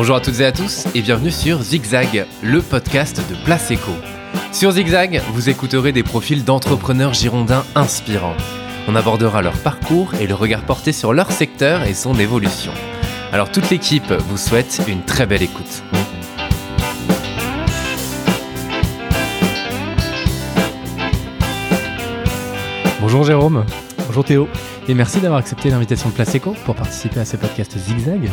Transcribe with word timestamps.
Bonjour 0.00 0.14
à 0.14 0.20
toutes 0.20 0.38
et 0.38 0.44
à 0.44 0.52
tous 0.52 0.86
et 0.94 1.02
bienvenue 1.02 1.32
sur 1.32 1.60
Zigzag, 1.60 2.24
le 2.40 2.62
podcast 2.62 3.20
de 3.28 3.34
Place 3.44 3.72
Eco. 3.72 3.90
Sur 4.52 4.70
Zigzag, 4.70 5.20
vous 5.32 5.50
écouterez 5.50 5.90
des 5.90 6.04
profils 6.04 6.44
d'entrepreneurs 6.44 7.14
girondins 7.14 7.64
inspirants. 7.74 8.36
On 8.86 8.94
abordera 8.94 9.42
leur 9.42 9.58
parcours 9.58 10.14
et 10.20 10.28
le 10.28 10.34
regard 10.34 10.64
porté 10.64 10.92
sur 10.92 11.12
leur 11.12 11.32
secteur 11.32 11.82
et 11.82 11.94
son 11.94 12.14
évolution. 12.14 12.70
Alors 13.32 13.50
toute 13.50 13.70
l'équipe 13.70 14.12
vous 14.12 14.36
souhaite 14.36 14.80
une 14.86 15.02
très 15.02 15.26
belle 15.26 15.42
écoute. 15.42 15.82
Bonjour 23.00 23.24
Jérôme. 23.24 23.66
Bonjour 24.06 24.24
Théo. 24.24 24.48
Et 24.90 24.94
merci 24.94 25.20
d'avoir 25.20 25.40
accepté 25.40 25.68
l'invitation 25.68 26.08
de 26.08 26.14
Place 26.14 26.34
Eco 26.34 26.54
pour 26.64 26.74
participer 26.74 27.20
à 27.20 27.26
ce 27.26 27.36
podcast 27.36 27.76
Zigzag. 27.76 28.30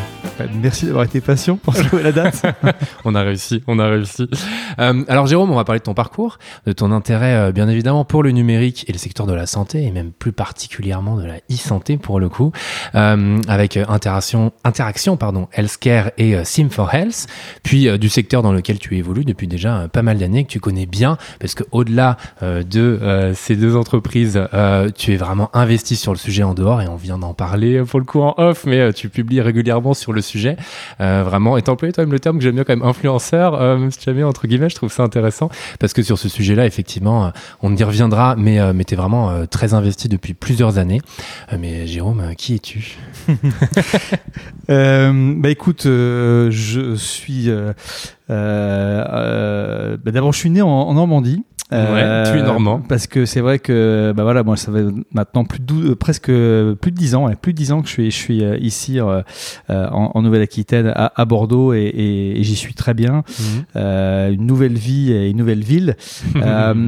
Merci 0.62 0.86
d'avoir 0.86 1.04
été 1.04 1.20
patient 1.20 1.58
pour 1.58 1.74
trouver 1.74 2.02
la 2.02 2.14
date. 2.14 2.44
on 3.04 3.14
a 3.14 3.24
réussi, 3.24 3.62
on 3.68 3.78
a 3.78 3.90
réussi. 3.90 4.30
Euh, 4.80 5.04
alors 5.10 5.28
Jérôme, 5.28 5.52
on 5.52 5.56
va 5.56 5.66
parler 5.66 5.80
de 5.80 5.84
ton 5.84 5.94
parcours, 5.94 6.40
de 6.66 6.72
ton 6.72 6.94
intérêt 6.94 7.36
euh, 7.36 7.52
bien 7.52 7.68
évidemment 7.68 8.06
pour 8.06 8.24
le 8.24 8.32
numérique 8.32 8.86
et 8.88 8.94
le 8.94 8.98
secteur 8.98 9.28
de 9.28 9.34
la 9.34 9.48
santé, 9.48 9.84
et 9.84 9.92
même 9.92 10.14
plus 10.14 10.32
particulièrement 10.32 11.18
de 11.18 11.26
la 11.26 11.36
e-santé 11.52 11.98
pour 11.98 12.22
le 12.22 12.30
coup, 12.30 12.54
euh, 12.96 13.42
avec 13.50 13.76
interaction, 13.76 14.54
interaction 14.64 15.18
pardon, 15.18 15.50
healthcare 15.52 16.12
et 16.18 16.42
Sim 16.46 16.70
for 16.70 16.94
Health, 16.94 17.28
puis 17.64 18.00
du 18.00 18.08
secteur 18.08 18.44
dans 18.44 18.54
lequel 18.54 18.80
tu 18.80 18.96
évolues 18.96 19.26
depuis 19.26 19.48
déjà 19.48 19.90
pas 19.90 20.04
mal 20.04 20.20
d'années, 20.20 20.46
que 20.46 20.52
tu 20.52 20.62
connais 20.62 20.86
bien, 20.86 21.18
parce 21.42 21.54
que 21.54 21.64
au-delà 21.74 22.16
de 22.42 23.34
ces 23.36 23.58
deux 23.58 23.76
entreprises, 23.76 24.42
tu 24.96 25.14
es 25.14 25.18
vraiment 25.18 25.50
investi 25.54 25.98
sur 25.98 26.14
le 26.14 26.18
sujet 26.18 26.45
en 26.46 26.54
dehors 26.54 26.82
et 26.82 26.88
on 26.88 26.96
vient 26.96 27.18
d'en 27.18 27.34
parler 27.34 27.82
pour 27.84 28.00
le 28.00 28.06
coup 28.06 28.22
en 28.22 28.34
off, 28.38 28.66
mais 28.66 28.80
euh, 28.80 28.92
tu 28.92 29.10
publies 29.10 29.42
régulièrement 29.42 29.94
sur 29.94 30.14
le 30.14 30.22
sujet. 30.22 30.58
Euh, 31.02 31.24
vraiment, 31.26 31.58
et 31.58 31.68
employé 31.68 31.92
toi-même 31.92 32.12
le 32.12 32.20
terme 32.20 32.38
que 32.38 32.44
j'aime 32.44 32.56
bien 32.56 32.64
quand 32.64 32.76
même 32.76 32.86
influenceur, 32.88 33.56
euh, 33.56 33.90
si 33.90 34.02
jamais 34.02 34.24
entre 34.24 34.48
guillemets, 34.48 34.70
je 34.70 34.76
trouve 34.76 34.92
ça 34.92 35.04
intéressant 35.04 35.50
parce 35.80 35.94
que 35.94 36.02
sur 36.02 36.18
ce 36.18 36.30
sujet-là, 36.30 36.66
effectivement, 36.66 37.32
on 37.62 37.76
y 37.76 37.84
reviendra, 37.84 38.36
mais, 38.38 38.74
mais 38.74 38.84
tu 38.84 38.94
es 38.94 38.98
vraiment 38.98 39.46
très 39.48 39.74
investi 39.74 40.08
depuis 40.08 40.34
plusieurs 40.34 40.78
années. 40.78 41.02
mais 41.58 41.88
Jérôme, 41.88 42.34
qui 42.38 42.56
es-tu? 42.56 42.98
Bah 44.68 45.50
écoute, 45.50 45.84
je 45.84 46.96
suis. 46.96 47.50
bah 48.28 48.36
D'abord, 50.06 50.34
je 50.34 50.40
suis 50.40 50.50
né 50.50 50.62
en 50.62 50.94
Normandie. 50.94 51.44
Euh, 51.74 52.32
tu 52.32 52.38
es 52.38 52.44
normand. 52.44 52.80
Parce 52.88 53.08
que 53.08 53.26
c'est 53.26 53.42
vrai 53.42 53.58
que 53.58 54.14
bah 54.16 54.22
voilà, 54.24 54.44
moi 54.44 54.56
ça 54.56 54.72
fait 54.72 54.86
maintenant 55.12 55.46
plus 55.46 55.60
de 55.60 55.92
euh, 55.92 55.96
presque 55.96 56.28
plus 56.28 56.92
de 56.92 56.96
10 56.96 57.16
ans, 57.16 57.30
plus 57.42 57.54
de 57.54 57.58
10 57.58 57.72
ans 57.72 57.82
que 57.82 57.88
je 57.88 57.94
suis 57.94 58.12
je 58.12 58.16
suis 58.16 58.44
euh, 58.44 58.58
ici 58.60 59.02
en, 59.02 59.24
en 59.70 60.22
Nouvelle-Aquitaine 60.22 60.94
à, 60.96 61.26
Bordeaux 61.26 61.74
et, 61.74 61.92
et, 62.38 62.44
j'y 62.44 62.56
suis 62.56 62.76
très 62.76 62.94
bien. 62.94 63.24
Mhm. 63.40 64.34
une 64.34 64.46
nouvelle 64.46 64.78
vie 64.78 65.12
et 65.12 65.30
une 65.30 65.38
nouvelle 65.38 65.64
ville. 65.64 65.96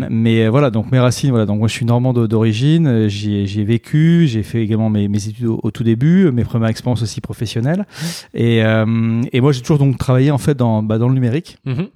mais 0.10 0.48
voilà, 0.48 0.70
donc 0.70 0.92
mes 0.92 1.00
racines 1.00 1.32
voilà, 1.32 1.46
donc 1.46 1.58
moi 1.60 1.68
je 1.68 1.74
suis 1.74 1.86
normand 1.86 2.14
d'origine, 2.14 3.08
j'y 3.08 3.60
ai 3.60 3.64
vécu, 3.64 4.28
j'ai 4.28 4.44
fait 4.44 4.62
également 4.62 4.90
mes, 4.90 5.08
mes 5.08 5.28
études 5.28 5.48
au, 5.48 5.72
tout 5.72 5.84
début, 5.84 6.32
mes 6.32 6.44
premières 6.44 6.70
expériences 6.70 7.02
aussi 7.02 7.20
professionnelles 7.20 7.86
et, 8.36 8.60
et 8.60 9.42
moi 9.42 9.52
j'ai 9.52 9.62
toujours 9.62 9.80
donc 9.80 9.98
travaillé 9.98 10.30
en 10.30 10.38
fait 10.38 10.56
dans 10.56 10.84
bah, 10.84 11.00
dans 11.00 11.08
le 11.08 11.16
numérique. 11.16 11.58
Mhm. 11.66 11.88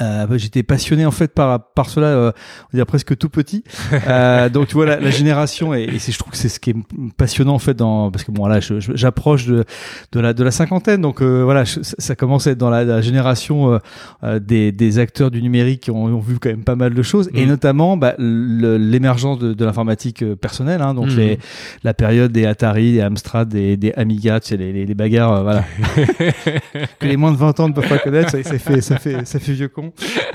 Euh, 0.00 0.26
J'étais 0.38 0.62
passionné 0.62 1.06
en 1.06 1.10
fait 1.10 1.32
par 1.34 1.72
par 1.72 1.88
cela, 1.88 2.06
euh, 2.06 2.32
on 2.72 2.76
dirait 2.76 2.86
presque 2.86 3.16
tout 3.16 3.28
petit. 3.28 3.64
Euh, 4.08 4.48
donc 4.48 4.68
tu 4.68 4.74
vois 4.74 4.86
la, 4.86 4.98
la 4.98 5.10
génération 5.10 5.74
et, 5.74 5.82
et 5.82 5.98
je 5.98 6.18
trouve 6.18 6.32
que 6.32 6.36
c'est 6.36 6.48
ce 6.48 6.58
qui 6.58 6.70
est 6.70 6.76
passionnant 7.16 7.54
en 7.54 7.58
fait 7.58 7.74
dans 7.74 8.10
parce 8.10 8.24
que 8.24 8.32
bon 8.32 8.46
là 8.46 8.58
j'approche 8.60 9.46
de 9.46 9.64
de 10.12 10.20
la 10.20 10.32
de 10.32 10.42
la 10.42 10.50
cinquantaine 10.50 11.00
donc 11.00 11.22
euh, 11.22 11.42
voilà 11.44 11.64
ça 11.66 12.16
commence 12.16 12.46
à 12.46 12.52
être 12.52 12.58
dans 12.58 12.70
la, 12.70 12.84
la 12.84 13.00
génération 13.00 13.78
euh, 14.24 14.38
des, 14.38 14.72
des 14.72 14.98
acteurs 14.98 15.30
du 15.30 15.42
numérique 15.42 15.82
qui 15.82 15.90
ont, 15.90 16.04
ont, 16.04 16.20
vu 16.20 16.38
quand 16.38 16.48
même 16.48 16.64
pas 16.64 16.74
mal 16.74 16.94
de 16.94 17.02
choses 17.02 17.30
et 17.34 17.44
mmh. 17.44 17.48
notamment 17.48 17.96
bah, 17.96 18.14
l'émergence 18.18 19.38
de, 19.38 19.52
de 19.52 19.64
l'informatique 19.64 20.24
personnelle 20.36 20.82
hein, 20.82 20.94
donc 20.94 21.08
mmh. 21.08 21.16
les, 21.16 21.38
la 21.84 21.94
période 21.94 22.32
des 22.32 22.46
Atari, 22.46 22.92
des 22.92 23.02
Amstrad, 23.02 23.48
des, 23.48 23.76
des 23.76 23.92
Amiga, 23.92 24.40
tu 24.40 24.48
sais, 24.48 24.56
les, 24.56 24.72
les, 24.72 24.86
les 24.86 24.94
bagarres 24.94 25.42
voilà 25.42 25.64
que 26.98 27.06
les 27.06 27.16
moins 27.16 27.32
de 27.32 27.36
20 27.36 27.60
ans 27.60 27.68
ne 27.68 27.74
peuvent 27.74 27.88
pas 27.88 27.98
connaître 27.98 28.30
ça, 28.30 28.42
ça 28.42 28.58
fait 28.58 28.80
ça 28.80 28.98
fait 28.98 29.26
ça 29.26 29.38
fait 29.38 29.52
vieux 29.52 29.68
con 29.68 29.81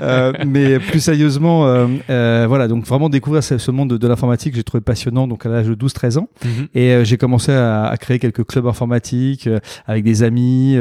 euh, 0.02 0.32
mais 0.46 0.78
plus 0.78 1.00
sérieusement, 1.00 1.66
euh, 1.66 1.86
euh, 2.10 2.46
voilà, 2.48 2.68
donc 2.68 2.84
vraiment 2.84 3.08
découvrir 3.08 3.42
ce, 3.42 3.70
monde 3.70 3.96
de, 3.96 4.08
l'informatique, 4.08 4.54
j'ai 4.54 4.62
trouvé 4.62 4.80
passionnant. 4.80 5.26
Donc 5.26 5.46
à 5.46 5.48
l'âge 5.48 5.66
de 5.66 5.74
12-13 5.74 6.18
ans, 6.18 6.28
mhm. 6.44 6.68
et 6.74 7.04
j'ai 7.04 7.16
commencé 7.16 7.52
à, 7.52 7.94
créer 7.98 8.18
quelques 8.18 8.44
clubs 8.44 8.66
informatiques 8.66 9.48
avec 9.86 10.04
des 10.04 10.22
amis, 10.22 10.78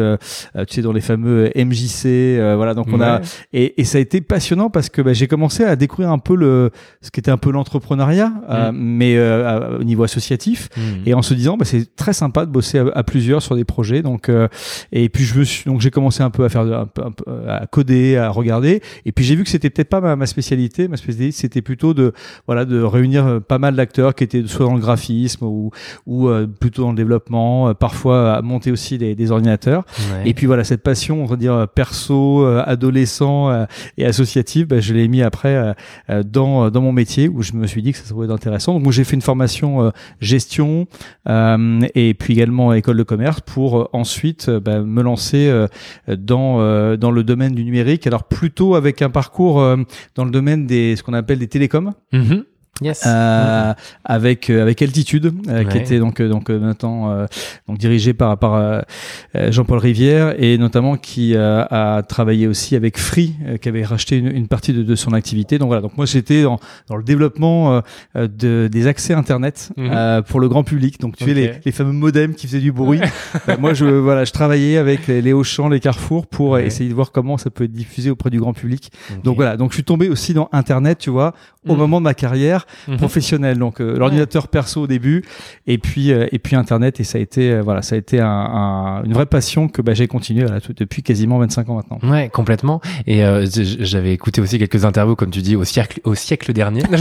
tu 0.67 0.75
sais, 0.75 0.81
dans 0.81 0.94
les 0.94 1.01
fameux 1.01 1.51
MJC, 1.56 2.56
voilà. 2.56 2.73
Donc 2.73 2.88
on 2.91 3.01
a 3.01 3.22
et, 3.53 3.83
ça 3.83 3.97
a 3.97 4.01
été 4.01 4.22
passionnant 4.22 4.69
parce 4.69 4.89
que 4.89 5.01
bah, 5.01 5.13
j'ai 5.13 5.27
commencé 5.27 5.63
à 5.63 5.75
découvrir 5.75 6.11
un 6.11 6.19
peu 6.19 6.35
le 6.35 6.72
ce 7.01 7.09
qui 7.11 7.19
était 7.19 7.31
un 7.31 7.38
peu 7.38 7.51
l'entrepreneuriat, 7.51 8.29
mhm. 8.29 8.77
mais 8.77 9.17
au 9.79 9.83
niveau 9.83 10.03
associatif, 10.03 10.69
mhm. 10.77 11.03
et 11.06 11.13
en 11.13 11.22
se 11.22 11.33
disant, 11.33 11.57
bah, 11.57 11.66
c'est 11.66 11.95
très 11.95 12.13
sympa 12.13 12.45
de 12.45 12.51
bosser 12.51 12.79
à, 12.94 13.03
plusieurs 13.03 13.41
sur 13.41 13.56
des 13.56 13.66
projets. 13.66 14.01
Donc 14.01 14.31
et 14.91 15.09
puis 15.09 15.23
je 15.23 15.39
me 15.39 15.44
suis 15.44 15.66
donc 15.66 15.81
j'ai 15.81 15.91
commencé 15.91 16.23
un 16.23 16.29
peu 16.29 16.44
à 16.45 16.50
faire 16.50 16.61
un 16.61 16.85
peu, 16.85 17.01
à 17.47 17.66
coder, 17.67 18.17
à 18.17 18.29
regarder 18.29 18.56
et 18.66 19.12
puis 19.12 19.25
j'ai 19.25 19.35
vu 19.35 19.44
que 19.44 19.50
c'était 19.50 19.69
peut-être 19.69 19.90
pas 19.90 20.16
ma, 20.16 20.25
spécialité. 20.25 20.88
Ma 20.88 20.97
spécialité, 20.97 21.31
c'était 21.31 21.62
plutôt 21.62 21.94
de 21.94 22.13
voilà 22.45 22.66
de 22.66 22.81
réunir 22.81 23.25
euh, 23.25 23.40
pas 23.40 23.59
mal 23.59 23.75
d'acteurs 23.75 24.16
qui 24.16 24.23
étaient 24.23 24.44
soit 24.47 24.66
dans 24.66 24.75
le 24.75 24.79
graphisme 24.79 25.45
ou 25.45 25.72
ou 26.06 26.28
euh, 26.28 26.47
plutôt 26.47 26.84
dans 26.84 26.91
le 26.91 26.95
développement, 26.95 27.69
euh, 27.69 27.73
parfois 27.73 28.34
à 28.34 28.41
monter 28.41 28.72
aussi 28.72 28.97
des, 28.97 29.16
des 29.16 29.31
ordinateurs. 29.31 29.85
Et 30.25 30.34
puis 30.34 30.45
voilà 30.45 30.63
cette 30.63 30.84
passion, 30.84 31.23
on 31.23 31.25
va 31.25 31.35
dire 31.35 31.68
perso, 31.73 32.45
adolescent 32.45 33.68
et 33.97 34.06
associative, 34.06 34.68
bah, 34.68 34.79
je 34.79 34.94
l'ai 34.94 35.07
mis 35.07 35.22
après 35.22 35.75
dans 36.25 36.69
dans 36.69 36.81
mon 36.81 36.91
métier 36.91 37.28
où 37.28 37.41
je 37.41 37.53
me 37.53 37.68
suis 37.68 37.81
dit 37.81 37.91
que 37.91 37.97
ça 37.97 38.06
serait 38.06 38.31
intéressant. 38.31 38.74
Donc 38.74 38.84
moi 38.84 38.91
j'ai 38.91 39.03
fait 39.03 39.16
une 39.16 39.22
formation 39.22 39.91
gestion 40.19 40.88
et 41.28 42.16
puis 42.18 42.34
également 42.34 42.74
école 42.74 42.97
de 42.97 43.03
commerce 43.03 43.41
pour 43.41 43.89
ensuite 43.94 44.50
bah, 44.50 44.81
me 44.81 45.01
lancer 45.01 45.66
dans 46.07 46.97
dans 46.97 47.12
le 47.12 47.24
domaine 47.24 47.53
du 47.53 47.63
numérique. 47.63 48.07
Alors 48.07 48.24
plutôt 48.47 48.75
avec 48.75 49.01
un 49.01 49.09
parcours 49.09 49.59
euh, 49.59 49.75
dans 50.15 50.23
le 50.23 50.31
domaine 50.31 50.65
des 50.65 50.95
ce 50.95 51.03
qu'on 51.03 51.13
appelle 51.13 51.37
des 51.37 51.49
télécoms. 51.49 51.93
Mm-hmm. 52.13 52.43
Yes. 52.81 53.03
Euh, 53.05 53.73
avec 54.05 54.49
euh, 54.49 54.61
avec 54.61 54.81
altitude 54.81 55.33
euh, 55.47 55.63
qui 55.63 55.77
était 55.77 55.99
donc 55.99 56.19
euh, 56.19 56.29
donc 56.29 56.49
maintenant 56.49 57.25
donc 57.67 57.77
dirigé 57.77 58.13
par 58.13 58.38
par 58.38 58.83
Jean-Paul 59.33 59.79
Rivière 59.79 60.35
et 60.38 60.57
notamment 60.57 60.97
qui 60.97 61.35
a 61.35 62.03
travaillé 62.07 62.47
aussi 62.47 62.75
avec 62.75 62.97
Free 62.97 63.35
qui 63.61 63.69
avait 63.69 63.83
racheté 63.83 64.17
une, 64.17 64.27
une 64.27 64.47
partie 64.47 64.73
de, 64.73 64.83
de, 64.83 64.95
son 64.95 65.13
activité. 65.13 65.57
Donc 65.57 65.67
voilà. 65.67 65.81
Donc 65.81 65.97
moi 65.97 66.05
j'étais 66.05 66.43
dans, 66.43 66.59
dans 66.88 66.95
le 66.95 67.03
développement 67.03 67.81
de, 68.15 68.67
des 68.71 68.88
accès 68.88 69.13
internet 69.13 69.71
mhm. 69.77 70.23
pour 70.23 70.39
le 70.39 70.49
grand 70.49 70.63
public. 70.63 70.99
Donc 70.99 71.17
tu 71.17 71.23
okay. 71.23 71.33
les, 71.33 71.51
les 71.65 71.71
fameux 71.71 71.91
modems 71.91 72.35
qui 72.35 72.47
faisaient 72.47 72.59
du 72.59 72.71
bruit. 72.71 73.01
Moi 73.59 73.73
je 73.73 73.85
voilà 73.85 74.25
je 74.25 74.31
travaillais 74.31 74.77
avec 74.77 75.07
les, 75.07 75.21
les 75.21 75.33
Auchan 75.33 75.69
les 75.69 75.79
Carrefour 75.79 76.27
pour 76.27 76.57
essayer 76.57 76.89
de 76.89 76.95
voir 76.95 77.11
comment 77.11 77.38
ça 77.38 77.49
peut 77.49 77.63
être 77.63 77.73
diffusé 77.73 78.09
auprès 78.09 78.29
du 78.29 78.39
grand 78.39 78.53
public. 78.53 78.91
Donc 79.23 79.35
voilà. 79.35 79.57
Donc 79.57 79.71
je 79.71 79.75
suis 79.75 79.83
tombé 79.83 80.09
aussi 80.09 80.33
dans 80.33 80.49
internet 80.51 80.99
tu 80.99 81.09
vois 81.09 81.33
au 81.67 81.73
mhm. 81.73 81.79
moment 81.79 81.99
de 81.99 82.03
ma 82.03 82.13
carrière 82.13 82.66
Mhm. 82.88 82.97
professionnel. 82.97 83.57
Donc 83.57 83.81
euh, 83.81 83.97
l'ordinateur 83.97 84.47
perso 84.47 84.81
au 84.81 84.88
début, 84.88 85.23
et 85.66 85.78
puis 85.78 86.11
euh, 86.11 86.28
et 86.31 86.39
puis 86.39 86.55
Internet. 86.55 87.00
Et 87.00 87.03
ça 87.03 87.17
a 87.17 87.22
été 87.22 87.51
euh, 87.51 87.61
voilà, 87.61 87.81
ça 87.81 87.95
a 87.95 87.97
été 87.97 88.19
un, 88.19 89.01
une 89.05 89.13
vraie 89.13 89.25
passion 89.25 89.67
que 89.67 89.81
bah, 89.81 89.94
j'ai 89.94 90.07
continué 90.07 90.44
voilà, 90.44 90.61
tout, 90.61 90.73
depuis 90.73 91.03
quasiment 91.03 91.39
25 91.39 91.69
ans 91.69 91.75
maintenant. 91.75 92.00
Ouais, 92.09 92.29
complètement. 92.29 92.81
Et 93.06 93.23
j'avais 93.51 94.13
écouté 94.13 94.41
aussi 94.41 94.59
quelques 94.59 94.85
interviews, 94.85 95.16
comme 95.16 95.31
tu 95.31 95.41
dis, 95.41 95.56
au 95.56 95.63
siècle 95.63 96.00
au 96.03 96.16
siècle 96.16 96.53
dernier. 96.53 96.83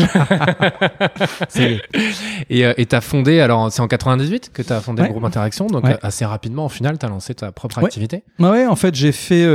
et 2.50 2.86
t'as 2.86 3.00
fondé 3.00 3.40
alors 3.40 3.70
c'est 3.72 3.80
en 3.80 3.88
98 3.88 4.50
que 4.52 4.62
t'as 4.62 4.80
fondé 4.80 5.02
le 5.02 5.08
groupe 5.08 5.24
Interaction, 5.24 5.66
donc 5.66 5.84
assez 6.02 6.24
rapidement 6.24 6.66
au 6.66 6.68
final 6.68 6.98
t'as 6.98 7.08
lancé 7.08 7.34
ta 7.34 7.50
propre 7.52 7.78
activité. 7.78 8.22
Ouais, 8.38 8.66
en 8.66 8.76
fait 8.76 8.94
j'ai 8.94 9.12
fait 9.12 9.46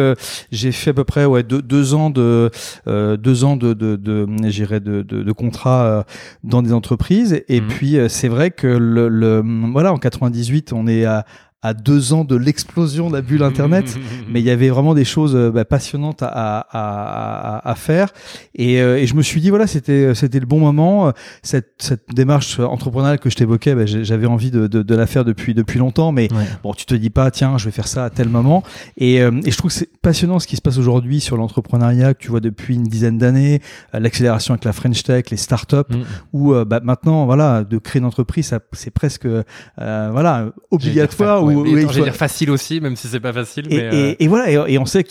j'ai 0.51 0.71
fait 0.71 0.91
à 0.91 0.94
peu 0.94 1.03
près 1.03 1.25
ouais 1.25 1.44
deux, 1.44 1.62
deux 1.62 1.94
ans 1.94 2.09
de 2.09 2.51
deux 2.85 3.44
ans 3.44 3.56
de, 3.56 3.74
de, 3.74 3.95
de, 3.95 4.25
de, 4.80 5.01
de 5.03 5.31
contrat 5.31 6.00
dans 6.44 6.62
des 6.62 6.74
entreprises. 6.74 7.44
Et 7.48 7.62
mmh. 7.62 7.68
puis, 7.68 7.98
euh, 7.98 8.09
c'est 8.09 8.27
vrai 8.27 8.51
que 8.51 8.68
le, 8.68 9.07
le, 9.09 9.44
voilà, 9.71 9.94
en 9.94 9.98
98, 9.98 10.74
on 10.74 10.88
est 10.88 11.06
à, 11.06 11.25
à 11.63 11.75
deux 11.75 12.13
ans 12.13 12.23
de 12.23 12.35
l'explosion 12.35 13.09
de 13.09 13.13
la 13.13 13.21
bulle 13.21 13.43
Internet, 13.43 13.97
mais 14.29 14.39
il 14.39 14.45
y 14.45 14.49
avait 14.49 14.69
vraiment 14.69 14.95
des 14.95 15.05
choses 15.05 15.35
euh, 15.35 15.51
bah, 15.51 15.63
passionnantes 15.63 16.23
à, 16.23 16.27
à, 16.27 16.65
à, 16.71 17.69
à 17.69 17.75
faire. 17.75 18.13
Et, 18.55 18.81
euh, 18.81 18.97
et, 18.97 19.05
je 19.05 19.13
me 19.13 19.21
suis 19.21 19.41
dit 19.41 19.49
voilà, 19.49 19.67
c'était 19.67 20.15
c'était 20.15 20.39
le 20.39 20.47
bon 20.47 20.59
moment. 20.59 21.13
Cette, 21.43 21.73
cette 21.77 22.13
démarche 22.13 22.59
entrepreneuriale 22.59 23.19
que 23.19 23.29
je 23.29 23.35
t'évoquais, 23.35 23.75
bah, 23.75 23.85
j'avais 23.85 24.25
envie 24.25 24.49
de, 24.49 24.67
de, 24.67 24.81
de, 24.81 24.95
la 24.95 25.05
faire 25.05 25.23
depuis 25.23 25.53
depuis 25.53 25.77
longtemps, 25.77 26.11
mais 26.11 26.29
bon, 26.63 26.73
tu 26.73 26.85
te 26.85 26.95
dis 26.95 27.09
pas 27.11 27.29
tiens, 27.29 27.57
je 27.57 27.65
vais 27.65 27.71
faire 27.71 27.87
ça 27.87 28.05
à 28.05 28.09
tel 28.09 28.29
moment. 28.29 28.63
Et, 28.97 29.21
euh, 29.21 29.31
et 29.45 29.51
je 29.51 29.57
trouve 29.57 29.69
que 29.69 29.77
c'est 29.77 29.89
passionnant 30.01 30.39
ce 30.39 30.47
qui 30.47 30.55
se 30.55 30.61
passe 30.61 30.79
aujourd'hui 30.79 31.19
sur 31.21 31.37
l'entrepreneuriat 31.37 32.15
que 32.15 32.23
tu 32.23 32.29
vois 32.29 32.39
depuis 32.39 32.75
une 32.75 32.83
dizaine 32.83 33.19
d'années, 33.19 33.61
l'accélération 33.93 34.55
avec 34.55 34.65
la 34.65 34.73
French 34.73 35.03
Tech, 35.03 35.25
les 35.29 35.37
startups, 35.37 35.75
mm. 35.89 36.01
où 36.33 36.53
bah, 36.65 36.79
maintenant 36.83 37.25
voilà, 37.25 37.63
de 37.63 37.77
créer 37.77 37.99
une 37.99 38.07
entreprise, 38.07 38.51
c'est 38.71 38.91
presque 38.91 39.27
voilà 39.77 40.49
obligatoire 40.71 41.50
ouais, 41.56 41.86
dire 41.86 42.15
facile 42.15 42.51
aussi, 42.51 42.81
même 42.81 42.95
si 42.95 43.07
c'est 43.07 43.19
pas 43.19 43.33
facile. 43.33 43.71
Et, 43.71 43.77
mais 43.77 44.15
et, 44.19 44.27
voilà, 44.27 44.69
et, 44.69 44.77
on 44.77 44.86
sait 44.86 45.03
que 45.03 45.09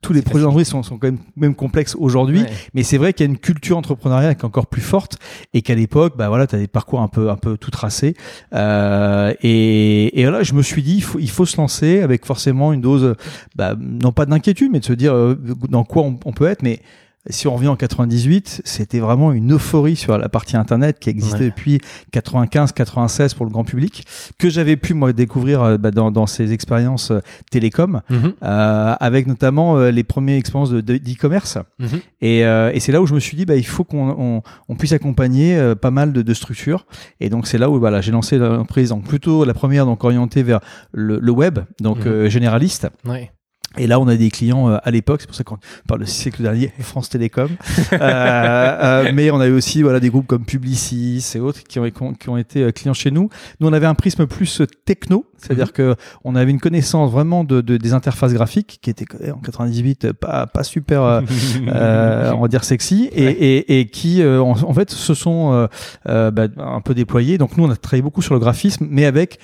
tous 0.00 0.12
les 0.12 0.22
projets 0.22 0.44
Android 0.44 0.64
sont, 0.64 0.82
sont, 0.82 0.98
quand 0.98 1.08
même, 1.08 1.18
même 1.36 1.54
complexes 1.54 1.96
aujourd'hui, 1.98 2.44
mais 2.74 2.82
c'est 2.82 2.98
vrai 2.98 3.12
qu'il 3.12 3.26
y 3.26 3.28
a 3.28 3.32
une 3.32 3.38
culture 3.38 3.76
entrepreneuriale 3.76 4.36
qui 4.36 4.42
est 4.42 4.46
encore 4.46 4.66
plus 4.66 4.82
forte 4.82 5.18
et 5.54 5.62
qu'à 5.62 5.74
l'époque, 5.74 6.14
bah 6.16 6.28
voilà, 6.28 6.46
tu 6.46 6.54
as 6.54 6.58
des 6.58 6.68
parcours 6.68 7.00
un 7.00 7.08
peu, 7.08 7.30
un 7.30 7.36
peu 7.36 7.56
tout 7.56 7.70
tracés. 7.70 8.14
Euh, 8.54 9.32
et, 9.42 10.20
et 10.20 10.24
voilà, 10.24 10.42
je 10.42 10.54
me 10.54 10.62
suis 10.62 10.82
dit, 10.82 10.96
il 10.96 11.02
faut, 11.02 11.18
il 11.18 11.30
faut 11.30 11.46
se 11.46 11.56
lancer 11.56 12.00
avec 12.00 12.26
forcément 12.26 12.72
une 12.72 12.80
dose, 12.80 13.14
bah, 13.56 13.76
non 13.78 14.12
pas 14.12 14.26
d'inquiétude, 14.26 14.70
mais 14.72 14.80
de 14.80 14.84
se 14.84 14.92
dire 14.92 15.14
euh, 15.14 15.38
dans 15.68 15.84
quoi 15.84 16.02
on, 16.02 16.18
on 16.24 16.32
peut 16.32 16.46
être, 16.46 16.62
mais 16.62 16.80
si 17.30 17.46
on 17.46 17.54
revient 17.54 17.68
en 17.68 17.76
98, 17.76 18.62
c'était 18.64 18.98
vraiment 18.98 19.32
une 19.32 19.52
euphorie 19.52 19.94
sur 19.94 20.18
la 20.18 20.28
partie 20.28 20.56
internet 20.56 20.98
qui 20.98 21.08
existait 21.08 21.46
depuis 21.46 21.80
95, 22.10 22.72
96 22.72 23.34
pour 23.34 23.46
le 23.46 23.52
grand 23.52 23.62
public, 23.62 24.04
que 24.38 24.50
j'avais 24.50 24.76
pu 24.76 24.94
moi 24.94 25.12
découvrir 25.12 25.62
euh, 25.62 25.78
bah, 25.78 25.92
dans, 25.92 26.10
dans, 26.10 26.26
ces 26.26 26.52
expériences 26.52 27.12
euh, 27.12 27.20
télécom, 27.50 28.02
mhm. 28.10 28.32
euh, 28.42 28.94
avec 28.98 29.28
notamment 29.28 29.76
euh, 29.76 29.90
les 29.90 30.02
premières 30.02 30.36
expériences 30.36 30.72
d'e-commerce. 30.72 31.58
De, 31.78 31.86
mhm. 31.86 32.00
Et, 32.20 32.40
et 32.40 32.80
c'est 32.80 32.92
là 32.92 33.00
où 33.00 33.06
je 33.06 33.14
me 33.14 33.20
suis 33.20 33.36
dit, 33.36 33.46
bah, 33.46 33.56
il 33.56 33.66
faut 33.66 33.84
qu'on 33.84 34.10
on, 34.18 34.42
on 34.68 34.74
puisse 34.74 34.92
accompagner 34.92 35.74
pas 35.80 35.90
mal 35.90 36.12
de, 36.12 36.22
de, 36.22 36.34
structures. 36.34 36.86
Et 37.20 37.28
donc 37.28 37.46
c'est 37.46 37.58
là 37.58 37.70
où 37.70 37.78
voilà, 37.78 38.00
j'ai 38.00 38.12
lancé 38.12 38.38
l'entreprise, 38.38 38.88
donc 38.88 39.04
plutôt 39.04 39.44
la 39.44 39.54
première 39.54 39.86
donc 39.86 40.02
orientée 40.04 40.42
vers 40.42 40.60
le, 40.92 41.18
le 41.20 41.32
web, 41.32 41.60
donc 41.80 42.04
mhm. 42.04 42.28
généraliste. 42.28 42.88
Ouais. 43.04 43.30
Et 43.78 43.86
là, 43.86 43.98
on 43.98 44.08
a 44.08 44.16
des 44.16 44.30
clients 44.30 44.68
euh, 44.68 44.76
à 44.82 44.90
l'époque, 44.90 45.22
c'est 45.22 45.26
pour 45.26 45.36
ça 45.36 45.44
qu'on 45.44 45.58
parle 45.88 46.00
de 46.00 46.06
siècle 46.06 46.42
dernier, 46.42 46.72
France 46.80 47.08
Télécom. 47.08 47.48
euh, 47.92 47.96
euh, 48.00 49.10
mais 49.14 49.30
on 49.30 49.40
a 49.40 49.46
eu 49.46 49.52
aussi 49.52 49.82
voilà, 49.82 50.00
des 50.00 50.10
groupes 50.10 50.26
comme 50.26 50.44
Publicis 50.44 51.24
et 51.34 51.40
autres 51.40 51.62
qui 51.62 51.78
ont, 51.78 51.90
qui 51.90 52.28
ont 52.28 52.36
été 52.36 52.62
euh, 52.62 52.70
clients 52.70 52.94
chez 52.94 53.10
nous. 53.10 53.30
Nous, 53.60 53.68
on 53.68 53.72
avait 53.72 53.86
un 53.86 53.94
prisme 53.94 54.26
plus 54.26 54.62
techno, 54.84 55.26
c'est-à-dire 55.38 55.66
mhm. 55.66 55.72
que 55.72 55.96
on 56.24 56.36
avait 56.36 56.50
une 56.50 56.60
connaissance 56.60 57.10
vraiment 57.10 57.44
de, 57.44 57.60
de, 57.60 57.76
des 57.76 57.94
interfaces 57.94 58.34
graphiques 58.34 58.78
qui 58.82 58.90
étaient 58.90 59.06
en 59.30 59.38
98 59.38 60.12
pas, 60.12 60.46
pas 60.46 60.64
super, 60.64 61.02
euh, 61.68 62.32
on 62.32 62.42
va 62.42 62.48
dire 62.48 62.64
sexy, 62.64 63.08
et, 63.12 63.24
et, 63.24 63.80
et 63.80 63.86
qui 63.86 64.24
en, 64.24 64.50
en, 64.50 64.74
fait 64.74 64.90
se 64.90 65.14
sont 65.14 65.68
bah, 66.04 66.48
un 66.58 66.80
peu 66.80 66.94
déployés. 66.94 67.38
Donc 67.38 67.56
nous, 67.56 67.64
on 67.64 67.70
a 67.70 67.76
travaillé 67.76 68.02
beaucoup 68.02 68.22
sur 68.22 68.34
le 68.34 68.40
graphisme, 68.40 68.86
mais 68.90 69.06
avec 69.06 69.38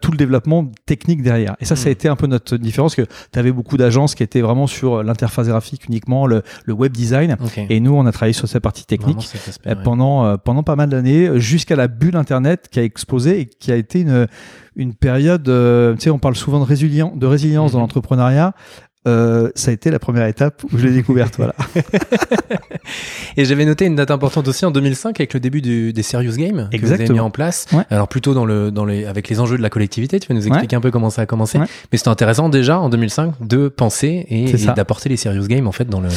tout 0.00 0.12
le 0.12 0.16
développement 0.16 0.70
technique 0.86 1.22
derrière. 1.22 1.56
Et 1.60 1.64
ça, 1.64 1.76
ça 1.76 1.84
a 1.84 1.86
mhm. 1.86 1.92
été 1.92 2.08
un 2.08 2.16
peu 2.16 2.26
notre 2.26 2.56
différence, 2.56 2.94
que 2.94 3.02
tu 3.02 3.38
avais 3.38 3.52
beaucoup 3.52 3.71
d'agences 3.76 4.14
qui 4.14 4.22
étaient 4.22 4.40
vraiment 4.40 4.66
sur 4.66 5.02
l'interface 5.02 5.48
graphique 5.48 5.86
uniquement, 5.86 6.26
le, 6.26 6.42
le 6.64 6.72
web 6.72 6.92
design. 6.92 7.36
Et 7.68 7.80
nous, 7.80 7.94
on 7.94 8.06
a 8.06 8.12
travaillé 8.12 8.32
sur 8.32 8.48
cette 8.48 8.62
partie 8.62 8.84
technique 8.84 9.28
euh, 9.66 9.74
pendant, 9.82 10.24
euh, 10.24 10.36
pendant 10.36 10.62
pas 10.62 10.76
mal 10.76 10.90
d'années, 10.90 11.40
jusqu'à 11.40 11.76
la 11.76 11.88
bulle 11.88 12.16
Internet 12.16 12.68
qui 12.70 12.80
a 12.80 12.84
explosé 12.84 13.40
et 13.40 13.46
qui 13.46 13.72
a 13.72 13.76
été 13.76 14.00
une, 14.00 14.26
une 14.76 14.94
période, 14.94 15.48
euh, 15.48 15.94
tu 15.94 16.02
sais, 16.02 16.10
on 16.10 16.18
parle 16.18 16.36
souvent 16.36 16.60
de, 16.60 16.64
résilience, 16.64 17.16
de 17.16 17.26
résilience 17.26 17.72
dans 17.72 17.78
mhm. 17.78 17.82
l'entrepreneuriat. 17.82 18.54
Euh, 19.08 19.50
ça 19.56 19.70
a 19.70 19.74
été 19.74 19.90
la 19.90 19.98
première 19.98 20.26
étape 20.26 20.62
où 20.64 20.78
je 20.78 20.86
l'ai 20.86 20.92
découverte. 20.92 21.34
voilà. 21.36 21.54
et 23.36 23.44
j'avais 23.44 23.64
noté 23.64 23.84
une 23.86 23.96
date 23.96 24.12
importante 24.12 24.46
aussi 24.46 24.64
en 24.64 24.70
2005 24.70 25.18
avec 25.18 25.34
le 25.34 25.40
début 25.40 25.60
du, 25.60 25.92
des 25.92 26.02
Serious 26.02 26.36
Games 26.36 26.68
que 26.72 26.78
vous 26.78 26.92
avez 26.92 27.08
mis 27.08 27.20
en 27.20 27.30
place. 27.30 27.66
Alors 27.90 28.08
plutôt 28.08 28.34
dans 28.34 28.44
le, 28.44 28.70
dans 28.70 28.84
les, 28.84 29.04
avec 29.04 29.28
les 29.28 29.40
enjeux 29.40 29.56
de 29.56 29.62
la 29.62 29.70
collectivité. 29.70 30.20
Tu 30.20 30.28
vas 30.28 30.34
nous 30.34 30.46
expliquer 30.46 30.76
un 30.76 30.80
peu 30.80 30.90
comment 30.90 31.10
ça 31.10 31.22
a 31.22 31.26
commencé. 31.26 31.58
Mais 31.58 31.66
c'était 31.98 32.08
intéressant 32.08 32.48
déjà 32.48 32.78
en 32.78 32.88
2005 32.88 33.34
de 33.40 33.68
penser 33.68 34.26
et, 34.28 34.50
et 34.50 34.66
d'apporter 34.74 35.08
les 35.08 35.16
Serious 35.16 35.46
Games 35.46 35.66
en 35.66 35.72
fait 35.72 35.88
dans 35.88 36.00
le 36.00 36.08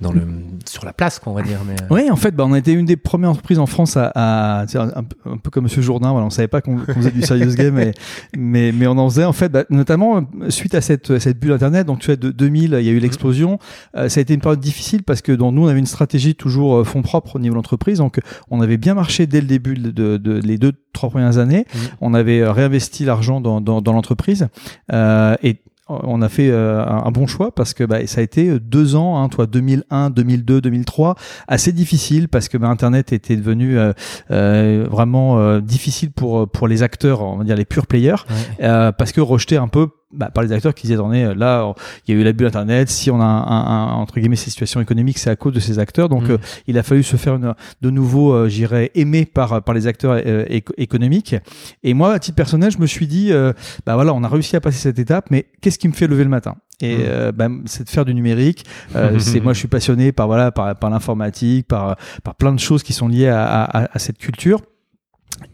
dans 0.00 0.12
le 0.12 0.22
sur 0.66 0.84
la 0.84 0.92
place 0.92 1.18
quoi 1.18 1.32
on 1.32 1.34
va 1.34 1.42
dire 1.42 1.58
mais 1.66 1.74
euh. 1.74 1.86
oui 1.90 2.10
en 2.10 2.16
fait 2.16 2.34
bah, 2.34 2.44
on 2.46 2.52
a 2.52 2.58
été 2.58 2.72
une 2.72 2.86
des 2.86 2.96
premières 2.96 3.30
entreprises 3.30 3.58
en 3.58 3.66
France 3.66 3.96
à, 3.96 4.06
à 4.14 4.62
un, 4.62 4.88
un, 5.24 5.36
peu 5.36 5.50
comme 5.50 5.64
Monsieur 5.64 5.82
Jourdain 5.82 6.12
voilà 6.12 6.26
on 6.26 6.30
savait 6.30 6.48
pas 6.48 6.60
qu'on 6.60 6.78
faisait 6.78 7.10
du 7.10 7.22
serious 7.22 7.54
game 7.54 7.74
mais, 7.74 7.92
mais 8.36 8.72
mais 8.72 8.86
on 8.86 8.96
en 8.98 9.08
faisait 9.08 9.24
en 9.24 9.32
fait 9.32 9.50
bah, 9.50 9.64
notamment 9.70 10.24
suite 10.48 10.74
à 10.74 10.80
cette 10.80 11.18
cette 11.18 11.38
bulle 11.40 11.52
internet 11.52 11.86
donc 11.86 12.00
tu 12.00 12.06
sais 12.06 12.16
de 12.16 12.30
2000 12.30 12.76
il 12.78 12.86
y 12.86 12.88
a 12.88 12.92
eu 12.92 12.98
l'explosion 12.98 13.58
euh, 13.96 14.08
ça 14.08 14.20
a 14.20 14.22
été 14.22 14.34
une 14.34 14.40
période 14.40 14.60
difficile 14.60 15.02
parce 15.02 15.22
que 15.22 15.32
dans 15.32 15.52
nous 15.52 15.64
on 15.64 15.68
avait 15.68 15.78
une 15.80 15.86
stratégie 15.86 16.34
toujours 16.34 16.76
euh, 16.76 16.84
fonds 16.84 17.02
propres 17.02 17.36
au 17.36 17.38
niveau 17.38 17.54
de 17.54 17.58
l'entreprise 17.58 17.98
donc 17.98 18.20
on 18.50 18.60
avait 18.60 18.76
bien 18.76 18.94
marché 18.94 19.26
dès 19.26 19.40
le 19.40 19.46
début 19.46 19.74
de, 19.74 20.16
de, 20.16 20.40
les 20.40 20.58
deux 20.58 20.72
trois 20.92 21.10
premières 21.10 21.38
années 21.38 21.66
mmh. 21.72 21.78
on 22.00 22.14
avait 22.14 22.48
réinvesti 22.48 23.04
l'argent 23.04 23.40
dans, 23.40 23.60
dans, 23.60 23.80
dans 23.80 23.92
l'entreprise 23.92 24.48
euh, 24.92 25.36
et 25.42 25.56
on 25.88 26.22
a 26.22 26.28
fait 26.28 26.50
euh, 26.50 26.84
un, 26.84 27.10
bon 27.10 27.26
choix 27.26 27.52
parce 27.52 27.74
que 27.74 27.84
bah, 27.84 28.06
ça 28.06 28.20
a 28.20 28.24
été 28.24 28.58
deux 28.60 28.94
ans, 28.94 29.22
hein, 29.22 29.28
toi 29.28 29.46
2001, 29.46 30.10
2002, 30.10 30.60
2003, 30.60 31.16
assez 31.46 31.72
difficile 31.72 32.28
parce 32.28 32.48
que 32.48 32.58
bah, 32.58 32.68
Internet 32.68 33.12
était 33.12 33.36
devenu 33.36 33.78
euh, 33.78 33.92
euh, 34.30 34.86
vraiment 34.90 35.58
difficile 35.60 36.12
pour 36.12 36.48
pour 36.48 36.68
les 36.68 36.82
acteurs, 36.82 37.22
on 37.22 37.36
va 37.36 37.44
dire 37.44 37.56
les 37.56 37.64
pure 37.64 37.86
players, 37.86 38.16
parce 38.58 39.12
que 39.12 39.20
rejeter 39.20 39.56
un 39.56 39.68
peu 39.68 39.88
bah, 40.10 40.30
par 40.32 40.42
les 40.42 40.52
acteurs 40.52 40.74
qui 40.74 40.86
disaient 40.86 40.94
attendez 40.94 41.34
là 41.34 41.74
il 42.06 42.14
y 42.14 42.16
a 42.16 42.20
eu 42.20 42.24
la 42.24 42.32
bulle 42.32 42.46
internet 42.46 42.88
si 42.88 43.10
on 43.10 43.20
a 43.20 43.24
un, 43.24 43.42
un, 43.46 43.92
entre 43.92 44.18
guillemets 44.18 44.36
ces 44.36 44.48
situations 44.48 44.80
économiques 44.80 45.18
c'est 45.18 45.28
à 45.28 45.36
cause 45.36 45.52
de 45.52 45.60
ces 45.60 45.78
acteurs. 45.78 46.08
Donc 46.08 46.28
mm. 46.28 46.32
euh, 46.32 46.38
il 46.66 46.78
a 46.78 46.82
fallu 46.82 47.02
se 47.02 47.16
faire 47.16 47.34
une, 47.34 47.54
de 47.82 47.90
nouveau 47.90 48.32
euh, 48.32 48.48
j'irais 48.48 48.90
aimé 48.94 49.26
par 49.26 49.62
par 49.62 49.74
les 49.74 49.86
acteurs 49.86 50.20
euh, 50.24 50.44
économiques. 50.78 51.36
Et 51.82 51.92
moi 51.92 52.14
à 52.14 52.18
titre 52.18 52.36
personnel 52.36 52.70
je 52.70 52.78
me 52.78 52.86
suis 52.86 53.06
dit 53.06 53.32
euh, 53.32 53.52
bah 53.84 53.96
voilà 53.96 54.14
on 54.14 54.24
a 54.24 54.28
réussi 54.28 54.56
à 54.56 54.60
passer 54.60 54.78
cette 54.78 54.98
étape 54.98 55.26
mais 55.30 55.46
qu'est-ce 55.60 55.78
qui 55.78 55.88
me 55.88 55.92
fait 55.92 56.06
lever 56.06 56.24
le 56.24 56.30
matin? 56.30 56.56
Et 56.80 56.96
mm. 56.96 57.32
bah, 57.32 57.48
c'est 57.66 57.84
de 57.84 57.90
faire 57.90 58.04
du 58.04 58.14
numérique. 58.14 58.64
C'est 59.18 59.40
moi 59.40 59.52
je 59.52 59.58
suis 59.58 59.68
passionné 59.68 60.12
par 60.12 60.26
voilà 60.26 60.52
par, 60.52 60.74
par 60.78 60.90
l'informatique 60.90 61.66
par 61.68 61.96
par 62.22 62.34
plein 62.34 62.52
de 62.52 62.60
choses 62.60 62.82
qui 62.82 62.92
sont 62.94 63.08
liées 63.08 63.28
à, 63.28 63.64
à, 63.64 63.94
à 63.94 63.98
cette 63.98 64.18
culture 64.18 64.62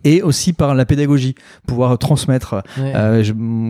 et 0.05 0.23
aussi 0.23 0.53
par 0.53 0.75
la 0.75 0.85
pédagogie, 0.85 1.35
pouvoir 1.67 1.99
transmettre. 1.99 2.63
Euh, 2.79 3.25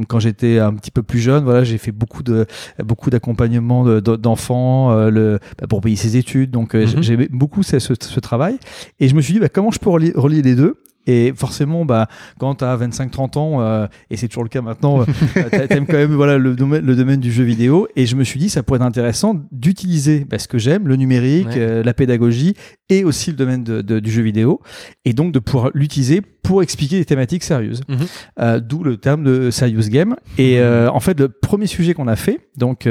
quand 0.08 0.18
j'étais 0.18 0.58
un 0.58 0.74
petit 0.74 0.90
peu 0.90 1.02
plus 1.02 1.20
jeune, 1.20 1.44
voilà, 1.44 1.64
j'ai 1.64 1.78
fait 1.78 1.92
beaucoup 1.92 2.22
de 2.22 2.46
beaucoup 2.82 3.10
d'accompagnement 3.10 3.84
d'enfants 4.00 4.92
euh, 4.92 5.10
le 5.10 5.38
bah, 5.58 5.66
pour 5.68 5.80
payer 5.80 5.96
ses 5.96 6.16
études. 6.16 6.50
Donc 6.50 6.74
mm-hmm. 6.74 7.02
j'aimais 7.02 7.28
beaucoup 7.30 7.62
ce, 7.62 7.78
ce, 7.78 7.94
ce, 7.98 8.20
travail. 8.20 8.58
Et 9.00 9.08
je 9.08 9.14
me 9.14 9.20
suis 9.20 9.34
dit 9.34 9.40
bah, 9.40 9.48
comment 9.48 9.70
je 9.70 9.78
peux 9.78 9.90
relier, 9.90 10.12
relier 10.14 10.42
les 10.42 10.54
deux? 10.54 10.76
Et 11.06 11.32
forcément, 11.34 11.84
bah, 11.84 12.08
quand 12.38 12.56
tu 12.56 12.64
as 12.64 12.76
25-30 12.76 13.38
ans, 13.38 13.60
euh, 13.60 13.86
et 14.10 14.16
c'est 14.16 14.28
toujours 14.28 14.44
le 14.44 14.48
cas 14.48 14.62
maintenant, 14.62 15.00
euh, 15.02 15.66
t'aimes 15.68 15.86
quand 15.86 15.94
même 15.94 16.14
voilà, 16.14 16.38
le, 16.38 16.54
domaine, 16.54 16.84
le 16.84 16.96
domaine 16.96 17.20
du 17.20 17.32
jeu 17.32 17.44
vidéo. 17.44 17.88
Et 17.96 18.06
je 18.06 18.16
me 18.16 18.24
suis 18.24 18.40
dit, 18.40 18.48
ça 18.48 18.62
pourrait 18.62 18.78
être 18.78 18.86
intéressant 18.86 19.36
d'utiliser 19.52 20.24
bah, 20.28 20.38
ce 20.38 20.48
que 20.48 20.58
j'aime, 20.58 20.88
le 20.88 20.96
numérique, 20.96 21.56
euh, 21.56 21.82
la 21.82 21.94
pédagogie, 21.94 22.54
et 22.88 23.04
aussi 23.04 23.30
le 23.30 23.36
domaine 23.36 23.64
de, 23.64 23.82
de, 23.82 24.00
du 24.00 24.10
jeu 24.10 24.22
vidéo. 24.22 24.60
Et 25.04 25.12
donc 25.12 25.32
de 25.32 25.38
pouvoir 25.38 25.70
l'utiliser 25.74 26.22
pour 26.42 26.62
expliquer 26.62 26.98
des 26.98 27.04
thématiques 27.04 27.42
sérieuses. 27.42 27.80
Mhm. 27.88 27.98
euh, 28.40 28.60
D'où 28.60 28.84
le 28.84 28.98
terme 28.98 29.24
de 29.24 29.50
serious 29.50 29.88
game. 29.88 30.14
Et 30.36 30.58
euh, 30.60 30.90
en 30.90 31.00
fait, 31.00 31.18
le 31.18 31.28
premier 31.28 31.66
sujet 31.66 31.94
qu'on 31.94 32.06
a 32.06 32.16
fait, 32.16 32.40
donc, 32.56 32.88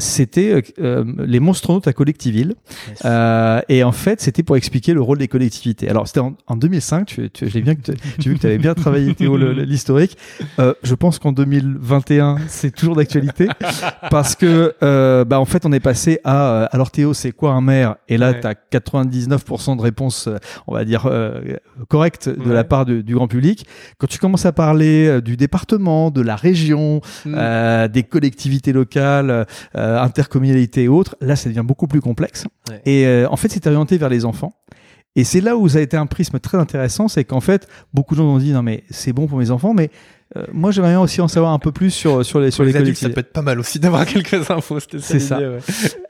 c'était 0.00 0.62
les 1.18 1.40
monstronautes 1.40 1.86
à 1.88 1.92
Collectiville. 1.92 2.54
et 3.04 3.84
en 3.84 3.92
fait, 3.92 4.20
c'était 4.20 4.42
pour 4.42 4.56
expliquer 4.56 4.92
le 4.92 5.00
rôle 5.00 5.18
des 5.18 5.28
collectivités. 5.28 5.88
Alors, 5.88 6.06
c'était 6.06 6.20
en, 6.20 6.36
en 6.46 6.56
2005, 6.60 7.06
tu, 7.06 7.30
tu, 7.30 7.48
j'ai 7.48 7.62
bien 7.62 7.74
que 7.74 7.80
j'ai 8.18 8.30
vu 8.30 8.36
que 8.36 8.40
tu 8.40 8.46
avais 8.46 8.58
bien 8.58 8.74
travaillé 8.74 9.14
Théo 9.14 9.36
l'historique. 9.36 10.16
Euh, 10.58 10.74
je 10.82 10.94
pense 10.94 11.18
qu'en 11.18 11.32
2021, 11.32 12.36
c'est 12.46 12.70
toujours 12.70 12.94
d'actualité 12.94 13.48
parce 14.10 14.36
que 14.36 14.74
euh, 14.82 15.24
bah 15.24 15.40
en 15.40 15.44
fait, 15.44 15.66
on 15.66 15.72
est 15.72 15.80
passé 15.80 16.20
à 16.24 16.50
euh, 16.50 16.66
alors 16.70 16.90
Théo, 16.90 17.14
c'est 17.14 17.32
quoi 17.32 17.52
un 17.52 17.60
maire? 17.60 17.96
Et 18.08 18.16
là, 18.16 18.34
tu 18.34 18.46
as 18.46 18.54
99% 18.54 19.76
de 19.76 19.82
réponses, 19.82 20.26
euh, 20.26 20.36
on 20.66 20.74
va 20.74 20.84
dire 20.84 21.06
euh, 21.06 21.40
correctes 21.88 22.28
de 22.28 22.52
la 22.52 22.64
part 22.64 22.84
de, 22.84 23.00
du 23.00 23.14
grand 23.14 23.28
public. 23.28 23.66
Quand 23.98 24.06
tu 24.06 24.18
commences 24.18 24.46
à 24.46 24.52
parler 24.52 25.20
du 25.22 25.36
département, 25.36 26.10
de 26.10 26.20
la 26.20 26.36
région, 26.36 27.00
mm. 27.24 27.88
des 27.88 28.02
collectivités 28.02 28.72
locales, 28.72 29.46
intercommunalités 29.74 30.84
et 30.84 30.88
autres, 30.88 31.16
là, 31.20 31.36
ça 31.36 31.48
devient 31.48 31.64
beaucoup 31.64 31.86
plus 31.86 32.00
complexe. 32.00 32.46
Et 32.86 33.06
en 33.28 33.36
fait, 33.36 33.48
c'est 33.48 33.66
orienté 33.66 33.98
vers 33.98 34.08
les 34.08 34.24
enfants. 34.24 34.52
Et 35.16 35.24
c'est 35.24 35.40
là 35.40 35.56
où 35.56 35.68
ça 35.68 35.78
a 35.78 35.80
été 35.80 35.96
un 35.96 36.06
prisme 36.06 36.38
très 36.38 36.58
intéressant, 36.58 37.08
c'est 37.08 37.24
qu'en 37.24 37.40
fait, 37.40 37.66
beaucoup 37.92 38.14
de 38.14 38.20
gens 38.20 38.26
ont 38.26 38.38
dit 38.38 38.52
non 38.52 38.62
mais 38.62 38.84
c'est 38.90 39.12
bon 39.12 39.26
pour 39.26 39.38
mes 39.38 39.50
enfants, 39.50 39.74
mais 39.74 39.90
euh, 40.36 40.44
moi 40.52 40.70
j'aimerais 40.70 40.90
bien 40.90 41.00
aussi 41.00 41.20
en 41.20 41.26
savoir 41.26 41.52
un 41.52 41.58
peu 41.58 41.72
plus 41.72 41.90
sur 41.90 42.24
sur 42.24 42.38
les 42.38 42.52
sur 42.52 42.62
les, 42.62 42.76
adultes. 42.76 42.96
Ça 42.96 43.08
peut 43.08 43.18
être 43.18 43.32
pas 43.32 43.42
mal 43.42 43.58
aussi 43.58 43.80
d'avoir 43.80 44.06
quelques 44.06 44.48
infos. 44.48 44.78
C'est 45.00 45.18
ça. 45.18 45.38
Ouais. 45.38 45.58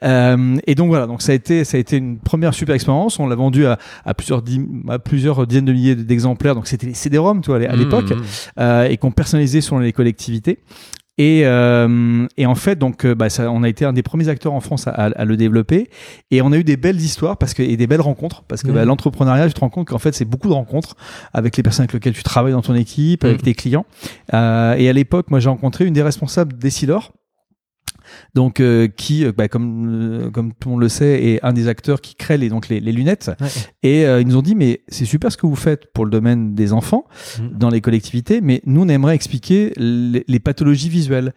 Euh, 0.03 0.57
et 0.67 0.75
donc 0.75 0.89
voilà, 0.89 1.07
donc 1.07 1.23
ça 1.23 1.31
a 1.31 1.35
été 1.35 1.63
ça 1.63 1.77
a 1.77 1.79
été 1.79 1.97
une 1.97 2.19
première 2.19 2.53
super 2.53 2.75
expérience. 2.75 3.17
On 3.19 3.25
l'a 3.25 3.35
vendu 3.35 3.65
à, 3.65 3.79
à 4.05 4.13
plusieurs 4.13 4.43
à 4.89 4.99
plusieurs 4.99 5.47
dizaines 5.47 5.65
de 5.65 5.73
milliers 5.73 5.95
d'exemplaires. 5.95 6.53
Donc 6.53 6.67
c'était 6.67 6.85
les 6.85 6.93
CD-ROM, 6.93 7.41
tu 7.41 7.49
vois, 7.49 7.57
à 7.57 7.75
l'époque, 7.75 8.11
mmh, 8.11 8.15
mmh. 8.15 8.23
euh, 8.59 8.83
et 8.87 8.97
qu'on 8.97 9.11
personnalisait 9.11 9.61
selon 9.61 9.79
les 9.79 9.93
collectivités. 9.93 10.59
Et, 11.21 11.43
euh, 11.45 12.25
et, 12.35 12.47
en 12.47 12.55
fait, 12.55 12.79
donc, 12.79 13.05
euh, 13.05 13.13
bah, 13.13 13.29
ça, 13.29 13.51
on 13.51 13.61
a 13.61 13.69
été 13.69 13.85
un 13.85 13.93
des 13.93 14.01
premiers 14.01 14.27
acteurs 14.27 14.53
en 14.53 14.59
France 14.59 14.87
à, 14.87 14.91
à, 14.91 15.23
le 15.23 15.37
développer. 15.37 15.87
Et 16.31 16.41
on 16.41 16.51
a 16.51 16.57
eu 16.57 16.63
des 16.63 16.77
belles 16.77 16.99
histoires 16.99 17.37
parce 17.37 17.53
que, 17.53 17.61
et 17.61 17.77
des 17.77 17.85
belles 17.85 18.01
rencontres. 18.01 18.41
Parce 18.47 18.63
que 18.63 18.71
bah, 18.71 18.85
l'entrepreneuriat, 18.85 19.47
tu 19.47 19.53
te 19.53 19.59
rends 19.59 19.69
compte 19.69 19.87
qu'en 19.87 19.99
fait, 19.99 20.15
c'est 20.15 20.25
beaucoup 20.25 20.47
de 20.47 20.53
rencontres 20.53 20.95
avec 21.31 21.57
les 21.57 21.61
personnes 21.61 21.83
avec 21.83 21.93
lesquelles 21.93 22.15
tu 22.15 22.23
travailles 22.23 22.53
dans 22.53 22.63
ton 22.63 22.73
équipe, 22.73 23.23
avec 23.23 23.41
mmh. 23.41 23.43
tes 23.43 23.53
clients. 23.53 23.85
Euh, 24.33 24.73
et 24.73 24.89
à 24.89 24.93
l'époque, 24.93 25.29
moi, 25.29 25.39
j'ai 25.39 25.49
rencontré 25.49 25.85
une 25.85 25.93
des 25.93 26.01
responsables 26.01 26.57
d'Essilor 26.57 27.11
donc 28.33 28.61
qui, 28.97 29.25
bah, 29.31 29.47
comme 29.47 30.29
comme 30.33 30.53
tout 30.53 30.69
le 30.69 30.71
monde 30.71 30.81
le 30.81 30.89
sait, 30.89 31.23
est 31.23 31.43
un 31.43 31.53
des 31.53 31.67
acteurs 31.67 32.01
qui 32.01 32.15
crée 32.15 32.37
les 32.37 32.49
donc 32.49 32.69
les, 32.69 32.79
les 32.79 32.91
lunettes. 32.91 33.31
Et 33.83 34.03
ils 34.03 34.27
nous 34.27 34.37
ont 34.37 34.41
dit 34.41 34.55
mais 34.55 34.81
c'est 34.87 35.05
super 35.05 35.31
ce 35.31 35.37
que 35.37 35.45
vous 35.45 35.55
faites 35.55 35.91
pour 35.93 36.05
le 36.05 36.11
domaine 36.11 36.55
des 36.55 36.73
enfants 36.73 37.05
mmh. 37.39 37.47
dans 37.57 37.69
les 37.69 37.81
collectivités, 37.81 38.41
mais 38.41 38.61
nous 38.65 38.81
on 38.81 38.87
aimerait 38.87 39.15
expliquer 39.15 39.73
les, 39.77 40.23
les 40.27 40.39
pathologies 40.39 40.89
visuelles 40.89 41.33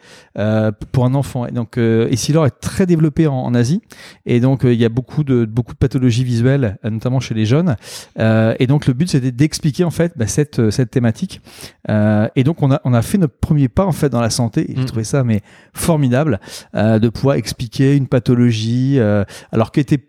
pour 0.92 1.04
un 1.04 1.14
enfant. 1.14 1.46
Et 1.46 1.52
donc 1.52 1.78
Essilor 1.78 2.46
est 2.46 2.60
très 2.60 2.86
développé 2.86 3.26
en, 3.26 3.34
en 3.34 3.54
Asie, 3.54 3.82
et 4.26 4.40
donc 4.40 4.62
il 4.64 4.74
y 4.74 4.84
a 4.84 4.88
beaucoup 4.88 5.24
de 5.24 5.44
beaucoup 5.44 5.72
de 5.72 5.78
pathologies 5.78 6.24
visuelles, 6.24 6.78
notamment 6.84 7.20
chez 7.20 7.34
les 7.34 7.46
jeunes. 7.46 7.76
et 8.18 8.66
donc 8.66 8.86
le 8.86 8.92
but 8.92 9.08
c'était 9.10 9.32
d'expliquer 9.32 9.84
en 9.84 9.90
fait 9.90 10.12
bah, 10.16 10.26
cette 10.26 10.70
cette 10.70 10.90
thématique. 10.90 11.40
Euh, 11.88 12.28
et 12.36 12.44
donc 12.44 12.62
on 12.62 12.72
a 12.72 12.80
on 12.84 12.94
a 12.94 13.02
fait 13.02 13.18
notre 13.18 13.38
premier 13.38 13.68
pas 13.68 13.86
en 13.86 13.92
fait 13.92 14.08
dans 14.08 14.20
la 14.20 14.30
santé. 14.30 14.70
Et 14.70 14.74
j'ai 14.76 14.82
mm. 14.82 14.86
trouvé 14.86 15.04
ça 15.04 15.24
mais 15.24 15.42
formidable 15.72 16.40
euh, 16.74 16.98
de 16.98 17.08
pouvoir 17.08 17.36
expliquer 17.36 17.96
une 17.96 18.06
pathologie, 18.06 18.96
euh, 18.98 19.24
alors 19.52 19.72
qui 19.72 19.80
était 19.80 20.06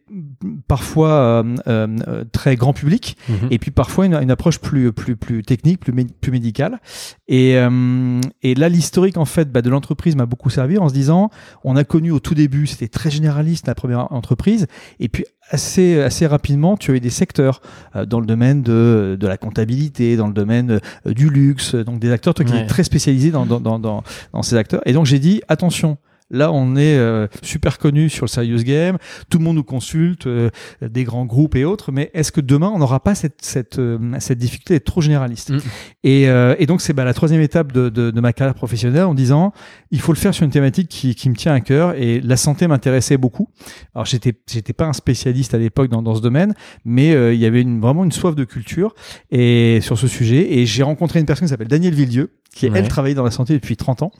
parfois 0.67 1.43
très 2.31 2.55
grand 2.55 2.73
public, 2.73 3.17
mm-hmm. 3.29 3.47
et 3.51 3.59
puis 3.59 3.71
parfois 3.71 4.05
une, 4.05 4.15
une, 4.15 4.31
approche 4.31 4.59
plus 4.59 4.91
plus 4.91 5.15
plus 5.15 5.43
technique, 5.43 5.79
plus 5.79 5.93
plus 5.93 6.31
médicale. 6.31 6.79
Et 7.27 7.55
et 8.41 8.55
là 8.55 8.69
l'historique 8.69 9.17
en 9.17 9.25
fait 9.25 9.51
bah, 9.51 9.61
de 9.61 9.69
l'entreprise 9.69 10.15
m'a 10.15 10.25
beaucoup 10.25 10.49
servi 10.49 10.77
en 10.77 10.87
se 10.87 10.93
disant 10.93 11.29
on 11.63 11.75
a 11.75 11.83
connu 11.83 12.11
au 12.11 12.19
tout 12.19 12.35
début 12.35 12.67
c'était 12.67 12.87
très 12.87 13.09
généraliste 13.09 13.67
la 13.67 13.75
première 13.75 14.11
entreprise, 14.11 14.67
et 14.99 15.09
puis 15.09 15.25
assez 15.49 16.01
assez 16.01 16.27
rapidement 16.27 16.77
tu 16.77 16.91
avais 16.91 16.99
des 16.99 17.09
secteurs 17.09 17.61
dans 18.07 18.19
le 18.19 18.25
domaine 18.25 18.61
de 18.61 19.17
de 19.19 19.27
la 19.27 19.37
comptabilité, 19.37 20.15
dans 20.15 20.27
le 20.27 20.33
domaine 20.33 20.79
du 21.05 21.29
luxe, 21.29 21.75
donc 21.75 21.99
des 21.99 22.11
acteurs 22.11 22.33
toi, 22.33 22.45
qui 22.45 22.55
est 22.55 22.67
très 22.67 22.83
spécialisé 22.83 23.31
dans, 23.31 23.45
dans, 23.45 23.59
dans, 23.59 23.79
dans, 23.79 24.41
ces 24.41 24.55
acteurs. 24.55 24.81
Et 24.85 24.93
donc 24.93 25.05
j'ai 25.05 25.19
dit 25.19 25.41
attention, 25.47 25.97
Là, 26.31 26.51
on 26.51 26.75
est 26.75 26.97
euh, 26.97 27.27
super 27.43 27.77
connu 27.77 28.09
sur 28.09 28.25
le 28.25 28.29
serious 28.29 28.63
game. 28.63 28.97
Tout 29.29 29.37
le 29.37 29.43
monde 29.43 29.57
nous 29.57 29.63
consulte, 29.63 30.25
euh, 30.25 30.49
des 30.81 31.03
grands 31.03 31.25
groupes 31.25 31.55
et 31.55 31.65
autres. 31.65 31.91
Mais 31.91 32.09
est-ce 32.15 32.31
que 32.31 32.41
demain, 32.41 32.71
on 32.73 32.79
n'aura 32.79 32.99
pas 32.99 33.13
cette 33.13 33.43
cette 33.43 33.77
euh, 33.77 33.99
cette 34.19 34.39
difficulté 34.39 34.73
d'être 34.73 34.85
trop 34.85 35.01
généraliste 35.01 35.51
mm. 35.51 35.59
et, 36.03 36.23
et 36.23 36.65
donc 36.65 36.81
c'est 36.81 36.93
bah, 36.93 37.03
la 37.03 37.13
troisième 37.13 37.41
étape 37.41 37.71
de, 37.71 37.89
de, 37.89 38.09
de, 38.09 38.21
ma 38.21 38.33
carrière 38.33 38.55
professionnelle 38.55 39.03
en 39.03 39.13
disant 39.13 39.53
il 39.91 39.99
faut 39.99 40.13
le 40.13 40.17
faire 40.17 40.33
sur 40.33 40.45
une 40.45 40.51
thématique 40.51 40.89
qui, 40.89 41.13
qui 41.13 41.29
me 41.29 41.35
tient 41.35 41.53
à 41.53 41.61
cœur. 41.61 41.93
Et 41.95 42.21
la 42.21 42.37
santé 42.37 42.67
m'intéressait 42.67 43.17
beaucoup. 43.17 43.49
Alors 43.93 44.05
j'étais 44.05 44.33
j'étais 44.49 44.73
pas 44.73 44.85
un 44.85 44.93
spécialiste 44.93 45.53
à 45.53 45.59
l'époque 45.59 45.89
dans, 45.89 46.01
dans 46.01 46.15
ce 46.15 46.21
domaine, 46.21 46.55
mais 46.85 47.11
il 47.33 47.39
y 47.39 47.45
avait 47.45 47.61
une, 47.61 47.79
vraiment 47.79 48.03
une 48.03 48.11
soif 48.11 48.35
de 48.35 48.45
culture 48.45 48.95
et 49.29 49.79
sur 49.81 49.97
ce 49.97 50.07
sujet. 50.07 50.53
Et 50.53 50.65
j'ai 50.65 50.83
rencontré 50.83 51.19
une 51.19 51.27
personne 51.27 51.45
qui 51.45 51.51
s'appelle 51.51 51.67
Daniel 51.67 51.93
Villieu 51.93 52.31
qui 52.55 52.69
elle 52.73 52.87
travaillait 52.87 53.15
dans 53.15 53.23
la 53.23 53.31
santé 53.31 53.53
depuis 53.53 53.75
30 53.75 54.01
ans 54.01 54.11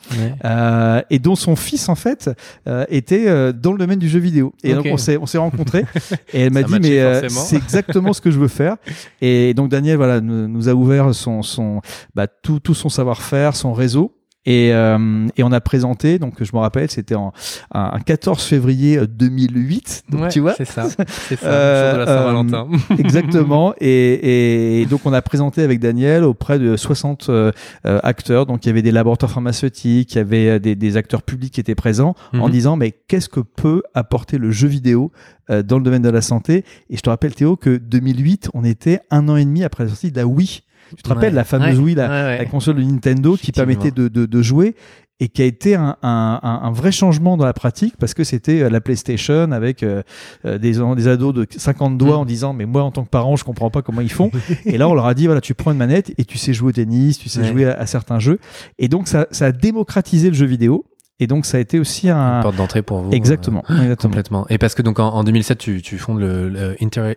euh, 0.43 1.01
et 1.09 1.19
dont 1.19 1.35
son 1.35 1.55
fils 1.55 1.87
en 1.87 1.95
fait 1.95 2.29
euh, 2.67 2.85
était 2.89 3.27
euh, 3.27 3.53
dans 3.53 3.71
le 3.71 3.77
domaine 3.77 3.97
du 3.97 4.09
jeu 4.09 4.19
vidéo. 4.19 4.53
Et 4.61 4.73
donc 4.73 4.85
on 4.91 4.97
s'est 4.97 5.17
on 5.17 5.25
s'est 5.25 5.37
rencontrés. 5.37 5.85
Et 6.33 6.41
elle 6.41 6.53
m'a 6.53 6.63
dit 6.63 6.79
mais 6.81 6.99
euh, 6.99 7.27
c'est 7.29 7.55
exactement 7.55 8.11
ce 8.11 8.19
que 8.19 8.29
je 8.29 8.37
veux 8.37 8.49
faire. 8.49 8.75
Et 9.21 9.53
donc 9.53 9.69
Daniel 9.69 9.95
voilà 9.95 10.19
nous, 10.19 10.47
nous 10.49 10.69
a 10.69 10.73
ouvert 10.73 11.15
son 11.15 11.41
son 11.41 11.81
bah, 12.13 12.27
tout 12.27 12.59
tout 12.59 12.73
son 12.73 12.89
savoir-faire 12.89 13.55
son 13.55 13.73
réseau 13.73 14.11
et, 14.45 14.73
euh, 14.73 15.27
et 15.37 15.43
on 15.43 15.51
a 15.51 15.61
présenté, 15.61 16.19
donc 16.19 16.43
je 16.43 16.55
me 16.55 16.59
rappelle, 16.59 16.91
c'était 16.91 17.15
en 17.15 17.33
un 17.71 17.99
14 17.99 18.43
février 18.43 18.99
2008, 19.07 20.03
donc 20.09 20.21
ouais, 20.21 20.27
tu 20.29 20.39
vois. 20.39 20.53
C'est 20.55 20.65
ça, 20.65 20.87
c'est 21.07 21.39
ça, 21.39 21.47
euh, 21.51 21.93
de 21.93 21.97
la 21.99 22.05
Saint-Valentin. 22.05 22.67
Euh, 22.71 22.95
exactement. 22.97 23.73
Et, 23.81 24.81
et, 24.81 24.85
donc 24.85 25.01
on 25.05 25.13
a 25.13 25.21
présenté 25.21 25.61
avec 25.61 25.79
Daniel 25.79 26.23
auprès 26.23 26.59
de 26.59 26.77
60 26.77 27.27
euh, 27.29 27.51
acteurs. 27.83 28.45
Donc 28.45 28.65
il 28.65 28.69
y 28.69 28.71
avait 28.71 28.81
des 28.81 28.91
laboratoires 28.91 29.31
pharmaceutiques, 29.31 30.13
il 30.13 30.17
y 30.17 30.21
avait 30.21 30.59
des, 30.59 30.75
des 30.75 30.97
acteurs 30.97 31.23
publics 31.23 31.53
qui 31.53 31.59
étaient 31.59 31.75
présents, 31.75 32.15
en 32.33 32.47
mhm. 32.47 32.51
disant 32.51 32.75
mais 32.77 32.91
qu'est-ce 32.91 33.29
que 33.29 33.39
peut 33.39 33.83
apporter 33.93 34.37
le 34.37 34.51
jeu 34.51 34.67
vidéo 34.67 35.11
dans 35.49 35.77
le 35.77 35.83
domaine 35.83 36.01
de 36.01 36.09
la 36.09 36.21
santé? 36.21 36.63
Et 36.89 36.97
je 36.97 37.01
te 37.01 37.09
rappelle 37.09 37.35
Théo 37.35 37.55
que 37.55 37.77
2008, 37.77 38.49
on 38.53 38.63
était 38.63 39.01
un 39.11 39.27
an 39.29 39.35
et 39.35 39.45
demi 39.45 39.63
après 39.63 39.83
la 39.83 39.89
sortie 39.89 40.11
de 40.11 40.17
la 40.17 40.27
Wii. 40.27 40.61
Tu 40.95 41.03
te 41.03 41.09
rappelles 41.09 41.33
la 41.33 41.43
fameuse 41.43 41.79
Wii, 41.79 41.95
la, 41.95 42.37
la, 42.37 42.45
console 42.45 42.75
de 42.75 42.83
Nintendo 42.83 43.35
qui 43.37 43.51
permettait 43.51 43.91
de, 43.91 44.07
de, 44.07 44.25
de, 44.25 44.41
jouer 44.41 44.75
et 45.19 45.29
qui 45.29 45.41
a 45.41 45.45
été 45.45 45.75
un, 45.75 45.95
un, 46.03 46.39
un, 46.43 46.71
vrai 46.71 46.91
changement 46.91 47.37
dans 47.37 47.45
la 47.45 47.53
pratique 47.53 47.95
parce 47.97 48.13
que 48.13 48.23
c'était 48.23 48.61
euh, 48.61 48.69
la 48.69 48.81
PlayStation 48.81 49.51
avec 49.51 49.81
euh, 49.81 50.03
euh, 50.45 50.57
des, 50.57 50.73
des 50.95 51.07
ados 51.07 51.33
de 51.33 51.47
50 51.49 51.97
doigts 51.97 52.17
mm. 52.17 52.19
en 52.19 52.25
disant 52.25 52.53
mais 52.53 52.65
moi 52.65 52.83
en 52.83 52.91
tant 52.91 53.03
que 53.03 53.09
parent 53.09 53.35
je 53.35 53.45
comprends 53.45 53.69
pas 53.69 53.81
comment 53.81 54.01
ils 54.01 54.11
font. 54.11 54.29
Et 54.65 54.77
là 54.77 54.89
on 54.89 54.93
leur 54.93 55.05
a 55.05 55.13
dit 55.13 55.25
voilà 55.25 55.41
tu 55.41 55.53
prends 55.53 55.71
une 55.71 55.77
manette 55.77 56.13
et 56.17 56.25
tu 56.25 56.37
sais 56.37 56.53
jouer 56.53 56.69
au 56.69 56.73
tennis 56.73 57.17
tu 57.17 57.29
sais 57.29 57.43
jouer 57.45 57.65
à, 57.65 57.79
à, 57.79 57.85
certains 57.85 58.19
jeux. 58.19 58.39
Et 58.77 58.89
donc 58.89 59.07
ça, 59.07 59.27
ça 59.31 59.47
a 59.47 59.51
démocratisé 59.51 60.29
le 60.29 60.35
jeu 60.35 60.45
vidéo 60.45 60.85
et 61.19 61.27
donc 61.27 61.45
ça 61.45 61.57
a 61.57 61.59
été 61.59 61.79
aussi 61.79 62.09
un 62.09 62.37
Une 62.37 62.43
porte 62.43 62.55
d'entrée 62.55 62.81
pour 62.81 62.99
vous. 62.99 63.11
Exactement, 63.11 63.63
euh, 63.69 63.81
exactement. 63.81 64.11
Complètement. 64.11 64.45
Et 64.49 64.57
parce 64.57 64.75
que 64.75 64.81
donc 64.81 64.99
en, 64.99 65.09
en 65.09 65.23
2007 65.23 65.57
tu, 65.57 65.81
tu 65.81 65.97
fondes 65.97 66.19
le, 66.19 66.49
le 66.49 66.75
inter... 66.81 67.13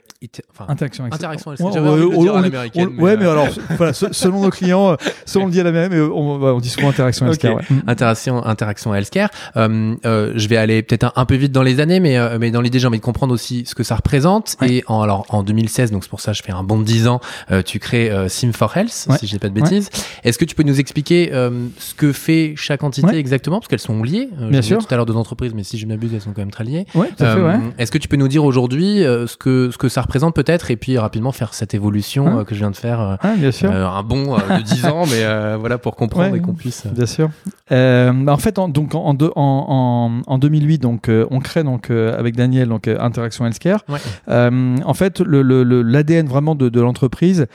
enfin, 0.50 0.66
interaction. 0.68 1.04
Interaction. 1.04 1.50
Ouais, 1.50 1.78
ouais, 1.78 2.16
ouais, 2.16 2.28
à 2.28 2.40
l'américaine. 2.40 2.88
Ouais, 3.00 3.16
mais, 3.16 3.24
euh, 3.24 3.32
alors 3.32 3.48
voilà, 3.76 3.92
selon 3.92 4.42
nos 4.42 4.50
clients, 4.50 4.92
euh, 4.92 4.96
soit 5.26 5.42
on 5.42 5.46
le 5.46 5.52
dit 5.52 5.60
à 5.60 5.64
la 5.64 5.72
même, 5.72 5.92
on, 5.92 6.40
on 6.42 6.60
dit 6.60 6.68
souvent 6.68 6.88
interaction 6.88 7.26
healthcare. 7.26 7.56
Okay. 7.56 7.74
Ouais. 7.74 7.80
Interaction, 7.86 8.44
interaction 8.44 8.94
healthcare. 8.94 9.30
Euh, 9.56 9.96
euh, 10.06 10.32
je 10.36 10.48
vais 10.48 10.56
aller 10.56 10.82
peut-être 10.82 11.04
un, 11.04 11.12
un, 11.16 11.24
peu 11.24 11.34
vite 11.34 11.52
dans 11.52 11.62
les 11.62 11.80
années, 11.80 12.00
mais 12.00 12.18
euh, 12.18 12.38
mais 12.40 12.50
dans 12.50 12.60
l'idée 12.60 12.78
j'ai 12.78 12.86
envie 12.86 12.98
de 12.98 13.04
comprendre 13.04 13.34
aussi 13.34 13.64
ce 13.66 13.74
que 13.74 13.82
ça 13.82 13.96
représente. 13.96 14.56
Et 14.64 14.84
en, 14.86 15.00
alors 15.02 15.26
en 15.30 15.42
2016, 15.42 15.90
donc 15.90 16.04
c'est 16.04 16.10
pour 16.10 16.20
ça 16.20 16.32
je 16.32 16.42
fais 16.42 16.52
un 16.52 16.62
bond 16.62 16.78
de 16.78 16.84
10 16.84 17.08
ans, 17.08 17.20
tu 17.64 17.78
crées 17.78 18.10
Sim 18.28 18.52
for 18.52 18.76
Health, 18.76 18.90
si 18.90 19.26
je 19.26 19.32
dis 19.32 19.38
pas 19.38 19.48
de 19.48 19.54
bêtises. 19.54 19.90
Est-ce 20.24 20.38
que 20.38 20.44
tu 20.44 20.54
peux 20.54 20.62
nous 20.62 20.78
expliquer 20.78 21.30
ce 21.78 21.94
que 21.94 22.12
fait 22.12 22.54
chaque 22.56 22.82
entité 22.84 23.16
exactement, 23.16 23.58
parce 23.58 23.68
qu'elles 23.68 23.78
sont 23.78 23.87
liées. 24.02 24.28
Bien 24.50 24.62
sûr. 24.62 24.78
tout 24.78 24.92
à 24.92 24.96
l'heure 24.96 25.06
deux 25.06 25.16
entreprises, 25.16 25.54
mais 25.54 25.64
si 25.64 25.78
je 25.78 25.86
m'abuse, 25.86 26.14
elles 26.14 26.20
sont 26.20 26.32
quand 26.32 26.42
même 26.42 26.50
très 26.50 26.64
liées. 26.64 26.86
Ouais, 26.94 27.08
tout 27.16 27.24
à 27.24 27.34
fait, 27.34 27.40
ouais. 27.40 27.54
Euh, 27.54 27.70
est-ce 27.78 27.90
que 27.90 27.98
tu 27.98 28.08
peux 28.08 28.16
nous 28.16 28.28
dire 28.28 28.44
aujourd'hui 28.44 29.04
euh, 29.04 29.26
ce 29.26 29.36
que 29.36 29.70
ce 29.70 29.78
que 29.78 29.88
ça 29.88 30.02
représente 30.02 30.34
peut-être 30.34 30.70
et 30.70 30.76
puis 30.76 30.98
rapidement 30.98 31.32
faire 31.32 31.54
cette 31.54 31.74
évolution 31.74 32.38
euh, 32.40 32.44
que 32.44 32.54
je 32.54 32.60
viens 32.60 32.70
de 32.70 32.76
faire 32.76 33.18
ah, 33.20 33.34
bien 33.36 33.52
sûr. 33.52 33.70
un 33.70 34.02
bon 34.02 34.36
de 34.36 34.62
10 34.62 34.86
ans, 34.86 35.04
mais 35.06 35.56
voilà 35.56 35.78
pour 35.78 35.96
comprendre 35.96 36.34
et 36.36 36.40
qu'on 36.40 36.54
puisse. 36.54 36.86
Bien 36.86 37.06
sûr. 37.06 37.30
Bah, 37.70 38.12
en 38.28 38.36
fait, 38.36 38.58
en, 38.58 38.68
donc 38.68 38.94
en, 38.94 39.16
en, 39.36 40.22
en, 40.26 40.38
2008, 40.38 40.78
donc 40.78 41.10
on 41.30 41.40
crée 41.40 41.64
donc 41.64 41.90
avec 41.90 42.36
Daniel 42.36 42.68
donc 42.68 42.88
Interaction 42.88 43.46
Healthcare. 43.46 43.84
en 44.28 44.94
fait, 44.94 45.20
le 45.20 45.42
l'ADN 45.82 46.26
le, 46.26 46.30
vraiment 46.30 46.54
de, 46.54 46.68
de 46.68 46.80
l'entreprise, 46.80 47.46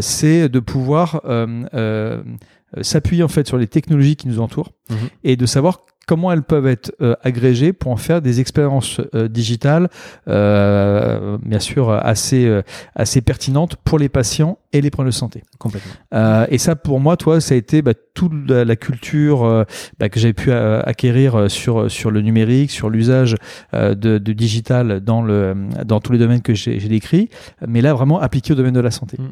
c'est 0.00 0.48
de 0.48 0.60
pouvoir 0.60 1.20
s'appuyer 2.80 3.22
en 3.22 3.28
fait 3.28 3.46
sur 3.46 3.58
les 3.58 3.66
technologies 3.66 4.16
qui 4.16 4.28
nous 4.28 4.40
entourent 4.40 4.72
mmh. 4.90 4.94
et 5.24 5.36
de 5.36 5.46
savoir 5.46 5.84
comment 6.06 6.32
elles 6.32 6.42
peuvent 6.42 6.66
être 6.66 6.92
euh, 7.00 7.14
agrégées 7.22 7.72
pour 7.72 7.92
en 7.92 7.96
faire 7.96 8.22
des 8.22 8.40
expériences 8.40 9.00
euh, 9.14 9.28
digitales, 9.28 9.88
euh, 10.28 11.38
bien 11.42 11.58
sûr 11.58 11.90
assez 11.90 12.46
euh, 12.46 12.62
assez 12.94 13.20
pertinentes 13.20 13.76
pour 13.76 13.98
les 13.98 14.08
patients 14.08 14.58
et 14.72 14.80
les 14.80 14.90
problèmes 14.90 15.10
de 15.10 15.14
santé. 15.14 15.42
Complètement. 15.58 15.92
Euh, 16.14 16.46
et 16.48 16.58
ça, 16.58 16.76
pour 16.76 17.00
moi, 17.00 17.16
toi, 17.16 17.40
ça 17.40 17.54
a 17.54 17.56
été 17.56 17.82
bah, 17.82 17.92
toute 18.14 18.32
la, 18.48 18.64
la 18.64 18.76
culture 18.76 19.66
bah, 19.98 20.08
que 20.08 20.18
j'ai 20.20 20.32
pu 20.32 20.52
acquérir 20.52 21.50
sur 21.50 21.90
sur 21.90 22.10
le 22.10 22.20
numérique, 22.20 22.70
sur 22.70 22.90
l'usage 22.90 23.36
de, 23.72 23.94
de, 23.94 24.32
digital 24.32 25.00
dans 25.00 25.22
le 25.22 25.54
dans 25.84 26.00
tous 26.00 26.12
les 26.12 26.18
domaines 26.18 26.42
que 26.42 26.54
j'ai 26.54 26.78
décrits, 26.78 27.30
mais 27.66 27.80
là 27.80 27.94
vraiment 27.94 28.20
appliqué 28.20 28.52
au 28.52 28.56
domaine 28.56 28.74
de 28.74 28.80
la 28.80 28.90
santé. 28.90 29.16
Mmh. 29.18 29.28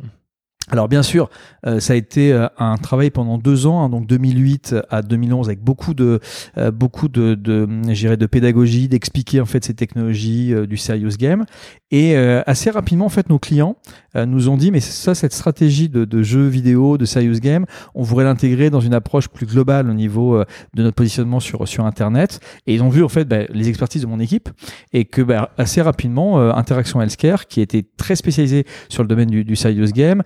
Alors 0.73 0.89
bien 0.89 1.03
sûr, 1.03 1.31
euh, 1.67 1.81
ça 1.81 1.95
a 1.95 1.97
été 1.97 2.33
euh, 2.33 2.47
un 2.59 2.77
travail 2.77 3.11
pendant 3.11 3.39
deux 3.39 3.67
ans, 3.67 3.83
hein, 3.83 3.89
donc 3.89 4.07
2008 4.07 4.77
à 4.89 5.03
2011, 5.03 5.49
avec 5.49 5.61
beaucoup 5.61 5.95
de 5.95 6.21
euh, 6.59 6.71
beaucoup 6.71 7.09
de, 7.09 7.35
de, 7.35 7.67
de 7.67 8.27
pédagogie, 8.27 8.89
d'expliquer 8.89 9.41
en 9.41 9.47
fait 9.47 9.65
ces 9.65 9.75
technologies 9.75 10.55
du 10.69 10.77
serious 10.77 11.17
game. 11.19 11.45
Et 11.91 12.17
assez 12.17 12.71
rapidement, 12.71 13.07
en 13.07 13.11
fait, 13.11 13.29
nos 13.29 13.41
clients 13.41 13.77
nous 14.15 14.49
ont 14.49 14.57
dit, 14.57 14.71
mais 14.71 14.79
ça, 14.79 15.17
cette 15.17 15.33
stratégie 15.33 15.89
de, 15.89 16.05
de 16.05 16.23
jeu 16.23 16.47
vidéo, 16.47 16.99
de 16.99 17.05
serious 17.05 17.41
game, 17.41 17.67
on 17.97 18.05
voudrait 18.05 18.25
l'intégrer 18.25 18.71
dans 18.71 18.79
une 18.81 18.95
approche 18.95 19.29
plus 19.29 19.47
globale 19.47 19.91
au 19.91 19.93
niveau 19.93 20.39
de 20.75 20.83
notre 20.85 20.95
positionnement 20.95 21.41
sur 21.41 21.67
sur 21.67 21.87
Internet. 21.87 22.39
Et 22.69 22.75
ils 22.75 22.83
ont 22.85 22.91
vu 22.91 23.03
en 23.03 23.09
fait 23.09 23.25
bah, 23.25 23.39
les 23.49 23.69
expertises 23.69 24.03
de 24.03 24.07
mon 24.07 24.21
équipe 24.21 24.51
et 24.93 25.05
que 25.05 25.21
bah, 25.21 25.51
assez 25.59 25.83
rapidement, 25.83 26.39
Interaction 26.53 27.03
Healthcare, 27.03 27.49
qui 27.49 27.61
était 27.61 27.85
très 27.97 28.15
spécialisé 28.15 28.67
sur 28.89 29.03
le 29.03 29.09
domaine 29.09 29.29
du, 29.29 29.45
du 29.45 29.57
serious 29.57 29.91
game, 29.93 30.23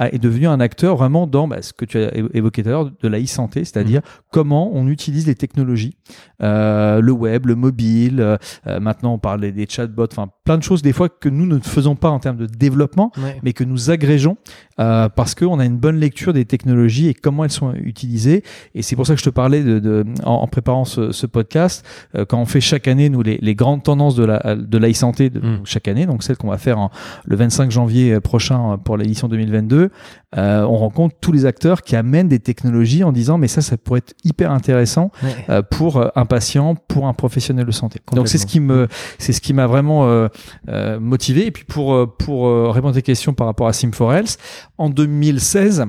est 0.00 0.18
devenu 0.18 0.46
un 0.46 0.60
acteur 0.60 0.96
vraiment 0.96 1.26
dans 1.26 1.48
bah, 1.48 1.62
ce 1.62 1.72
que 1.72 1.84
tu 1.84 1.98
as 1.98 2.14
évoqué 2.34 2.62
tout 2.62 2.68
à 2.68 2.72
l'heure 2.72 2.90
de 2.90 3.08
la 3.08 3.20
e-santé, 3.20 3.64
c'est-à-dire 3.64 4.00
mmh. 4.00 4.20
comment 4.30 4.70
on 4.74 4.88
utilise 4.88 5.26
les 5.26 5.34
technologies, 5.34 5.96
euh, 6.42 7.00
le 7.00 7.12
web, 7.12 7.46
le 7.46 7.54
mobile, 7.54 8.20
euh, 8.20 8.36
euh, 8.66 8.80
maintenant 8.80 9.14
on 9.14 9.18
parle 9.18 9.40
des, 9.40 9.66
chatbots, 9.68 10.08
enfin 10.10 10.28
plein 10.44 10.58
de 10.58 10.62
choses 10.62 10.82
des 10.82 10.92
fois 10.92 11.08
que 11.08 11.28
nous 11.28 11.46
ne 11.46 11.58
faisons 11.58 11.96
pas 11.96 12.10
en 12.10 12.18
termes 12.18 12.36
de 12.36 12.46
développement, 12.46 13.12
mais 13.42 13.52
que 13.52 13.64
nous 13.64 13.90
agrégeons 13.90 14.36
euh, 14.78 15.08
parce 15.08 15.34
qu'on 15.34 15.58
a 15.58 15.64
une 15.64 15.78
bonne 15.78 15.96
lecture 15.96 16.32
des 16.32 16.44
technologies 16.44 17.08
et 17.08 17.14
comment 17.14 17.44
elles 17.44 17.50
sont 17.50 17.74
utilisées. 17.74 18.44
Et 18.74 18.82
c'est 18.82 18.94
pour 18.94 19.06
ça 19.06 19.14
que 19.14 19.20
je 19.20 19.24
te 19.24 19.30
parlais 19.30 19.62
de, 19.62 19.78
de 19.78 20.04
en, 20.24 20.46
préparant 20.46 20.84
ce, 20.84 21.12
ce 21.12 21.26
podcast, 21.26 21.84
euh, 22.14 22.24
quand 22.24 22.38
on 22.38 22.46
fait 22.46 22.60
chaque 22.60 22.86
année 22.88 23.08
nous 23.08 23.22
les, 23.22 23.38
les 23.40 23.54
grandes 23.54 23.82
tendances 23.82 24.14
de 24.14 24.24
la 24.24 24.56
de 24.56 24.78
la 24.78 24.90
e-santé 24.90 25.30
de 25.30 25.40
mmh. 25.40 25.60
chaque 25.64 25.88
année, 25.88 26.06
donc 26.06 26.22
celle 26.22 26.36
qu'on 26.36 26.50
va 26.50 26.58
faire 26.58 26.78
en, 26.78 26.90
le 27.24 27.36
25 27.36 27.70
janvier 27.70 28.20
prochain 28.20 28.78
pour 28.84 28.96
l'édition 28.96 29.28
2020 29.28 29.55
2022, 29.60 29.90
euh, 30.36 30.62
on 30.62 30.76
rencontre 30.76 31.16
tous 31.20 31.32
les 31.32 31.46
acteurs 31.46 31.82
qui 31.82 31.96
amènent 31.96 32.28
des 32.28 32.38
technologies 32.40 33.04
en 33.04 33.12
disant 33.12 33.38
mais 33.38 33.48
ça, 33.48 33.62
ça 33.62 33.76
pourrait 33.76 33.98
être 33.98 34.14
hyper 34.24 34.50
intéressant 34.50 35.10
euh, 35.48 35.62
pour 35.62 35.96
euh, 35.96 36.08
un 36.16 36.26
patient, 36.26 36.74
pour 36.74 37.06
un 37.06 37.14
professionnel 37.14 37.64
de 37.66 37.70
santé. 37.72 38.00
Donc 38.12 38.28
c'est 38.28 38.38
ce 38.38 38.46
qui 38.46 38.60
me, 38.60 38.88
c'est 39.18 39.32
ce 39.32 39.40
qui 39.40 39.52
m'a 39.54 39.66
vraiment 39.66 40.06
euh, 40.06 40.98
motivé. 41.00 41.46
Et 41.46 41.50
puis 41.50 41.64
pour 41.64 42.16
pour 42.16 42.72
répondre 42.72 42.92
à 42.92 42.94
tes 42.94 43.02
questions 43.02 43.34
par 43.34 43.46
rapport 43.46 43.68
à 43.68 43.72
Sim4Health, 43.72 44.38
en 44.78 44.90
2016. 44.90 45.86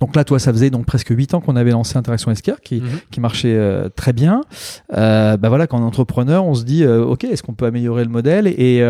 Donc 0.00 0.14
là, 0.14 0.24
toi, 0.24 0.38
ça 0.38 0.52
faisait 0.52 0.68
donc 0.68 0.84
presque 0.84 1.08
8 1.08 1.32
ans 1.34 1.40
qu'on 1.40 1.56
avait 1.56 1.70
lancé 1.70 1.96
Interaction 1.96 2.30
Healthcare 2.30 2.60
qui, 2.60 2.80
Mhm. 2.82 2.88
qui 3.10 3.20
marchait 3.20 3.54
euh, 3.54 3.88
très 3.88 4.12
bien. 4.12 4.42
Euh, 4.92 5.38
bah 5.38 5.48
voilà, 5.48 5.66
quand 5.66 5.78
on 5.78 5.82
est 5.82 5.86
entrepreneur, 5.86 6.44
on 6.44 6.54
se 6.54 6.64
dit, 6.64 6.84
euh, 6.84 7.02
OK, 7.02 7.24
est-ce 7.24 7.42
qu'on 7.42 7.54
peut 7.54 7.64
améliorer 7.64 8.04
le 8.04 8.10
modèle? 8.10 8.46
Et, 8.46 8.82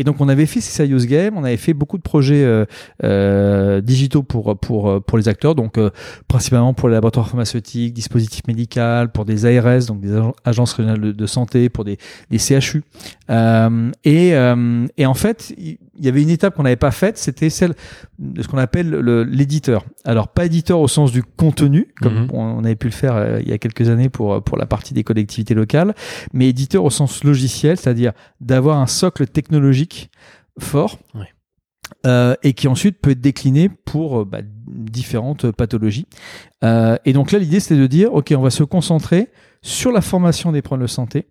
et 0.00 0.04
donc, 0.04 0.16
on 0.20 0.28
avait 0.30 0.46
fait 0.46 0.60
ces 0.62 0.70
Serious 0.72 1.04
Games, 1.06 1.34
on 1.36 1.44
avait 1.44 1.58
fait 1.58 1.74
beaucoup 1.74 1.98
de 1.98 2.02
projets 2.02 2.42
euh, 2.42 2.64
euh, 3.04 3.80
digitaux 3.80 4.22
pour, 4.22 4.58
pour, 4.58 5.02
pour 5.04 5.18
les 5.18 5.28
acteurs, 5.28 5.54
donc 5.54 5.76
euh, 5.78 5.90
principalement 6.26 6.72
pour 6.74 6.88
les 6.88 6.94
laboratoires 6.94 7.28
pharmaceutiques, 7.28 7.92
dispositifs 7.92 8.46
médicaux, 8.48 9.08
pour 9.12 9.24
des 9.24 9.44
ARS, 9.44 9.86
donc 9.86 10.00
des 10.00 10.12
agen- 10.14 10.32
agences 10.44 10.72
régionales 10.72 11.00
de, 11.00 11.12
de 11.12 11.26
santé, 11.26 11.68
pour 11.68 11.84
des, 11.84 11.98
des 12.30 12.38
CHU. 12.38 12.82
Euh, 13.30 13.90
et, 14.04 14.34
euh, 14.34 14.86
et 14.96 15.06
en 15.06 15.14
fait, 15.14 15.52
il 15.58 15.78
y 16.00 16.08
avait 16.08 16.22
une 16.22 16.30
étape 16.30 16.54
qu'on 16.56 16.62
n'avait 16.62 16.76
pas 16.76 16.90
faite, 16.92 17.18
c'était 17.18 17.50
celle 17.50 17.74
de 18.18 18.42
ce 18.42 18.48
qu'on 18.48 18.58
appelle 18.58 18.88
le- 18.88 19.24
l'éditeur. 19.24 19.84
Alors, 20.04 20.28
pas 20.28 20.46
éditeur 20.46 20.80
au 20.80 20.88
sens 20.88 21.12
du 21.12 21.22
contenu, 21.22 21.88
comme 22.00 22.22
Mhm. 22.22 22.28
on 22.32 22.64
avait 22.64 22.76
pu 22.76 22.86
le 22.86 22.92
faire 22.92 23.16
euh, 23.16 23.38
il 23.42 23.48
y 23.48 23.52
a 23.52 23.58
quelques 23.58 23.88
années 23.88 24.08
pour, 24.08 24.42
pour 24.42 24.56
la 24.56 24.66
partie 24.66 24.94
des 24.94 25.04
collectivités 25.04 25.54
locales, 25.54 25.94
mais 26.32 26.48
éditeur 26.48 26.84
au 26.84 26.90
sens 26.90 27.22
logiciel, 27.24 27.76
c'est-à-dire 27.76 28.12
d'avoir 28.40 28.78
un 28.78 28.86
socle 28.86 29.26
technologique 29.26 29.89
fort. 30.58 30.98
Euh, 32.06 32.34
et 32.42 32.54
qui 32.54 32.68
ensuite 32.68 33.00
peut 33.00 33.10
être 33.10 33.20
décliné 33.20 33.68
pour 33.68 34.20
euh, 34.20 34.24
bah, 34.24 34.38
différentes 34.42 35.50
pathologies. 35.50 36.06
Euh, 36.64 36.96
et 37.04 37.12
donc 37.12 37.32
là, 37.32 37.38
l'idée, 37.38 37.60
c'était 37.60 37.80
de 37.80 37.86
dire, 37.86 38.14
OK, 38.14 38.32
on 38.36 38.40
va 38.40 38.50
se 38.50 38.62
concentrer 38.62 39.28
sur 39.60 39.92
la 39.92 40.00
formation 40.00 40.52
des 40.52 40.62
problèmes 40.62 40.86
de 40.86 40.90
santé 40.90 41.26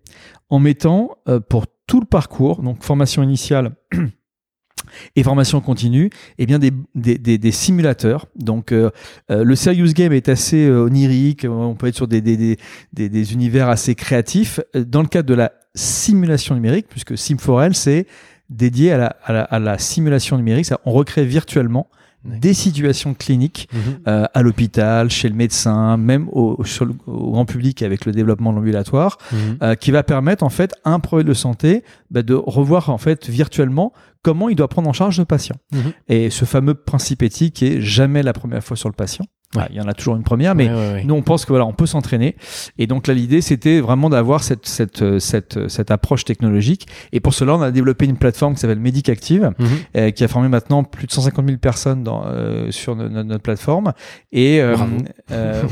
en 0.50 0.60
mettant 0.60 1.18
euh, 1.28 1.40
pour 1.40 1.66
tout 1.88 2.00
le 2.00 2.06
parcours, 2.06 2.62
donc 2.62 2.84
formation 2.84 3.24
initiale 3.24 3.72
et 5.16 5.24
formation 5.24 5.60
continue, 5.62 6.12
eh 6.38 6.46
bien 6.46 6.60
des, 6.60 6.72
des, 6.94 7.18
des, 7.18 7.40
des 7.40 7.52
simulateurs. 7.52 8.28
Donc 8.36 8.72
euh, 8.72 8.92
le 9.30 9.56
serious 9.56 9.94
game 9.94 10.14
est 10.14 10.30
assez 10.30 10.70
onirique, 10.70 11.48
on 11.50 11.74
peut 11.74 11.88
être 11.88 11.96
sur 11.96 12.08
des, 12.08 12.22
des, 12.22 13.34
univers 13.34 13.70
assez 13.70 13.96
créatifs. 13.96 14.60
Dans 14.76 15.02
le 15.02 15.08
cadre 15.08 15.28
de 15.28 15.34
la 15.34 15.54
simulation 15.74 16.54
numérique, 16.54 16.88
puisque 16.90 17.14
Sim4L, 17.14 17.74
c'est 17.74 18.06
dédié 18.50 18.92
à 18.94 18.98
la, 18.98 19.08
à 19.24 19.34
la, 19.34 19.42
à 19.44 19.60
la 19.60 19.78
simulation 19.78 20.38
numérique, 20.38 20.66
ça, 20.66 20.80
on 20.86 20.92
recrée 20.92 21.26
virtuellement 21.26 21.88
des 22.26 22.54
situations 22.54 23.14
cliniques 23.14 23.70
Mhm. 23.72 23.80
euh, 24.10 24.26
à 24.34 24.42
l'hôpital, 24.42 25.10
chez 25.10 25.30
le 25.30 25.36
médecin, 25.36 25.96
même 25.96 26.28
au, 26.34 26.62
le- 26.82 26.94
au 27.08 27.32
grand 27.32 27.46
public 27.46 27.82
avec 27.82 28.06
le 28.06 28.12
développement 28.12 28.52
de 28.52 28.58
l'ambulatoire, 28.58 29.18
Mhm. 29.32 29.58
euh, 29.64 29.76
qui 29.76 29.92
va 29.92 30.04
permettre 30.04 30.44
en 30.44 30.50
fait 30.50 30.74
à 30.84 30.92
un 30.92 31.00
projet 31.00 31.24
de 31.24 31.34
santé 31.34 31.82
bah, 32.12 32.22
de 32.22 32.34
revoir 32.34 32.90
en 32.90 32.98
fait 32.98 33.30
virtuellement 33.30 33.94
comment 34.22 34.50
il 34.50 34.56
doit 34.56 34.68
prendre 34.68 34.90
en 34.90 34.94
charge 34.94 35.18
le 35.18 35.24
patient. 35.24 35.56
Mhm. 35.72 35.94
Et 36.10 36.30
ce 36.30 36.44
fameux 36.44 36.74
principe 36.74 37.24
éthique 37.24 37.64
est 37.64 37.80
jamais 37.80 38.22
la 38.22 38.34
première 38.34 38.64
fois 38.66 38.76
sur 38.76 38.90
le 38.90 38.96
patient. 38.96 39.24
Ouais. 39.56 39.64
Il 39.72 39.78
y 39.78 39.82
en 39.82 39.88
a 39.88 39.94
toujours 39.94 40.16
une 40.16 40.22
première, 40.24 40.54
mais 40.54 40.68
Ouais, 40.70 40.76
ouais, 40.76 40.94
ouais. 40.94 41.04
nous, 41.06 41.16
on 41.16 41.24
pense 41.24 41.44
que 41.44 41.50
voilà, 41.50 41.66
on 41.66 41.74
peut 41.74 41.88
s'entraîner. 41.88 42.36
Et 42.78 42.86
donc 42.86 43.08
là, 43.08 43.16
l'idée, 43.16 43.42
c'était 43.42 43.80
vraiment 43.82 44.08
d'avoir 44.12 44.44
cette, 44.44 44.68
cette, 44.68 45.02
euh, 45.02 45.18
cette, 45.18 45.58
euh, 45.58 45.68
cette 45.70 45.90
approche 45.90 46.24
technologique. 46.24 46.86
Et 47.14 47.20
pour 47.20 47.34
cela, 47.34 47.56
on 47.56 47.62
a 47.64 47.72
développé 47.72 48.06
une 48.06 48.18
plateforme 48.18 48.54
qui 48.54 48.60
s'appelle 48.60 48.80
Medic 48.80 49.10
Active, 49.10 49.52
Mhm. 49.58 49.68
euh, 49.98 50.12
qui 50.12 50.24
a 50.24 50.28
formé 50.28 50.50
maintenant 50.50 50.84
plus 50.84 51.08
de 51.08 51.12
150 51.12 51.48
000 51.48 51.58
personnes 51.58 52.04
dans, 52.04 52.26
euh, 52.28 52.70
sur 52.70 52.96
no- 52.96 53.10
no- 53.10 53.24
notre 53.24 53.42
plateforme. 53.42 53.94
Et 54.32 54.62
euh, 54.62 54.76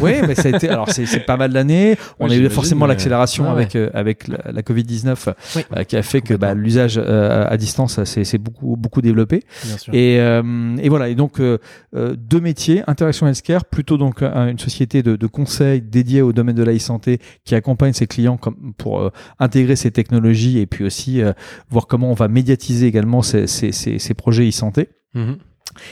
ouais, 0.02 0.26
mais 0.26 0.34
ça 0.34 0.50
a 0.50 0.56
été. 0.56 0.70
Alors 0.70 0.90
c'est 0.90 1.26
pas 1.28 1.38
mal 1.38 1.54
d'années. 1.54 1.98
On 2.20 2.30
a 2.32 2.36
eu 2.36 2.50
forcément 2.50 2.88
l'accélération 2.88 3.48
avec 3.52 3.76
avec 3.76 4.28
la, 4.28 4.40
la 4.54 4.64
Covid 4.64 4.84
19 4.86 5.30
Oui. 5.56 5.62
qui 5.88 5.98
a 5.98 6.02
fait 6.02 6.22
que 6.22 6.34
bah, 6.34 6.56
l'usage 6.56 6.98
à 6.98 7.56
distance 7.58 8.04
s'est 8.06 8.38
beaucoup 8.40 8.76
beaucoup 8.76 9.02
développé. 9.04 9.44
Bien 9.66 9.78
sûr. 9.78 9.94
Et, 9.94 10.16
et 10.16 10.90
voilà. 10.90 11.10
Et 11.10 11.16
donc 11.16 11.40
deux 11.40 12.40
métiers, 12.42 12.82
Interaction 12.88 13.28
Healthcare, 13.28 13.66
plutôt 13.70 13.98
donc 13.98 14.22
un- 14.22 14.48
une 14.50 14.60
société 14.60 15.04
de, 15.04 15.16
de 15.16 15.28
conseil 15.28 15.82
dédiée 15.82 16.22
au 16.22 16.34
domaine 16.34 16.56
de 16.56 16.64
la 16.64 16.74
e-santé 16.74 17.20
qui 17.46 17.56
accompagne 17.56 17.94
ses 17.94 18.08
clients 18.08 18.38
comme, 18.38 18.74
pour 18.78 19.00
euh, 19.00 19.10
intégrer 19.40 19.76
ces 19.76 19.92
technologies 19.92 20.60
et 20.60 20.66
puis 20.66 20.84
aussi 20.84 21.22
euh, 21.22 21.34
voir 21.70 21.88
comment 21.88 22.10
on 22.12 22.16
va 22.16 22.28
médiatiser 22.28 22.88
également 22.88 23.22
ces, 23.22 23.48
ces, 23.48 23.72
ces, 23.72 24.00
ces 24.00 24.14
projets 24.14 24.48
e-santé. 24.48 24.90
Mhm. 25.14 25.38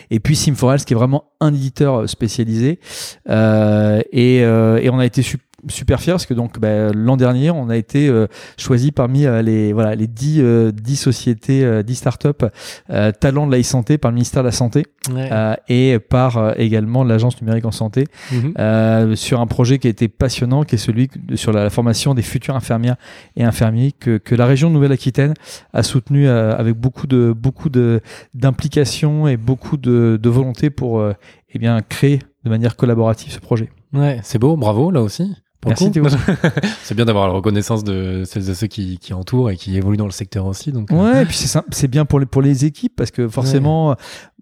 Et 0.09 0.19
puis 0.19 0.33
Sim4Health 0.35 0.85
qui 0.85 0.93
est 0.93 0.95
vraiment 0.95 1.25
un 1.41 1.53
éditeur 1.53 2.01
euh, 2.01 2.07
spécialisé. 2.07 2.79
Euh, 3.29 4.01
et, 4.11 4.37
et 4.37 4.89
on 4.89 4.97
a 4.99 5.05
été 5.05 5.21
su- 5.21 5.37
super 5.67 5.99
fiers 5.99 6.13
parce 6.13 6.25
que 6.25 6.33
donc 6.33 6.59
bah, 6.59 6.91
l'an 6.93 7.17
dernier 7.17 7.49
on 7.51 7.69
a 7.69 7.77
été 7.77 8.07
euh, 8.07 8.27
choisi 8.57 8.91
parmi 8.91 9.25
euh, 9.25 9.41
les 9.41 9.73
voilà 9.73 9.95
les 9.95 10.07
10 10.07 10.39
euh, 10.41 10.71
10 10.71 10.95
sociétés 10.95 11.63
euh, 11.63 11.81
10 11.83 11.95
startups 11.95 12.27
euh, 12.89 13.11
talents 13.11 13.47
de 13.47 13.51
la 13.51 13.59
e-santé 13.59 13.97
par 13.97 14.11
le 14.11 14.15
ministère 14.15 14.43
de 14.43 14.47
la 14.47 14.51
santé 14.51 14.83
Ouais. 15.13 15.29
euh, 15.31 15.53
et 15.69 15.99
par 15.99 16.59
également 16.59 17.03
l'agence 17.03 17.39
numérique 17.39 17.65
en 17.65 17.71
santé 17.71 18.05
Mhm. 18.31 18.53
euh, 18.57 19.15
sur 19.15 19.39
un 19.39 19.45
projet 19.47 19.77
qui 19.77 19.85
a 19.85 19.89
été 19.91 20.07
passionnant 20.07 20.63
qui 20.63 20.75
est 20.75 20.79
celui 20.79 21.09
de- 21.15 21.35
sur 21.35 21.51
la 21.51 21.69
formation 21.69 22.13
des 22.15 22.23
futures 22.23 22.55
infirmières 22.55 22.95
et 23.35 23.43
infirmiers 23.43 23.91
que, 23.91 24.17
que 24.17 24.33
la 24.33 24.45
région 24.47 24.69
de 24.69 24.73
Nouvelle-Aquitaine 24.75 25.35
a 25.73 25.83
soutenu 25.83 26.27
euh, 26.27 26.55
avec 26.55 26.73
beaucoup 26.75 27.05
de 27.05 27.33
beaucoup 27.37 27.69
de 27.69 28.01
d'implication 28.33 29.27
et 29.27 29.37
beaucoup 29.37 29.77
de, 29.77 30.19
de 30.21 30.29
volonté 30.29 30.69
pour 30.69 30.99
euh, 30.99 31.13
eh 31.53 31.59
bien 31.59 31.81
créer 31.81 32.19
de 32.43 32.49
manière 32.49 32.75
collaborative 32.75 33.31
ce 33.31 33.39
projet. 33.39 33.69
Ouais, 33.93 34.19
c'est 34.23 34.37
beau, 34.39 34.55
bravo 34.57 34.91
là 34.91 35.01
aussi. 35.01 35.33
Merci. 35.65 35.91
Théo. 35.91 36.05
c'est 36.83 36.95
bien 36.95 37.05
d'avoir 37.05 37.27
la 37.27 37.33
reconnaissance 37.33 37.83
de 37.83 38.23
celles 38.25 38.49
et 38.49 38.55
ceux 38.55 38.67
qui, 38.67 38.97
qui 38.99 39.13
entourent 39.13 39.49
et 39.49 39.57
qui 39.57 39.77
évoluent 39.77 39.97
dans 39.97 40.05
le 40.05 40.11
secteur 40.11 40.45
aussi. 40.45 40.71
Donc, 40.71 40.91
euh, 40.91 40.95
Ouais, 40.95 41.23
et 41.23 41.25
puis 41.25 41.37
c'est 41.37 41.87
bien 41.87 42.05
pour 42.05 42.19
les 42.19 42.25
pour 42.25 42.41
les 42.41 42.65
équipes 42.65 42.95
parce 42.95 43.11
que 43.11 43.27
forcément, 43.27 43.95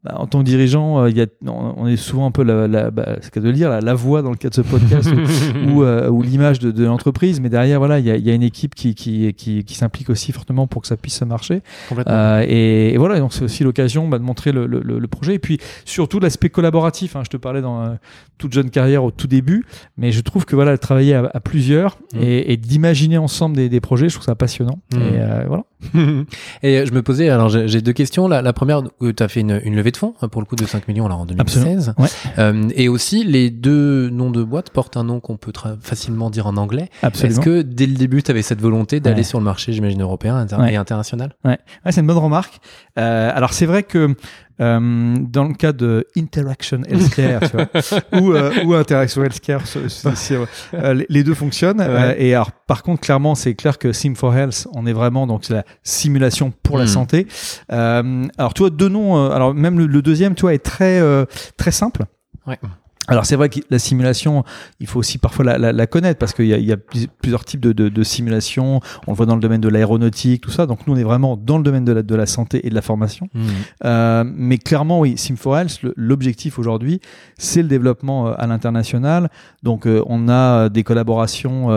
bah, 0.04 0.16
en 0.18 0.28
tant 0.28 0.40
que 0.40 0.44
dirigeant, 0.46 1.00
euh, 1.04 1.10
il 1.10 1.18
y 1.18 1.22
a, 1.22 1.28
on 1.48 1.88
est 1.88 1.96
souvent 1.96 2.26
un 2.26 2.32
peu 2.32 2.44
la, 2.44 2.68
la 2.68 2.92
bah, 2.92 3.18
ce 3.22 3.40
de 3.40 3.52
dire 3.52 3.70
la, 3.70 3.80
la 3.80 3.94
voix 3.94 4.22
dans 4.22 4.32
le 4.32 4.36
cadre 4.36 4.52
de 4.58 4.64
ce 4.64 4.68
podcast 4.70 5.10
ou, 5.12 5.70
ou, 5.72 5.84
euh, 5.84 6.10
ou 6.10 6.22
l'image 6.22 6.60
de, 6.60 6.72
de 6.72 6.86
l'entreprise, 6.86 7.40
mais 7.40 7.50
derrière 7.50 7.80
voilà, 7.80 8.00
il 8.00 8.06
y 8.06 8.12
a, 8.12 8.18
y 8.18 8.30
a 8.30 8.34
une 8.34 8.44
équipe 8.44 8.76
qui 8.76 8.96
qui 8.96 9.34
qui, 9.34 9.64
qui 9.64 9.76
s'implique 9.76 10.10
aussi 10.10 10.32
fortement 10.32 10.68
pour 10.68 10.82
que 10.82 10.88
ça 10.88 10.98
puisse 10.98 11.22
marcher. 11.22 11.62
Euh, 12.08 12.46
et, 12.48 12.94
et 12.94 12.98
voilà, 12.98 13.20
donc 13.20 13.34
c'est 13.34 13.44
aussi 13.44 13.64
l'occasion 13.64 14.08
bah, 14.08 14.20
de 14.20 14.24
montrer 14.24 14.52
le, 14.52 14.66
le, 14.68 14.82
le- 14.82 15.08
projet 15.08 15.36
et 15.36 15.40
puis 15.40 15.58
surtout 15.86 16.20
l'aspect 16.20 16.50
collaboratif. 16.50 17.16
hein. 17.16 17.22
je 17.24 17.30
te 17.30 17.38
parlais 17.38 17.62
dans 17.62 17.82
euh, 17.84 17.90
toute 18.38 18.52
jeune 18.54 18.70
carrière 18.70 19.04
au 19.04 19.12
tout 19.12 19.28
début, 19.28 19.64
mais 19.98 20.12
je 20.12 20.22
trouve 20.22 20.46
que 20.46 20.56
voilà, 20.56 20.78
travailler 20.78 21.14
à, 21.16 21.30
à 21.34 21.40
plusieurs 21.40 21.98
Mm. 22.14 22.20
et, 22.22 22.54
et 22.54 22.58
d'imaginer 22.58 23.18
ensemble 23.18 23.56
des, 23.56 23.70
des 23.70 23.80
projets, 23.82 24.08
je 24.10 24.14
trouve 24.16 24.26
ça 24.26 24.36
passionnant. 24.36 24.80
Mm. 24.94 24.98
Et 24.98 25.02
euh, 25.16 25.44
voilà. 25.48 25.64
Et 26.64 26.86
je 26.86 26.92
me 26.94 27.02
posais, 27.02 27.30
alors 27.30 27.50
j'ai 27.50 27.82
deux 27.82 27.94
questions. 27.94 28.28
La, 28.28 28.42
la 28.42 28.54
première, 28.54 28.82
tu 29.02 29.14
as 29.24 29.28
fait 29.28 29.42
une, 29.42 29.62
une 29.64 29.76
levée 29.76 29.92
de 29.92 29.98
fonds 29.98 30.14
hein, 30.22 30.28
pour 30.28 30.42
le 30.42 30.46
coup 30.46 30.56
de 30.56 30.66
5 30.66 30.88
millions 30.88 31.08
là, 31.08 31.16
en 31.16 31.26
2016. 31.26 31.94
Ouais. 31.98 32.08
Euh, 32.40 32.70
et 32.76 32.88
aussi, 32.90 33.24
les 33.24 33.50
deux 33.50 34.10
noms 34.10 34.32
de 34.32 34.44
boîtes 34.44 34.70
portent 34.70 34.98
un 34.98 35.04
nom 35.04 35.20
qu'on 35.20 35.38
peut 35.38 35.52
facilement 35.82 36.30
dire 36.30 36.48
en 36.48 36.58
anglais. 36.58 36.90
Est-ce 37.04 37.40
que 37.40 37.62
dès 37.62 37.86
le 37.86 37.96
début, 37.96 38.24
tu 38.24 38.32
avais 38.32 38.42
cette 38.42 38.62
volonté 38.62 39.00
d'aller 39.00 39.18
Ouais. 39.18 39.24
sur 39.24 39.40
le 39.40 39.46
marché, 39.46 39.74
j'imagine, 39.74 40.02
européen 40.02 40.36
inter- 40.36 40.56
Ouais. 40.58 40.74
et 40.74 40.76
international? 40.76 41.36
Ouais, 41.46 41.58
ouais 41.86 41.92
c'est 41.92 42.02
une 42.02 42.08
bonne 42.08 42.18
remarque. 42.18 42.60
Euh, 43.00 43.32
alors 43.34 43.54
c'est 43.54 43.66
vrai 43.66 43.84
que 43.84 44.16
euh, 44.62 45.16
dans 45.20 45.46
le 45.46 45.54
cas 45.54 45.72
de 45.74 46.06
Interaction 46.18 46.82
Healthcare 46.88 47.42
tu 47.50 47.58
vois, 47.58 47.68
ou, 48.22 48.32
euh, 48.34 48.52
ou 48.66 48.74
Interaction 48.74 49.24
Healthcare, 49.24 49.66
c'est- 49.66 49.90
c'est- 49.90 50.16
c'est, 50.16 50.38
euh, 50.76 50.94
les- 50.94 51.06
les 51.10 51.24
deux 51.24 51.34
fonctionnent. 51.34 51.82
Euh, 51.82 52.14
et 52.18 52.34
alors 52.36 52.52
par 52.52 52.84
contre, 52.84 53.02
clairement, 53.02 53.36
c'est 53.36 53.56
clair 53.56 53.78
que 53.78 53.88
Sim4Health, 53.90 54.68
on 54.74 54.86
est 54.86 54.94
vraiment 54.94 55.26
donc 55.28 55.46
c'est 55.46 55.54
la 55.54 55.64
simulation 55.84 56.54
pour 56.64 56.78
la 56.78 56.84
Mhm. 56.84 56.90
santé. 56.90 57.28
Euh, 57.72 58.26
alors 58.38 58.54
tu 58.54 58.62
vois 58.62 58.70
deux 58.70 58.90
noms. 58.90 59.18
euh, 59.18 59.30
alors 59.32 59.54
même 59.54 59.78
le, 59.80 59.88
le 59.88 60.02
deuxième, 60.02 60.36
tu 60.36 60.42
vois, 60.42 60.54
est 60.54 60.60
très 60.64 61.00
euh, 61.00 61.26
très 61.58 61.72
simple. 61.72 62.04
Ouais. 62.48 62.60
Alors 63.08 63.26
c'est 63.26 63.36
vrai 63.36 63.50
que 63.50 63.60
la 63.70 63.80
simulation, 63.80 64.44
il 64.80 64.88
faut 64.88 65.00
aussi 65.00 65.18
parfois 65.18 65.44
la, 65.44 65.58
la, 65.58 65.72
la 65.74 65.88
connaître 65.88 66.18
parce 66.20 66.34
qu'il 66.34 66.46
y 66.48 66.54
a, 66.54 66.58
il 66.58 66.66
y 66.66 66.72
a 66.72 66.78
plus- 66.78 67.08
plusieurs 67.22 67.44
types 67.44 67.60
de, 67.60 67.74
de, 67.74 67.90
de 67.90 68.04
simulations. 68.04 68.80
On 69.08 69.12
le 69.12 69.18
voit 69.18 69.26
dans 69.26 69.36
le 69.36 69.42
domaine 69.42 69.60
de 69.62 69.68
l'aéronautique, 69.68 70.42
tout 70.42 70.52
ça. 70.52 70.66
Donc 70.66 70.88
nous, 70.88 70.94
on 70.94 70.98
est 70.98 71.04
vraiment 71.04 71.36
dans 71.36 71.58
le 71.58 71.64
domaine 71.64 71.84
de 71.84 71.92
la, 71.92 72.02
de 72.02 72.16
la 72.16 72.26
santé 72.26 72.66
et 72.66 72.70
de 72.70 72.76
la 72.76 72.82
formation. 72.82 73.28
Mhm. 73.34 73.44
Euh, 73.86 74.24
mais 74.26 74.58
clairement, 74.58 75.00
oui, 75.02 75.16
Sim4Health, 75.16 75.80
le- 75.84 75.94
l'objectif 75.98 76.60
aujourd'hui, 76.60 77.02
c'est 77.38 77.62
le 77.62 77.68
développement 77.68 78.28
euh, 78.28 78.34
à 78.38 78.48
l'international. 78.48 79.30
Donc 79.64 79.86
euh, 79.86 80.02
on 80.08 80.30
a 80.30 80.70
des 80.70 80.84
collaborations 80.84 81.72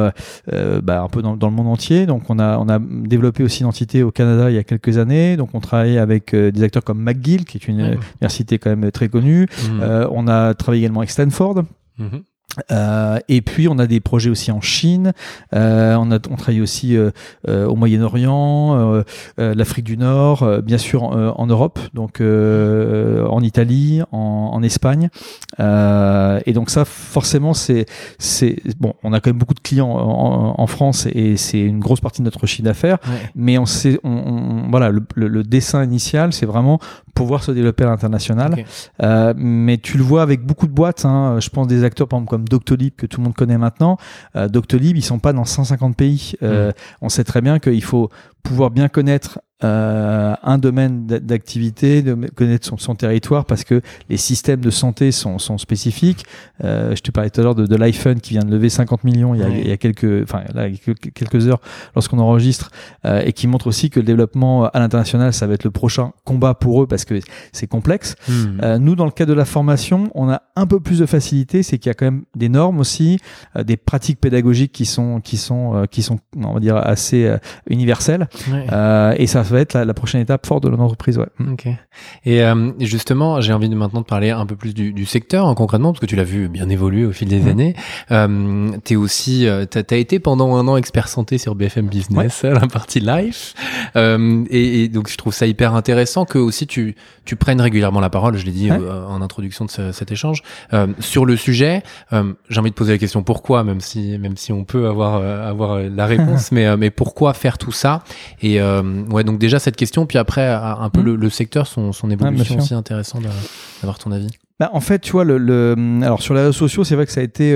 euh, 0.53 0.81
bah, 0.83 1.03
un 1.03 1.09
peu 1.09 1.23
dans, 1.23 1.37
dans 1.37 1.49
le 1.49 1.55
monde 1.55 1.69
entier. 1.69 2.07
Donc 2.07 2.31
on 2.31 2.39
a, 2.39 2.57
on 2.59 2.69
a 2.69 2.79
développé 2.79 3.43
aussi 3.43 3.61
une 3.63 3.67
entité 3.69 4.03
au 4.03 4.11
Canada 4.13 4.51
il 4.51 4.55
y 4.55 4.59
a 4.59 4.65
quelques 4.65 4.99
années. 4.99 5.37
Donc 5.37 5.51
on 5.55 5.61
travaille 5.61 5.99
avec 5.99 6.35
des 6.35 6.63
acteurs 6.63 6.85
comme 6.85 7.01
McGill, 7.03 7.45
qui 7.45 7.59
est 7.59 7.67
une 7.69 7.81
euh, 7.81 7.95
université 8.21 8.59
quand 8.59 8.71
même 8.75 8.91
très 8.93 9.09
connue. 9.09 9.47
Euh, 9.83 10.07
on 10.13 10.29
a 10.29 10.55
travaillé 10.55 10.83
également 10.85 11.01
avec 11.01 11.11
Stanford. 11.17 11.67
Mhm. 11.97 12.27
Euh, 12.71 13.19
et 13.29 13.43
puis 13.43 13.69
on 13.69 13.79
a 13.79 13.87
des 13.87 14.01
projets 14.01 14.31
aussi 14.31 14.51
en 14.51 14.61
Chine, 14.61 15.13
euh, 15.55 15.95
on, 15.97 16.11
a, 16.11 16.19
on 16.31 16.37
travaille 16.37 16.61
aussi 16.61 16.97
euh, 16.97 17.11
euh 17.49 17.67
au 17.67 17.77
Moyen-Orient, 17.77 18.77
euh, 19.39 19.55
l'Afrique 19.55 19.85
du 19.85 19.97
Nord, 19.97 20.63
bien 20.63 20.79
sûr 20.79 21.03
en, 21.03 21.35
en 21.37 21.47
Europe, 21.47 21.79
donc 21.95 22.21
en 22.21 23.41
Italie, 23.41 24.03
en, 24.13 24.51
en 24.53 24.63
Espagne. 24.63 25.09
et 25.59 26.53
donc 26.53 26.71
ça 26.71 26.85
forcément 26.85 27.55
c'est 27.55 27.87
c'est 28.19 28.57
bon, 28.79 28.95
on 29.03 29.13
a 29.13 29.21
quand 29.21 29.31
même 29.31 29.39
beaucoup 29.39 29.55
de 29.55 29.61
clients 29.61 29.91
en, 29.91 30.55
en 30.59 30.67
France 30.67 31.07
et 31.13 31.37
c'est 31.37 31.61
une 31.61 31.81
grosse 31.81 32.01
partie 32.01 32.21
de 32.21 32.25
notre 32.25 32.47
chiffre 32.47 32.65
d'affaires, 32.65 32.99
ouais. 33.07 33.31
mais 33.35 33.59
on 33.59 33.67
sait, 33.67 33.99
on, 34.05 34.11
on, 34.11 34.71
voilà 34.71 34.91
le, 34.91 35.03
le, 35.15 35.29
le, 35.29 35.43
dessin 35.43 35.85
initial 35.85 36.33
c'est 36.33 36.47
vraiment 36.47 36.79
pouvoir 37.15 37.43
se 37.43 37.53
développer 37.53 37.85
à 37.85 37.89
l'international. 37.89 38.53
Okay. 38.53 38.65
mais 39.37 39.79
tu 39.79 39.99
le 39.99 40.05
vois 40.05 40.23
avec 40.23 40.45
beaucoup 40.45 40.67
de 40.67 40.73
boîtes, 40.73 41.05
hein, 41.05 41.39
je 41.41 41.49
pense 41.49 41.67
des 41.67 41.85
acteurs 41.85 42.09
par 42.09 42.19
exemple 42.19 42.31
comme 42.31 42.46
Doctolib 42.49 42.95
que 42.97 43.07
tout 43.07 43.21
le 43.21 43.25
monde 43.25 43.35
connaît 43.35 43.59
maintenant. 43.59 43.99
Euh, 44.35 44.49
Doctolib, 44.49 44.97
ils 44.97 45.03
sont 45.03 45.19
pas 45.19 45.33
dans 45.33 45.45
150 45.45 45.97
pays. 45.97 46.33
Euh, 46.43 46.71
mmh. 46.71 46.73
On 47.03 47.09
sait 47.09 47.25
très 47.25 47.41
bien 47.41 47.59
qu'il 47.59 47.83
faut 47.83 48.11
pouvoir 48.43 48.71
bien 48.71 48.89
connaître 48.89 49.41
euh, 49.65 50.35
un 50.43 50.59
domaine 50.59 51.07
d'activité, 51.07 52.03
de 52.03 52.15
connaître 52.35 52.67
son, 52.67 52.77
son, 52.77 52.95
territoire, 52.95 53.47
parce 53.47 53.65
que 53.65 53.81
les 54.11 54.19
systèmes 54.19 54.61
de 54.61 54.69
santé 54.69 55.13
sont, 55.13 55.39
sont 55.39 55.57
spécifiques. 55.57 56.27
Euh, 56.63 56.95
je 56.95 57.01
te 57.01 57.11
parlais 57.11 57.31
tout 57.31 57.41
à 57.41 57.45
l'heure 57.45 57.55
de, 57.55 57.65
de 57.65 57.75
l'iPhone 57.75 58.21
qui 58.21 58.35
vient 58.35 58.45
de 58.45 58.51
lever 58.51 58.69
50 58.69 59.05
millions 59.05 59.35
il 59.35 59.41
y 59.41 59.45
a, 59.45 59.49
oui. 59.49 59.63
il 59.65 59.69
y 59.69 59.73
a 59.73 59.79
quelques, 59.79 60.25
enfin 60.25 60.43
là, 60.53 60.69
quelques 61.15 61.49
heures 61.49 61.61
lorsqu'on 61.95 62.19
enregistre, 62.19 62.71
euh, 63.07 63.23
et 63.25 63.33
qui 63.33 63.47
montre 63.47 63.67
aussi 63.67 63.89
que 63.89 63.99
le 63.99 64.05
développement 64.05 64.67
à 64.67 64.79
l'international, 64.79 65.33
ça 65.33 65.47
va 65.47 65.55
être 65.55 65.65
le 65.65 65.71
prochain 65.71 66.13
combat 66.25 66.53
pour 66.53 66.83
eux 66.83 66.87
parce 66.87 67.07
que 67.07 67.19
c'est 67.53 67.67
complexe. 67.67 68.15
Mmh. 68.29 68.77
nous, 68.77 68.95
dans 68.95 69.07
le 69.07 69.11
cas 69.11 69.25
de 69.25 69.33
la 69.33 69.47
formation, 69.47 70.11
on 70.15 70.29
a 70.29 70.43
un 70.57 70.67
peu 70.67 70.81
plus 70.81 70.99
de 70.99 71.07
facilité, 71.07 71.63
c'est 71.63 71.79
qu'il 71.79 71.91
y 71.91 71.91
a 71.91 71.95
quand 71.95 72.07
même 72.07 72.25
des 72.35 72.49
normes 72.49 72.81
aussi, 72.81 73.19
euh, 73.57 73.63
des 73.63 73.77
pratiques 73.77 74.21
pédagogiques 74.21 74.73
qui 74.73 74.87
sont 74.87 75.21
qui 75.21 75.37
sont 75.37 75.87
qui 75.91 76.03
sont 76.03 76.19
on 76.43 76.55
va 76.55 76.61
dire 76.61 76.77
assez 76.77 77.31
universelles, 77.69 78.29
ouais. 78.51 79.15
et 79.19 79.27
ça 79.27 79.43
va 79.43 79.61
être 79.61 79.75
la, 79.75 79.85
la, 79.85 79.95
prochaine 79.95 80.21
étape 80.21 80.47
forte 80.47 80.63
de 80.65 80.69
l'entreprise. 80.69 81.19
Ouais. 81.19 81.27
Ok. 81.41 81.69
Et 82.25 82.43
euh, 82.43 82.73
justement, 82.81 83.41
j'ai 83.41 83.53
envie 83.53 83.69
de 83.69 83.75
maintenant 83.75 84.01
de 84.01 84.07
parler 84.07 84.31
un 84.31 84.47
peu 84.47 84.57
plus 84.57 84.75
du, 84.75 84.93
du 84.93 85.07
secteur 85.07 85.47
hein, 85.47 85.55
concrètement, 85.55 85.93
parce 85.93 86.01
que 86.01 86.07
tu 86.07 86.17
l'as 86.17 86.25
vu 86.25 86.49
bien 86.49 86.69
évoluer 86.69 87.05
au 87.05 87.13
fil 87.13 87.29
des 87.29 87.41
mmh. 87.41 87.49
années. 87.49 87.77
Euh, 88.11 88.71
t'es 88.85 88.97
aussi, 88.97 89.47
euh, 89.47 89.65
t'as 89.65 89.83
as 89.91 89.97
été 89.97 90.19
pendant 90.19 90.57
un 90.57 90.67
an 90.69 90.77
expert 90.77 91.09
santé 91.09 91.39
sur 91.39 91.55
BFM 91.55 91.87
Business, 91.87 92.43
ouais. 92.43 92.51
la 92.61 92.67
partie 92.67 93.01
life. 93.01 93.55
Euh, 93.97 94.45
et, 94.51 94.85
et, 94.85 94.89
donc 94.89 95.09
je 95.09 95.17
trouve 95.17 95.35
ça 95.35 95.47
hyper 95.47 95.75
intéressant 95.75 96.25
que 96.25 96.39
aussi 96.39 96.67
tu 96.67 96.95
tu 97.25 97.37
prennes 97.37 97.61
régulièrement 97.61 98.01
la 98.01 98.11
parole. 98.11 98.37
Je 98.37 98.47
l'ai 98.47 98.53
dit. 98.53 98.71
Euh, 98.71 99.05
en 99.07 99.23
introduction 99.23 99.65
de 99.65 99.71
ce, 99.71 99.93
cet 99.93 100.13
échange 100.13 100.43
euh, 100.73 100.87
sur 101.01 101.25
le 101.25 101.37
sujet. 101.37 101.83
j'ai 102.49 102.61
envie 102.61 102.71
de 102.71 102.75
poser 102.75 102.93
la 102.93 102.99
question 102.99 103.23
pourquoi, 103.23 103.65
même 103.65 103.81
si 103.81 104.19
même 104.19 104.37
si 104.37 104.53
on 104.53 104.65
peut 104.65 104.87
avoir 104.87 105.23
avoir 105.23 105.81
la 105.81 106.07
réponse, 106.15 106.53
mais 106.53 106.77
mais 106.77 106.91
pourquoi 106.91 107.35
faire 107.35 107.59
tout 107.59 107.73
ça? 107.73 108.03
Et 108.43 108.61
ouais, 108.61 109.25
donc 109.25 109.39
déjà 109.39 109.59
cette 109.59 109.77
question, 109.77 110.07
puis 110.07 110.19
après 110.19 110.47
un 110.49 110.91
peu 110.91 111.01
mmh. 111.01 111.05
le, 111.07 111.17
le, 111.17 111.31
secteur, 111.31 111.67
son, 111.67 111.93
son 111.93 112.11
évolution 112.11 112.57
ah, 112.59 112.63
aussi 112.63 112.75
intéressant 112.75 113.21
d'avoir 113.81 113.99
ton 113.99 114.13
avis. 114.13 114.29
Bah, 114.59 114.71
en 114.73 114.81
fait, 114.81 115.01
tu 115.01 115.13
vois, 115.13 115.25
le, 115.25 115.37
le, 115.37 115.75
alors 116.03 116.23
sur 116.23 116.33
les 116.33 116.41
réseaux 116.41 116.53
sociaux, 116.53 116.85
c'est 116.85 116.95
vrai 116.95 117.05
que 117.05 117.13
ça 117.13 117.21
a 117.21 117.25
été 117.25 117.55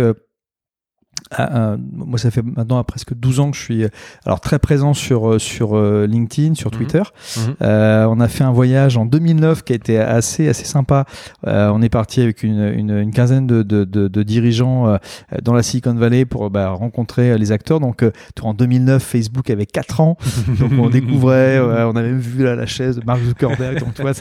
euh, 1.38 1.46
euh, 1.50 1.76
moi, 1.92 2.18
ça 2.18 2.30
fait 2.30 2.42
maintenant 2.42 2.82
presque 2.84 3.14
12 3.14 3.40
ans 3.40 3.50
que 3.50 3.56
je 3.56 3.62
suis 3.62 3.84
alors 4.24 4.40
très 4.40 4.58
présent 4.58 4.94
sur 4.94 5.30
euh, 5.30 5.38
sur 5.38 5.76
euh, 5.76 6.06
LinkedIn, 6.06 6.54
sur 6.54 6.70
Twitter. 6.70 7.02
Mmh. 7.02 7.40
Mmh. 7.40 7.54
Euh, 7.62 8.06
on 8.06 8.20
a 8.20 8.28
fait 8.28 8.44
un 8.44 8.50
voyage 8.50 8.96
en 8.96 9.06
2009 9.06 9.62
qui 9.62 9.72
a 9.72 9.76
été 9.76 9.98
assez 9.98 10.48
assez 10.48 10.64
sympa. 10.64 11.04
Euh, 11.46 11.70
on 11.72 11.82
est 11.82 11.88
parti 11.88 12.20
avec 12.20 12.42
une, 12.42 12.62
une, 12.76 12.90
une 12.90 13.12
quinzaine 13.12 13.46
de, 13.46 13.62
de, 13.62 13.84
de, 13.84 14.08
de, 14.08 14.22
dirigeants 14.22 14.98
dans 15.42 15.54
la 15.54 15.62
Silicon 15.62 15.94
Valley 15.94 16.24
pour 16.24 16.50
bah, 16.50 16.70
rencontrer 16.70 17.36
les 17.38 17.52
acteurs. 17.52 17.80
Donc, 17.80 18.04
en 18.42 18.54
2009, 18.54 19.02
Facebook 19.02 19.50
avait 19.50 19.66
4 19.66 20.00
ans, 20.00 20.16
donc 20.58 20.72
on 20.78 20.88
découvrait. 20.88 21.60
on 21.60 21.96
a 21.96 22.02
même 22.02 22.18
vu 22.18 22.44
là, 22.44 22.54
la 22.54 22.66
chaise 22.66 22.96
de 22.96 23.04
Mark 23.04 23.22
Zuckerberg. 23.22 23.80
donc, 23.80 23.94
tu 23.94 24.02
vois, 24.02 24.12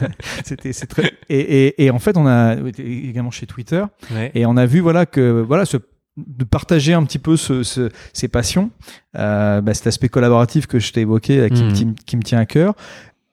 c'était 0.44 0.72
c'est 0.72 0.86
très 0.86 1.12
et, 1.28 1.38
et, 1.38 1.84
et, 1.84 1.90
en 1.90 1.98
fait, 1.98 2.16
on 2.16 2.26
a 2.26 2.56
également 2.78 3.30
chez 3.30 3.46
Twitter 3.46 3.84
ouais. 4.14 4.30
et 4.34 4.46
on 4.46 4.56
a 4.56 4.66
vu 4.66 4.80
voilà 4.80 5.06
que 5.06 5.44
voilà 5.46 5.64
ce 5.64 5.76
de 6.16 6.44
partager 6.44 6.92
un 6.92 7.04
petit 7.04 7.18
peu 7.18 7.36
ce, 7.36 7.62
ce, 7.62 7.88
ces 8.12 8.28
passions, 8.28 8.70
euh, 9.16 9.60
bah, 9.60 9.74
cet 9.74 9.86
aspect 9.86 10.08
collaboratif 10.08 10.66
que 10.66 10.78
je 10.78 10.92
t'ai 10.92 11.00
évoqué, 11.02 11.48
qui, 11.50 11.62
mmh. 11.62 11.72
qui, 11.72 11.94
qui, 12.06 12.16
me 12.16 12.22
tient 12.22 12.38
à 12.38 12.46
cœur. 12.46 12.74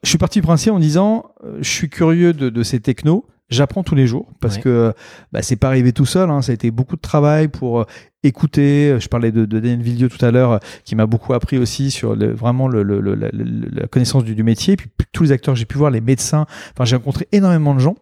Je 0.03 0.09
suis 0.09 0.17
parti 0.17 0.39
du 0.39 0.43
principe 0.43 0.73
en 0.73 0.79
disant, 0.79 1.31
euh, 1.43 1.57
je 1.59 1.69
suis 1.69 1.89
curieux 1.89 2.33
de, 2.33 2.49
de 2.49 2.63
ces 2.63 2.79
technos, 2.79 3.25
j'apprends 3.49 3.83
tous 3.83 3.95
les 3.95 4.07
jours 4.07 4.27
parce 4.39 4.55
ouais. 4.57 4.61
que 4.61 4.93
bah, 5.31 5.41
c'est 5.41 5.55
pas 5.55 5.67
arrivé 5.67 5.91
tout 5.93 6.05
seul, 6.05 6.29
hein, 6.29 6.41
ça 6.41 6.51
a 6.51 6.55
été 6.55 6.71
beaucoup 6.71 6.95
de 6.95 7.01
travail 7.01 7.47
pour 7.47 7.81
euh, 7.81 7.85
écouter. 8.23 8.97
Je 8.99 9.07
parlais 9.07 9.31
de, 9.31 9.45
de 9.45 9.59
Daniel 9.59 9.81
Villedieu 9.81 10.09
tout 10.09 10.23
à 10.23 10.31
l'heure, 10.31 10.51
euh, 10.53 10.57
qui 10.83 10.95
m'a 10.95 11.05
beaucoup 11.05 11.33
appris 11.33 11.57
aussi 11.57 11.91
sur 11.91 12.15
le, 12.15 12.31
vraiment 12.31 12.67
le, 12.67 12.83
le, 12.83 12.99
la, 12.99 13.29
la, 13.31 13.87
connaissance 13.87 14.23
du, 14.23 14.35
du 14.35 14.43
métier. 14.43 14.75
Puis 14.75 14.89
tous 15.11 15.23
les 15.23 15.31
acteurs 15.31 15.53
que 15.53 15.59
j'ai 15.59 15.65
pu 15.65 15.77
voir, 15.77 15.91
les 15.91 16.01
médecins, 16.01 16.45
enfin 16.73 16.85
j'ai 16.85 16.95
rencontré 16.95 17.27
énormément 17.31 17.73
de 17.73 17.79
gens. 17.79 17.95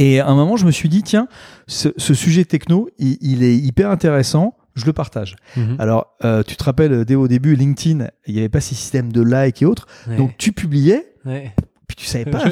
Et 0.00 0.18
à 0.18 0.26
un 0.26 0.34
moment, 0.34 0.56
je 0.56 0.64
me 0.64 0.70
suis 0.70 0.88
dit, 0.88 1.02
tiens, 1.02 1.28
ce, 1.66 1.90
ce 1.98 2.14
sujet 2.14 2.46
techno, 2.46 2.88
il, 2.98 3.18
il, 3.20 3.42
est 3.42 3.54
hyper 3.54 3.90
intéressant. 3.90 4.56
Je 4.74 4.86
le 4.86 4.94
partage. 4.94 5.36
Mmh. 5.56 5.74
Alors, 5.78 6.16
euh, 6.24 6.42
tu 6.42 6.56
te 6.56 6.64
rappelles, 6.64 7.04
dès 7.04 7.16
au 7.16 7.28
début, 7.28 7.54
LinkedIn, 7.54 8.06
il 8.26 8.34
n'y 8.34 8.40
avait 8.40 8.48
pas 8.48 8.62
ces 8.62 8.74
systèmes 8.74 9.12
de 9.12 9.20
like 9.20 9.60
et 9.60 9.66
autres. 9.66 9.86
Ouais. 10.08 10.16
Donc, 10.16 10.38
tu 10.38 10.52
publiais. 10.52 11.12
Ouais. 11.26 11.52
Puis 11.86 11.96
tu 11.96 12.06
savais 12.06 12.24
pas. 12.30 12.44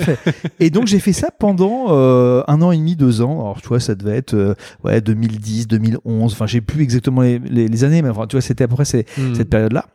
Et 0.61 0.69
donc 0.69 0.89
j'ai 0.89 0.99
fait 0.99 1.13
ça 1.13 1.31
pendant 1.31 1.87
euh, 1.91 2.43
un 2.49 2.61
an 2.61 2.73
et 2.73 2.77
demi, 2.77 2.97
deux 2.97 3.23
ans. 3.23 3.39
Alors 3.41 3.63
tu 3.63 3.69
vois, 3.69 3.79
ça 3.79 3.95
devait 3.95 4.17
être 4.17 4.35
euh, 4.35 4.55
ouais 4.83 5.01
2010, 5.01 5.69
2011. 5.69 6.33
Enfin, 6.33 6.47
j'ai 6.49 6.61
plus 6.61 6.83
exactement 6.83 7.21
les, 7.21 7.39
les, 7.39 7.69
les, 7.69 7.85
années, 7.85 8.03
mais 8.03 8.09
enfin, 8.09 8.27
tu 8.27 8.35
vois, 8.35 8.41
c'était 8.41 8.65
à 8.65 8.69
peu 8.69 8.75
près 8.75 8.85
ces, 8.85 9.07
mmh. 9.17 9.37
cette 9.37 9.49
période-là. 9.49 9.87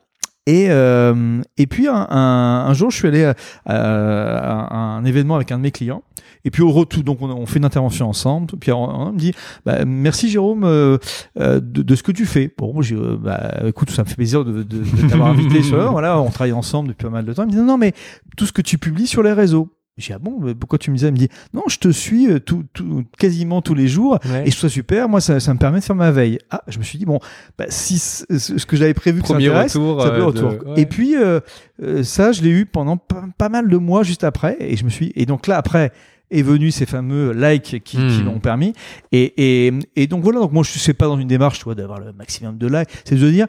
Et, 0.45 0.67
euh, 0.69 1.41
et 1.58 1.67
puis 1.67 1.88
un, 1.88 2.08
un, 2.10 2.65
un, 2.67 2.73
jour, 2.73 2.91
je 2.91 2.97
suis 2.97 3.08
allé 3.08 3.23
à, 3.23 3.36
à, 3.65 4.75
un 4.75 5.06
événement 5.06 5.36
avec 5.36 5.51
un 5.51 5.58
de 5.58 5.63
mes 5.63 5.71
clients. 5.71 6.03
Et 6.45 6.51
puis 6.51 6.62
au 6.62 6.71
retour, 6.71 7.03
donc 7.03 7.21
on, 7.21 7.29
on 7.29 7.45
fait 7.45 7.60
une 7.60 7.65
intervention 7.65 8.10
ensemble. 8.10 8.47
Puis 8.60 8.71
on, 8.71 8.84
on 8.84 9.13
me 9.13 9.17
dit, 9.17 9.34
bah, 9.65 9.86
merci 9.86 10.29
Jérôme 10.29 10.65
euh, 10.65 10.97
euh 11.39 11.62
de, 11.62 11.82
de, 11.82 11.95
ce 11.95 12.03
que 12.03 12.12
tu 12.12 12.25
fais. 12.25 12.53
Bon, 12.58 12.73
moi, 12.73 12.84
euh, 12.91 13.17
bah, 13.17 13.53
écoute, 13.65 13.89
ça 13.91 14.03
me 14.03 14.08
fait 14.10 14.15
plaisir 14.15 14.43
de, 14.43 14.63
de, 14.63 14.79
de 14.79 15.08
t'avoir 15.08 15.29
invité 15.29 15.63
sur. 15.63 15.91
Voilà, 15.91 16.19
on 16.19 16.29
travaille 16.29 16.53
ensemble 16.53 16.89
depuis 16.89 17.06
pas 17.06 17.12
mal 17.12 17.25
de 17.25 17.34
temps. 17.34 17.43
Il 17.43 17.47
me 17.47 17.51
dit 17.51 17.58
non, 17.58 17.65
non, 17.65 17.77
mais 17.77 17.93
tout 18.36 18.45
ce 18.45 18.51
que 18.51 18.62
tu 18.62 18.77
publies 18.77 19.08
sur 19.08 19.23
les 19.23 19.34
réseaux. 19.34 19.69
J'ai 19.97 20.08
dit, 20.08 20.13
ah 20.13 20.19
bon, 20.19 20.56
pourquoi 20.56 20.79
tu 20.79 20.89
me 20.89 20.95
disais 20.95 21.10
Il 21.10 21.13
me 21.13 21.17
dit, 21.17 21.29
non, 21.53 21.62
je 21.67 21.77
te 21.77 21.89
suis 21.89 22.27
euh, 22.27 22.39
tout, 22.39 22.65
tout, 22.73 23.03
quasiment 23.19 23.62
tous 23.62 23.75
les 23.75 23.88
jours 23.88 24.17
ouais. 24.25 24.47
et 24.47 24.51
je 24.51 24.58
trouve 24.58 24.71
super. 24.71 25.08
Moi, 25.08 25.21
ça, 25.21 25.39
ça, 25.39 25.53
me 25.53 25.60
permet 25.60 25.82
de 25.82 25.84
faire 25.84 25.95
ma 25.95 26.10
veille. 26.10 26.39
Ah, 26.49 26.63
je 26.67 26.79
me 26.79 26.84
suis 26.84 26.97
dit, 26.97 27.06
bon, 27.06 27.19
bah, 27.60 27.65
si 27.69 27.99
ce 27.99 28.65
que 28.65 28.75
j'avais 28.75 28.95
prévu 28.95 29.21
que 29.21 29.27
Premier 29.27 29.49
ça 29.49 29.63
retour, 29.63 30.01
ça 30.01 30.10
peut 30.10 30.23
retour. 30.23 30.51
De... 30.51 30.65
Ouais. 30.65 30.82
Et 30.82 30.86
puis, 30.88 31.15
euh, 31.15 31.41
ça, 32.01 32.32
je 32.32 32.41
l'ai 32.41 32.49
eu 32.49 32.65
pendant 32.65 32.97
pas, 32.97 33.25
pas, 33.38 33.49
mal 33.49 33.69
de 33.69 33.77
mois 33.77 34.01
juste 34.01 34.23
après. 34.23 34.58
Et 34.60 34.77
je 34.77 34.84
me 34.84 34.89
suis, 34.89 35.12
et 35.15 35.27
donc 35.27 35.45
là, 35.45 35.58
après, 35.58 35.91
est 36.34 36.41
venu 36.41 36.72
ces 36.72 36.86
fameux 36.86 37.32
likes 37.32 37.84
qui, 37.84 37.98
mmh. 37.98 38.08
qui 38.08 38.22
hmm. 38.22 38.26
l'ont 38.26 38.39
permis. 38.39 38.74
Et, 39.12 39.67
et, 39.67 39.74
et, 39.96 40.08
donc 40.08 40.24
voilà, 40.24 40.39
donc 40.39 40.52
moi 40.52 40.63
je 40.63 40.74
ne 40.74 40.80
suis 40.80 40.93
pas 40.93 41.06
dans 41.06 41.17
une 41.17 41.28
démarche 41.28 41.60
tu 41.60 41.65
vois, 41.65 41.76
d'avoir 41.76 42.00
le 42.00 42.12
maximum 42.13 42.58
de 42.58 42.67
likes, 42.67 42.89
c'est 43.06 43.15
de 43.15 43.30
dire, 43.30 43.48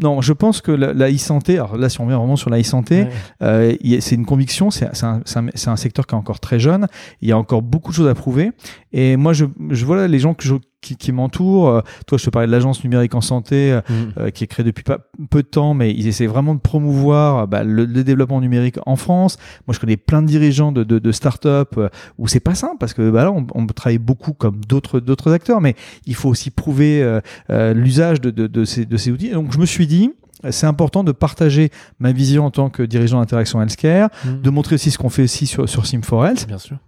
non, 0.00 0.20
je 0.20 0.32
pense 0.32 0.60
que 0.60 0.72
la, 0.72 0.92
la 0.92 1.10
e-santé, 1.10 1.54
alors 1.54 1.76
là 1.76 1.88
si 1.88 2.00
on 2.00 2.04
revient 2.04 2.16
vraiment 2.16 2.36
sur 2.36 2.50
la 2.50 2.60
e-santé, 2.60 3.02
ouais. 3.02 3.10
euh, 3.42 3.98
c'est 4.00 4.14
une 4.14 4.26
conviction, 4.26 4.70
c'est 4.70 4.86
un, 5.02 5.22
un, 5.34 5.46
un, 5.66 5.76
secteur 5.76 6.06
qui 6.06 6.14
est 6.14 6.18
encore 6.18 6.40
très 6.40 6.60
jeune, 6.60 6.86
il 7.22 7.28
y 7.28 7.32
a 7.32 7.38
encore 7.38 7.62
beaucoup 7.62 7.90
de 7.90 7.96
choses 7.96 8.08
à 8.08 8.14
prouver. 8.14 8.52
Et 8.92 9.16
moi 9.16 9.32
je, 9.32 9.46
je 9.70 9.84
vois 9.84 10.06
les 10.06 10.18
gens 10.18 10.34
que 10.34 10.44
je 10.44 10.54
qui, 10.86 10.96
qui 10.96 11.12
m'entourent. 11.12 11.68
Euh, 11.68 11.80
toi, 12.06 12.18
je 12.18 12.24
te 12.24 12.30
parlais 12.30 12.46
de 12.46 12.52
l'agence 12.52 12.84
numérique 12.84 13.14
en 13.14 13.20
santé, 13.20 13.72
euh, 13.72 13.80
mmh. 13.88 13.92
euh, 14.18 14.30
qui 14.30 14.44
est 14.44 14.46
créée 14.46 14.64
depuis 14.64 14.84
pas, 14.84 14.98
peu 15.30 15.42
de 15.42 15.48
temps, 15.48 15.74
mais 15.74 15.92
ils 15.92 16.06
essaient 16.06 16.26
vraiment 16.26 16.54
de 16.54 16.60
promouvoir 16.60 17.48
bah, 17.48 17.64
le, 17.64 17.84
le, 17.84 18.04
développement 18.04 18.40
numérique 18.40 18.76
en 18.86 18.96
France. 18.96 19.38
Moi, 19.66 19.74
je 19.74 19.80
connais 19.80 19.96
plein 19.96 20.22
de 20.22 20.28
dirigeants 20.28 20.70
de, 20.70 20.84
de, 20.84 20.98
de 20.98 21.12
start-up 21.12 21.78
où 22.18 22.28
c'est 22.28 22.40
pas 22.40 22.54
simple 22.54 22.76
parce 22.78 22.94
que 22.94 23.10
bah, 23.10 23.24
là, 23.24 23.32
on, 23.32 23.46
on 23.54 23.66
travaille 23.66 23.98
beaucoup 23.98 24.32
comme 24.32 24.60
d'autres 24.64 25.00
d'autres 25.00 25.32
acteurs, 25.32 25.60
mais 25.60 25.74
il 26.06 26.14
faut 26.14 26.28
aussi 26.28 26.50
prouver 26.50 27.20
l'usage 27.48 28.20
de, 28.20 28.30
de, 28.30 28.46
de, 28.46 28.64
ces, 28.64 28.86
de 28.86 28.96
ces 28.96 29.10
outils. 29.10 29.30
Donc, 29.30 29.52
je 29.52 29.58
me 29.58 29.66
suis 29.66 29.86
dit, 29.86 30.12
c'est 30.50 30.66
important 30.66 31.02
de 31.02 31.12
partager 31.12 31.70
ma 31.98 32.12
vision 32.12 32.46
en 32.46 32.50
tant 32.50 32.70
que 32.70 32.82
dirigeant 32.82 33.18
d'interaction 33.18 33.60
healthcare, 33.60 34.10
mmh. 34.24 34.40
de 34.42 34.50
montrer 34.50 34.74
aussi 34.76 34.90
ce 34.90 34.98
qu'on 34.98 35.08
fait 35.08 35.22
aussi 35.22 35.46
sur, 35.46 35.68
sur 35.68 35.82
Sim4Health. 35.82 36.46
Bien 36.46 36.58
sûr. 36.58 36.78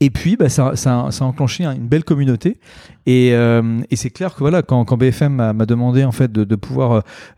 Et 0.00 0.10
puis, 0.10 0.36
bah, 0.36 0.48
ça, 0.48 0.76
ça, 0.76 1.08
ça, 1.10 1.24
a 1.24 1.28
enclenché 1.28 1.64
une 1.64 1.88
belle 1.88 2.04
communauté. 2.04 2.58
Et, 3.06 3.30
euh, 3.32 3.80
et 3.90 3.96
c'est 3.96 4.10
clair 4.10 4.34
que 4.34 4.40
voilà, 4.40 4.62
quand, 4.62 4.84
quand 4.84 4.96
BFM 4.96 5.52
m'a 5.52 5.66
demandé 5.66 6.04
en 6.04 6.12
fait 6.12 6.30
de, 6.32 6.44
de 6.44 6.56
pouvoir 6.56 6.92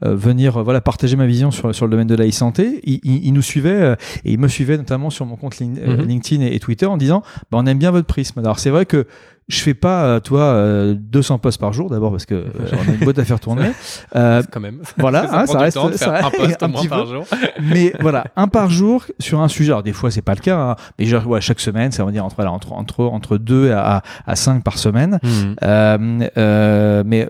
euh, 0.05 0.15
venir 0.15 0.63
voilà 0.65 0.81
partager 0.81 1.17
ma 1.17 1.27
vision 1.27 1.51
sur, 1.51 1.75
sur 1.75 1.87
le 1.87 1.91
domaine 1.91 2.07
de 2.07 2.15
la 2.15 2.27
e-santé, 2.27 2.81
il, 2.85 3.01
il, 3.05 3.27
il, 3.27 3.33
nous 3.33 3.43
suivait 3.43 3.71
euh, 3.71 3.95
et 4.25 4.33
il 4.33 4.39
me 4.39 4.49
suivait 4.49 4.79
notamment 4.79 5.11
sur 5.11 5.27
mon 5.27 5.37
compte 5.37 5.61
mm 5.61 5.75
-hmm. 5.75 6.07
LinkedIn 6.07 6.43
et, 6.45 6.55
et, 6.55 6.61
Twitter 6.61 6.87
en 6.87 6.97
disant, 6.97 7.23
bah, 7.51 7.59
on 7.61 7.67
aime 7.67 7.79
bien 7.79 7.91
votre 7.91 8.07
prisme. 8.07 8.39
Alors 8.41 8.59
c'est 8.59 8.71
vrai 8.71 8.87
que 8.87 9.07
je 9.49 9.61
fais 9.61 9.75
pas, 9.75 10.05
euh, 10.05 10.21
toi, 10.21 10.41
euh, 10.43 10.95
200 10.95 11.39
posts 11.39 11.59
par 11.59 11.73
jour 11.73 11.89
d'abord 11.89 12.11
parce 12.11 12.27
que 12.27 12.35
euh, 12.35 12.45
on 12.73 12.91
a 12.91 12.95
une 12.95 13.01
boîte 13.01 13.19
à 13.19 13.25
faire 13.25 13.41
tourner. 13.41 13.71
Euh, 14.15 14.43
quand 14.51 14.61
même. 14.61 14.81
Voilà, 14.99 15.27
ça, 15.29 15.41
hein, 15.41 15.47
ça 15.47 15.59
reste, 15.59 15.97
ça 15.97 16.27
un 16.27 16.31
post 16.31 16.63
un 16.63 16.71
petit 16.71 16.89
par 16.89 17.05
peu. 17.05 17.15
jour. 17.15 17.25
mais 17.63 17.95
voilà, 18.01 18.25
un 18.37 18.49
par 18.49 18.69
jour 18.69 19.07
sur 19.19 19.41
un 19.41 19.49
sujet. 19.49 19.71
Alors 19.73 19.83
des 19.83 19.95
fois 19.95 20.11
c'est 20.11 20.23
pas 20.23 20.35
le 20.35 20.41
cas, 20.41 20.59
hein, 20.59 20.77
mais 20.99 21.07
genre, 21.07 21.27
ouais, 21.27 21.41
chaque 21.41 21.61
semaine, 21.61 21.93
ça 21.93 22.05
veut 22.05 22.13
dire 22.13 22.25
entre 22.25 22.45
entre 22.45 22.73
entre 22.73 23.05
entre 23.05 23.39
deux 23.39 23.73
à 23.73 24.03
à 24.27 24.37
cinq 24.37 24.63
par 24.63 24.77
semaine. 24.77 25.19
Mmh. 25.63 26.25
mais 27.07 27.29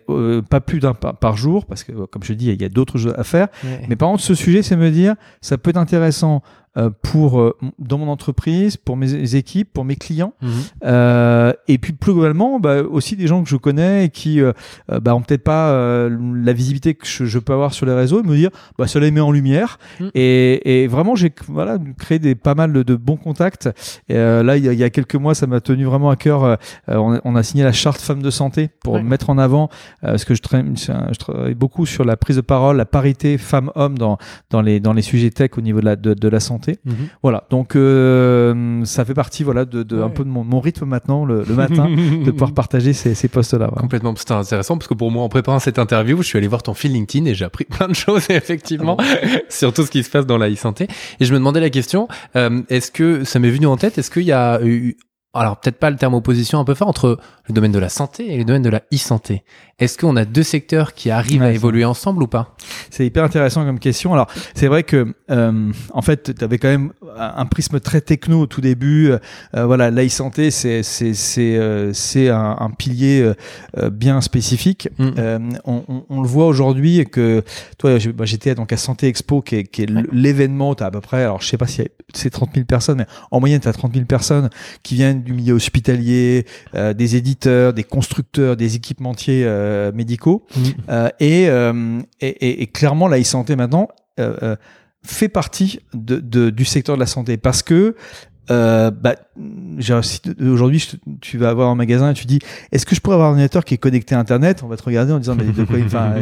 pas 0.48 0.60
plus 0.60 0.80
d'un 0.80 0.94
par, 0.94 1.36
jour, 1.36 1.66
parce 1.66 1.84
que 1.84 1.92
comme 1.92 2.22
je 2.22 2.32
dis, 2.32 2.46
il 2.46 2.60
y 2.60 2.64
a 2.64 2.68
d'autres 2.68 2.98
choses 2.98 3.14
à 3.16 3.24
faire. 3.24 3.48
Mais 3.88 3.96
par 3.96 4.10
contre, 4.10 4.22
ce 4.22 4.34
sujet, 4.34 4.62
c'est 4.62 4.76
me 4.76 4.90
dire, 4.90 5.14
ça 5.40 5.58
peut 5.58 5.70
être 5.70 5.76
intéressant 5.76 6.42
euh, 6.42 6.67
pour 7.02 7.40
euh, 7.40 7.56
dans 7.78 7.98
mon 7.98 8.08
entreprise, 8.08 8.76
pour 8.76 8.96
mes 8.96 9.34
équipes, 9.34 9.72
pour 9.72 9.84
mes 9.84 9.96
clients, 9.96 10.34
mhm. 10.42 10.50
euh, 10.84 11.52
et 11.66 11.78
puis 11.78 11.92
plus 11.92 12.12
globalement, 12.12 12.60
bah, 12.60 12.82
aussi 12.82 13.16
des 13.16 13.26
gens 13.26 13.42
que 13.42 13.48
je 13.48 13.56
connais 13.56 14.04
et 14.04 14.08
qui 14.10 14.40
bah, 14.88 15.14
ont 15.14 15.22
peut-être 15.22 15.44
pas 15.44 16.08
la 16.08 16.52
visibilité 16.52 16.94
que 16.94 17.06
je, 17.06 17.38
peux 17.38 17.52
avoir 17.52 17.72
sur 17.72 17.86
les 17.86 17.92
réseaux, 17.92 18.22
et 18.22 18.26
me 18.26 18.36
dire, 18.36 18.50
bah, 18.78 18.86
ça 18.86 19.00
les 19.00 19.10
met 19.10 19.20
en 19.20 19.32
lumière. 19.32 19.78
Mhm. 20.00 20.10
Et, 20.14 20.82
et, 20.82 20.86
vraiment, 20.86 21.16
j'ai 21.16 21.32
voilà 21.48 21.78
créé 21.98 22.18
des 22.18 22.34
pas 22.34 22.54
mal 22.54 22.72
de, 22.72 22.96
bons 22.96 23.16
contacts. 23.16 23.68
Et, 24.08 24.14
là, 24.14 24.56
il 24.56 24.64
y, 24.64 24.84
a, 24.84 24.90
quelques 24.90 25.16
mois, 25.16 25.34
ça 25.34 25.46
m'a 25.46 25.60
tenu 25.60 25.84
vraiment 25.84 26.10
à 26.10 26.16
cœur. 26.16 26.58
On, 26.86 27.20
on, 27.24 27.36
a 27.36 27.42
signé 27.42 27.64
la 27.64 27.72
charte 27.72 28.00
femmes 28.00 28.22
de 28.22 28.30
santé 28.30 28.68
pour 28.82 29.02
mettre 29.02 29.30
en 29.30 29.38
avant, 29.38 29.68
parce 30.02 30.24
que 30.24 30.34
je, 30.34 30.42
je, 30.42 31.18
travaille 31.18 31.54
beaucoup 31.54 31.86
sur 31.86 32.04
la 32.04 32.16
prise 32.16 32.36
de 32.36 32.42
parole, 32.42 32.76
la 32.76 32.86
parité 32.86 33.38
femmes-hommes 33.38 33.98
dans 33.98 34.18
dans 34.50 34.62
les 34.62 34.80
dans 34.80 34.92
les 34.92 35.02
sujets 35.02 35.30
tech 35.30 35.50
au 35.56 35.60
niveau 35.60 35.80
de 35.80 35.84
la 35.86 35.96
de, 35.96 36.14
de 36.14 36.28
la 36.28 36.40
santé. 36.40 36.67
Mhm. 36.84 37.08
Voilà, 37.22 37.44
donc 37.50 37.76
euh, 37.76 38.84
ça 38.84 39.04
fait 39.04 39.14
partie 39.14 39.44
voilà 39.44 39.64
de, 39.64 40.02
un 40.02 40.10
peu 40.10 40.24
de 40.24 40.28
mon, 40.28 40.60
rythme 40.60 40.86
maintenant 40.86 41.24
le, 41.24 41.44
matin 41.44 41.88
de 42.24 42.30
pouvoir 42.30 42.52
partager 42.52 42.92
ces, 42.92 43.14
ces 43.14 43.28
postes-là. 43.28 43.70
Complètement, 43.76 44.14
c'était 44.16 44.32
intéressant 44.32 44.76
parce 44.76 44.88
que 44.88 44.94
pour 44.94 45.10
moi 45.10 45.22
en 45.22 45.28
préparant 45.28 45.58
cette 45.58 45.78
interview, 45.78 46.20
je 46.22 46.28
suis 46.28 46.38
allé 46.38 46.48
voir 46.48 46.62
ton 46.62 46.74
fil 46.74 46.92
LinkedIn 46.92 47.26
et 47.26 47.34
j'ai 47.34 47.44
appris 47.44 47.64
plein 47.70 47.88
de 47.88 47.94
choses 47.94 48.26
effectivement 48.30 48.96
ah 48.98 49.04
sur 49.48 49.72
tout 49.72 49.84
ce 49.84 49.90
qui 49.90 50.02
se 50.02 50.10
passe 50.10 50.26
dans 50.26 50.38
la 50.38 50.50
e-santé. 50.50 50.88
Et 51.20 51.24
je 51.24 51.32
me 51.32 51.38
demandais 51.38 51.60
la 51.60 51.70
question, 51.70 52.08
euh, 52.36 52.62
est-ce 52.68 52.90
que 52.90 53.24
ça 53.24 53.38
m'est 53.38 53.50
venu 53.50 53.66
en 53.66 53.76
tête, 53.76 53.98
est-ce 53.98 54.10
qu'il 54.10 54.24
y 54.24 54.32
a 54.32 54.60
eu 54.62 54.96
alors 55.34 55.60
peut-être 55.60 55.78
pas 55.78 55.90
le 55.90 55.96
terme 55.96 56.14
opposition 56.14 56.58
un 56.58 56.64
peu 56.64 56.74
fort 56.74 56.88
entre 56.88 57.18
le 57.48 57.54
domaine 57.54 57.72
de 57.72 57.78
la 57.78 57.90
santé 57.90 58.32
et 58.32 58.38
le 58.38 58.44
domaine 58.44 58.62
de 58.62 58.70
la 58.70 58.82
e-santé. 58.92 59.44
Est-ce 59.78 59.96
qu'on 59.98 60.16
a 60.16 60.24
deux 60.24 60.42
secteurs 60.42 60.94
qui 60.94 61.10
arrivent 61.10 61.42
à 61.42 61.52
évoluer 61.52 61.84
ensemble 61.84 62.22
ou 62.22 62.26
pas? 62.26 62.56
C'est 62.90 63.06
hyper 63.06 63.24
intéressant 63.24 63.64
comme 63.64 63.78
question. 63.78 64.12
Alors 64.12 64.28
c'est 64.54 64.66
vrai 64.66 64.82
que 64.82 65.14
euh, 65.30 65.72
en 65.92 66.02
fait 66.02 66.34
tu 66.34 66.44
avais 66.44 66.58
quand 66.58 66.68
même 66.68 66.92
un 67.16 67.46
prisme 67.46 67.78
très 67.78 68.00
techno 68.00 68.40
au 68.40 68.46
tout 68.46 68.60
début. 68.60 69.12
Euh, 69.12 69.66
voilà, 69.66 69.90
la 69.90 70.04
e-santé 70.04 70.50
c'est 70.50 70.82
c'est 70.82 71.14
c'est 71.14 71.56
euh, 71.56 71.92
c'est 71.92 72.30
un, 72.30 72.56
un, 72.58 72.70
pilier 72.70 73.32
bien 73.92 74.20
spécifique. 74.20 74.88
Mm. 74.98 75.58
On, 75.64 75.84
on, 75.88 76.04
on, 76.08 76.22
le 76.22 76.28
voit 76.28 76.46
aujourd'hui 76.46 77.04
que 77.06 77.44
toi 77.76 77.98
j'étais 77.98 78.54
donc 78.54 78.72
à 78.72 78.76
Santé 78.76 79.08
Expo 79.08 79.42
qui 79.42 79.56
est, 79.56 79.64
qui 79.64 79.82
est 79.82 79.90
l'événement. 80.12 80.74
Tu 80.74 80.82
as 80.82 80.86
à 80.86 80.90
peu 80.90 81.00
près 81.00 81.22
alors 81.22 81.42
je 81.42 81.48
sais 81.48 81.58
pas 81.58 81.66
si 81.66 81.82
c'est 82.14 82.30
30 82.30 82.50
000 82.54 82.66
personnes, 82.66 82.98
mais 82.98 83.06
en 83.30 83.40
moyenne 83.40 83.60
tu 83.60 83.68
as 83.68 83.72
30 83.72 83.92
000 83.94 84.06
personnes 84.06 84.50
qui 84.82 84.94
viennent 84.94 85.17
du 85.22 85.32
milieu 85.32 85.54
hospitalier, 85.54 86.44
euh, 86.74 86.92
des 86.92 87.16
éditeurs, 87.16 87.72
des 87.72 87.84
constructeurs, 87.84 88.56
des 88.56 88.76
équipementiers 88.76 89.44
euh, 89.44 89.92
médicaux. 89.92 90.44
Mmh. 90.56 90.62
Euh, 90.88 91.08
et, 91.20 91.44
et, 92.26 92.62
et, 92.62 92.66
clairement, 92.66 93.08
la 93.08 93.20
e-santé 93.20 93.56
maintenant 93.56 93.88
fait 95.04 95.28
partie 95.28 95.80
de, 95.94 96.16
de, 96.16 96.50
du 96.50 96.64
secteur 96.64 96.96
de 96.96 97.00
la 97.00 97.06
santé 97.06 97.36
parce 97.36 97.62
que 97.62 97.94
euh, 98.50 98.90
bah, 98.90 99.14
aujourd'hui, 100.40 100.86
tu 101.20 101.38
vas 101.38 101.50
avoir 101.50 101.68
un 101.68 101.74
magasin 101.74 102.10
et 102.10 102.14
tu 102.14 102.26
dis, 102.26 102.38
est-ce 102.72 102.86
que 102.86 102.94
je 102.94 103.00
pourrais 103.00 103.14
avoir 103.14 103.28
un 103.28 103.32
ordinateur 103.32 103.64
qui 103.64 103.74
est 103.74 103.78
connecté 103.78 104.14
à 104.14 104.18
Internet? 104.18 104.62
On 104.62 104.68
va 104.68 104.76
te 104.76 104.82
regarder 104.82 105.12
en 105.12 105.18
disant, 105.18 105.34
mais 105.34 105.44
de 105.44 105.64
quoi 105.64 105.78
enfin, 105.84 106.14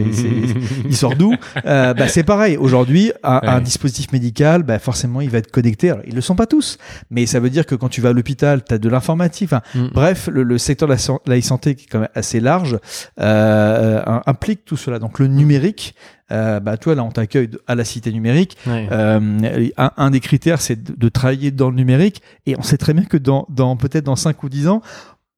il, 0.84 0.96
sort 0.96 1.16
d'où? 1.16 1.34
Euh, 1.64 1.94
bah, 1.94 2.08
C'est 2.08 2.22
pareil. 2.22 2.56
Aujourd'hui, 2.56 3.12
un, 3.22 3.60
dispositif 3.60 4.12
médical, 4.12 4.62
bah, 4.62 4.78
forcément, 4.78 5.20
il 5.20 5.30
va 5.30 5.38
être 5.38 5.50
connecté. 5.50 5.90
Alors, 5.90 6.04
ils 6.06 6.14
le 6.14 6.20
sont 6.20 6.36
pas 6.36 6.46
tous, 6.46 6.78
mais 7.10 7.26
ça 7.26 7.40
veut 7.40 7.50
dire 7.50 7.66
que 7.66 7.74
quand 7.74 7.88
tu 7.88 8.00
vas 8.00 8.10
à 8.10 8.12
l'hôpital, 8.12 8.62
tu 8.64 8.74
as 8.74 8.78
de 8.78 8.88
l'informatique. 8.88 9.50
Enfin, 9.52 9.62
mm. 9.74 9.88
Bref, 9.92 10.28
le, 10.32 10.58
secteur 10.58 10.88
de 10.88 10.94
la, 11.26 11.40
santé 11.40 11.74
qui 11.74 11.84
est 11.84 11.88
quand 11.88 12.00
même 12.00 12.08
assez 12.14 12.40
large 12.40 12.78
euh, 13.20 14.02
implique 14.26 14.64
tout 14.64 14.76
cela. 14.76 14.98
Donc, 14.98 15.18
le 15.18 15.26
numérique, 15.26 15.94
euh, 16.32 16.58
bah 16.60 16.76
toi 16.76 16.94
là 16.94 17.04
on 17.04 17.10
t'accueille 17.10 17.50
à 17.66 17.74
la 17.74 17.84
cité 17.84 18.12
numérique. 18.12 18.56
Euh, 18.66 19.68
un, 19.76 20.10
des 20.10 20.20
critères 20.20 20.60
c'est 20.60 20.98
de, 20.98 21.08
travailler 21.08 21.50
dans 21.50 21.70
le 21.70 21.76
numérique 21.76 22.22
et 22.46 22.56
on 22.58 22.62
sait 22.62 22.78
très 22.78 22.94
bien 22.94 23.04
que 23.04 23.16
dans, 23.16 23.46
dans 23.48 23.76
peut-être 23.76 24.04
dans 24.04 24.16
5 24.16 24.42
ou 24.42 24.48
10 24.48 24.68
ans 24.68 24.82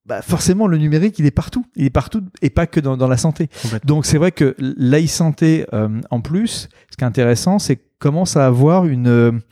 bah 0.06 0.22
forcément 0.22 0.66
le 0.66 0.78
numérique 0.78 1.18
il 1.18 1.26
est 1.26 1.30
partout, 1.30 1.66
il 1.76 1.84
est 1.84 1.90
partout 1.90 2.22
et 2.40 2.48
pas 2.48 2.66
que 2.66 2.80
dans, 2.80 2.96
dans 2.96 3.08
la 3.08 3.18
santé. 3.18 3.48
Donc 3.84 4.06
c'est 4.06 4.16
vrai 4.16 4.32
que 4.32 4.56
l'e-santé 4.58 5.66
euh, 5.74 6.00
en 6.10 6.22
plus, 6.22 6.70
ce 6.90 6.96
qui 6.96 7.04
est 7.04 7.06
intéressant, 7.06 7.58
c'est 7.58 7.78
commence 7.98 8.36
à 8.36 8.46
avoir 8.46 8.86
une, 8.86 9.42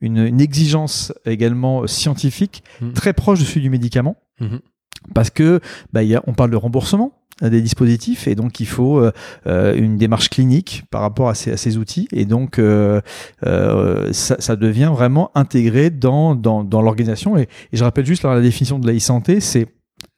une, 0.00 0.18
une 0.18 0.40
exigence 0.40 1.12
également 1.26 1.86
scientifique 1.86 2.62
mmh. 2.80 2.92
très 2.92 3.12
proche 3.12 3.40
de 3.40 3.44
celui 3.44 3.62
du 3.62 3.70
médicament. 3.70 4.16
Mmh. 4.40 4.56
Parce 5.14 5.30
que 5.30 5.60
bah, 5.92 6.02
y 6.02 6.14
a, 6.14 6.22
on 6.26 6.34
parle 6.34 6.50
de 6.50 6.56
remboursement, 6.56 7.12
des 7.42 7.60
dispositifs 7.60 8.26
et 8.26 8.34
donc 8.34 8.60
il 8.60 8.66
faut 8.66 8.98
euh, 8.98 9.12
euh, 9.46 9.74
une 9.76 9.96
démarche 9.96 10.28
clinique 10.28 10.82
par 10.90 11.02
rapport 11.02 11.28
à 11.28 11.34
ces, 11.34 11.52
à 11.52 11.56
ces 11.56 11.76
outils 11.76 12.08
et 12.12 12.24
donc 12.24 12.58
euh, 12.58 13.00
euh 13.44 14.12
ça, 14.12 14.36
ça, 14.40 14.56
devient 14.56 14.90
vraiment 14.92 15.30
intégré 15.36 15.90
dans, 15.90 16.34
dans, 16.34 16.64
dans 16.64 16.82
l'organisation 16.82 17.36
et, 17.36 17.42
et, 17.42 17.76
je 17.76 17.84
rappelle 17.84 18.06
juste 18.06 18.24
la 18.24 18.40
définition 18.40 18.78
de 18.78 18.86
la 18.86 18.96
e-santé 18.96 19.40
c'est 19.40 19.68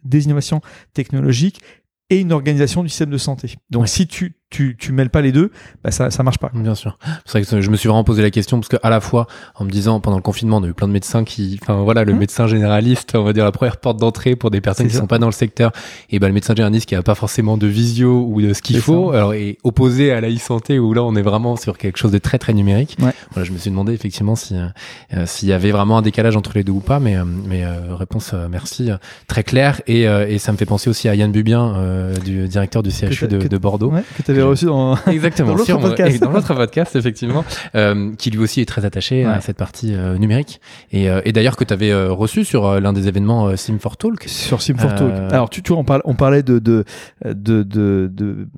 des 0.03 0.25
innovations 0.25 0.63
technologiques 0.95 1.61
et 2.09 2.21
une 2.21 2.33
organisation 2.33 2.83
du 2.83 2.89
système 2.89 3.11
de 3.11 3.19
santé. 3.19 3.55
Donc 3.71 3.89
si 3.89 4.07
tu 4.07 4.40
tu, 4.51 4.77
tu 4.79 4.93
mêles 4.93 5.11
pas 5.11 5.21
les 5.21 5.33
deux, 5.33 5.51
bah 5.85 5.93
ça, 5.93 6.11
ça 6.11 6.23
marche 6.23 6.39
pas. 6.39 6.51
Bien 6.53 6.75
sûr. 6.75 6.99
C'est 7.25 7.39
vrai 7.39 7.49
que 7.49 7.61
je 7.61 7.71
me 7.71 7.77
suis 7.77 7.89
vraiment 7.89 8.05
posé 8.05 8.21
la 8.21 8.31
question 8.31 8.59
parce 8.59 8.69
que 8.69 8.77
à 8.83 8.91
la 8.91 9.01
fois, 9.01 9.29
en 9.55 9.65
me 9.65 9.71
disant 9.71 10.01
pendant 10.01 10.17
le 10.17 10.23
confinement, 10.23 10.57
on 10.57 10.65
a 10.65 10.67
eu 10.67 10.75
plein 10.75 10.89
de 10.89 10.93
médecins 10.93 11.23
qui, 11.25 11.59
enfin 11.63 11.83
voilà, 11.83 12.05
le 12.05 12.13
mmh. 12.13 12.19
médecin 12.19 12.47
généraliste, 12.49 13.15
on 13.15 13.23
va 13.23 13.33
dire 13.33 13.45
la 13.45 13.53
première 13.53 13.77
porte 13.77 13.99
d'entrée 13.99 14.35
pour 14.35 14.51
des 14.51 14.61
personnes 14.61 14.89
qui 14.89 14.95
sont 14.95 15.07
pas 15.07 15.19
dans 15.19 15.27
le 15.27 15.33
secteur, 15.33 15.71
et 16.11 16.19
ben 16.19 16.27
le 16.27 16.35
médecin 16.35 16.55
généraliste 16.55 16.87
qui 16.87 16.97
a 16.97 17.03
pas 17.03 17.15
forcément 17.15 17.57
de 17.57 17.67
visio 17.69 18.27
ou 18.29 18.43
de 18.43 18.53
ce 18.53 18.61
qu'il 18.61 18.81
faut, 18.81 19.13
alors 19.13 19.35
est 19.35 19.59
opposé 19.63 20.13
à 20.13 20.21
la 20.21 20.29
e-santé 20.29 20.79
où 20.79 20.93
là 20.95 21.05
on 21.05 21.15
est 21.15 21.23
vraiment 21.23 21.57
sur 21.57 21.79
quelque 21.79 21.99
chose 21.99 22.13
de 22.13 22.19
très 22.19 22.39
très 22.39 22.53
numérique. 22.53 22.97
Ouais. 23.01 23.13
Voilà, 23.33 23.47
je 23.47 23.53
me 23.53 23.59
suis 23.59 23.71
demandé 23.71 23.93
effectivement 23.93 24.35
si 24.35 24.57
euh, 24.57 25.27
s'il 25.27 25.49
y 25.49 25.53
avait 25.53 25.71
vraiment 25.71 25.99
un 25.99 26.03
décalage 26.03 26.37
entre 26.37 26.53
les 26.55 26.65
deux 26.65 26.73
ou 26.73 26.81
pas, 26.81 26.99
mais 26.99 27.17
euh, 27.17 27.25
mais 27.25 27.65
euh, 27.65 27.95
réponse 27.95 28.35
merci 28.51 28.91
très 29.29 29.45
claire 29.45 29.81
et, 29.87 30.03
et 30.03 30.39
ça 30.39 30.51
me 30.51 30.57
fait 30.57 30.67
penser 30.67 30.91
aussi 30.91 31.09
à 31.09 31.15
Yann 31.15 31.31
Bubien, 31.31 32.13
du 32.25 32.49
directeur 32.49 32.83
du 32.83 32.91
CHU 32.91 33.29
de, 33.29 33.39
de, 33.39 33.59
Bordeaux. 33.59 33.91
Ouais, 33.91 34.03
reçu 34.43 34.67
dans, 34.67 34.97
Exactement, 35.07 35.55
l'autre 35.55 35.79
podcast. 35.79 36.21
Dans 36.21 36.31
l'autre 36.31 36.55
podcast, 36.55 36.97
effectivement, 36.97 37.45
euh, 37.75 38.13
qui 38.17 38.31
lui 38.31 38.39
aussi 38.39 38.61
est 38.61 38.67
très 38.67 38.85
attaché 38.85 39.25
à 39.25 39.41
cette 39.41 39.57
partie 39.57 39.95
euh, 39.95 40.19
numérique. 40.19 40.61
Et, 40.93 41.09
euh, 41.09 41.21
et 41.25 41.33
d'ailleurs 41.33 41.57
que 41.57 41.65
tu 41.65 41.73
avais 41.73 41.93
reçu 42.07 42.45
sur 42.45 42.81
l'un 42.81 42.93
des 42.93 43.09
événements 43.09 43.57
Sim 43.57 43.79
4 43.79 43.97
Talk. 43.97 44.25
Sur 44.27 44.63
Sim 44.63 44.75
4 44.75 44.97
Talk. 44.97 45.33
Alors 45.33 45.51
tu, 45.51 45.63
tu 45.63 45.73
on, 45.73 45.85
parle, 45.85 46.03
on 46.05 46.15
parlait 46.15 46.43
de, 46.43 46.59
de, 46.59 46.85
de, 47.25 47.63
de, 47.63 48.11
de 48.13 48.49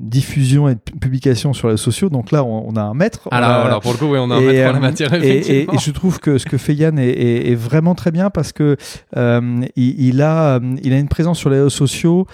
diffusion 0.00 0.68
et 0.68 0.74
de 0.74 0.80
publication 1.00 1.52
sur 1.52 1.68
les 1.68 1.76
sociaux. 1.76 2.08
Donc 2.08 2.30
là, 2.30 2.44
on, 2.44 2.68
on 2.68 2.76
a 2.76 2.82
un 2.82 2.94
maître. 2.94 3.28
Alors, 3.30 3.50
a, 3.50 3.64
alors 3.64 3.80
pour 3.80 3.92
le 3.92 3.98
coup, 3.98 4.06
oui, 4.06 4.18
on 4.20 4.30
a 4.30 4.36
un 4.36 4.40
maître 4.40 4.70
en 4.70 4.72
la 4.72 4.80
matière. 4.80 5.14
Et, 5.14 5.62
et, 5.62 5.66
je 5.78 5.90
trouve 5.90 6.18
que 6.20 6.38
ce 6.38 6.46
que 6.46 6.58
fait 6.58 6.74
Yann 6.74 6.98
est, 6.98 7.08
est, 7.08 7.50
est 7.50 7.54
vraiment 7.54 7.94
très 7.94 8.10
bien 8.10 8.30
parce 8.30 8.52
que 8.52 8.76
il, 9.16 9.68
il, 9.76 10.22
a, 10.22 10.60
il 10.82 10.92
a 10.92 10.98
une 10.98 11.08
présence 11.08 11.38
sur 11.38 11.50
les 11.50 11.56
réseaux 11.56 11.70
sociaux 11.70 12.26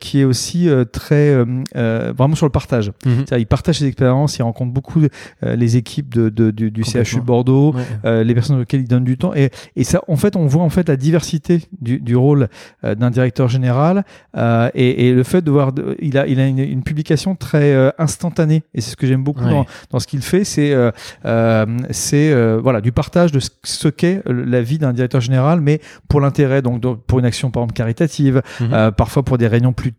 qui 0.00 0.20
est 0.20 0.24
aussi 0.24 0.68
très 0.92 1.44
vraiment 2.16 2.36
sur 2.42 2.46
le 2.46 2.50
partage. 2.50 2.90
Mhm. 3.06 3.24
Il 3.38 3.46
partage 3.46 3.78
ses 3.78 3.86
expériences, 3.86 4.36
il 4.36 4.42
rencontre 4.42 4.72
beaucoup 4.72 5.00
euh, 5.44 5.54
les 5.54 5.76
équipes 5.76 6.12
de, 6.12 6.28
de, 6.28 6.50
du, 6.50 6.72
du 6.72 6.82
CHU 6.82 7.16
de 7.16 7.20
Bordeaux, 7.20 7.72
euh, 8.04 8.24
les 8.24 8.34
personnes 8.34 8.60
auxquelles 8.60 8.80
il 8.80 8.88
donne 8.88 9.04
du 9.04 9.16
temps. 9.16 9.32
Et, 9.34 9.50
et 9.76 9.84
ça, 9.84 10.02
en 10.08 10.16
fait, 10.16 10.34
on 10.34 10.46
voit 10.46 10.64
en 10.64 10.70
fait 10.70 10.88
la 10.88 10.96
diversité 10.96 11.60
du, 11.80 12.00
du 12.00 12.16
rôle 12.16 12.48
euh, 12.82 12.96
d'un 12.96 13.10
directeur 13.10 13.46
général 13.48 14.04
et, 14.74 15.08
et, 15.08 15.12
le 15.12 15.22
fait 15.22 15.42
de 15.42 15.50
voir, 15.50 15.72
il 16.00 16.18
a, 16.18 16.26
il 16.26 16.40
a 16.40 16.46
une, 16.46 16.58
une 16.58 16.82
publication 16.82 17.36
très 17.36 17.92
instantanée. 17.98 18.64
Et 18.74 18.80
c'est 18.80 18.90
ce 18.90 18.96
que 18.96 19.06
j'aime 19.06 19.22
beaucoup 19.22 19.44
dans, 19.44 19.66
dans, 19.90 20.00
ce 20.00 20.06
qu'il 20.06 20.22
fait, 20.22 20.44
c'est 20.44 20.74
c'est 21.90 22.56
voilà 22.58 22.80
du 22.80 22.92
partage 22.92 23.30
de 23.30 23.40
ce 23.62 23.88
qu'est 23.88 24.22
la 24.26 24.62
vie 24.62 24.78
d'un 24.78 24.92
directeur 24.92 25.20
général, 25.20 25.60
mais 25.60 25.80
pour 26.08 26.20
l'intérêt, 26.20 26.62
donc 26.62 26.82
pour 27.06 27.18
une 27.18 27.24
action 27.24 27.50
par 27.50 27.62
exemple 27.62 27.74
caritative, 27.74 28.42
mhm. 28.60 28.92
parfois 28.96 29.22
pour 29.22 29.38
des 29.38 29.46
réunions 29.46 29.72
plus 29.72 29.92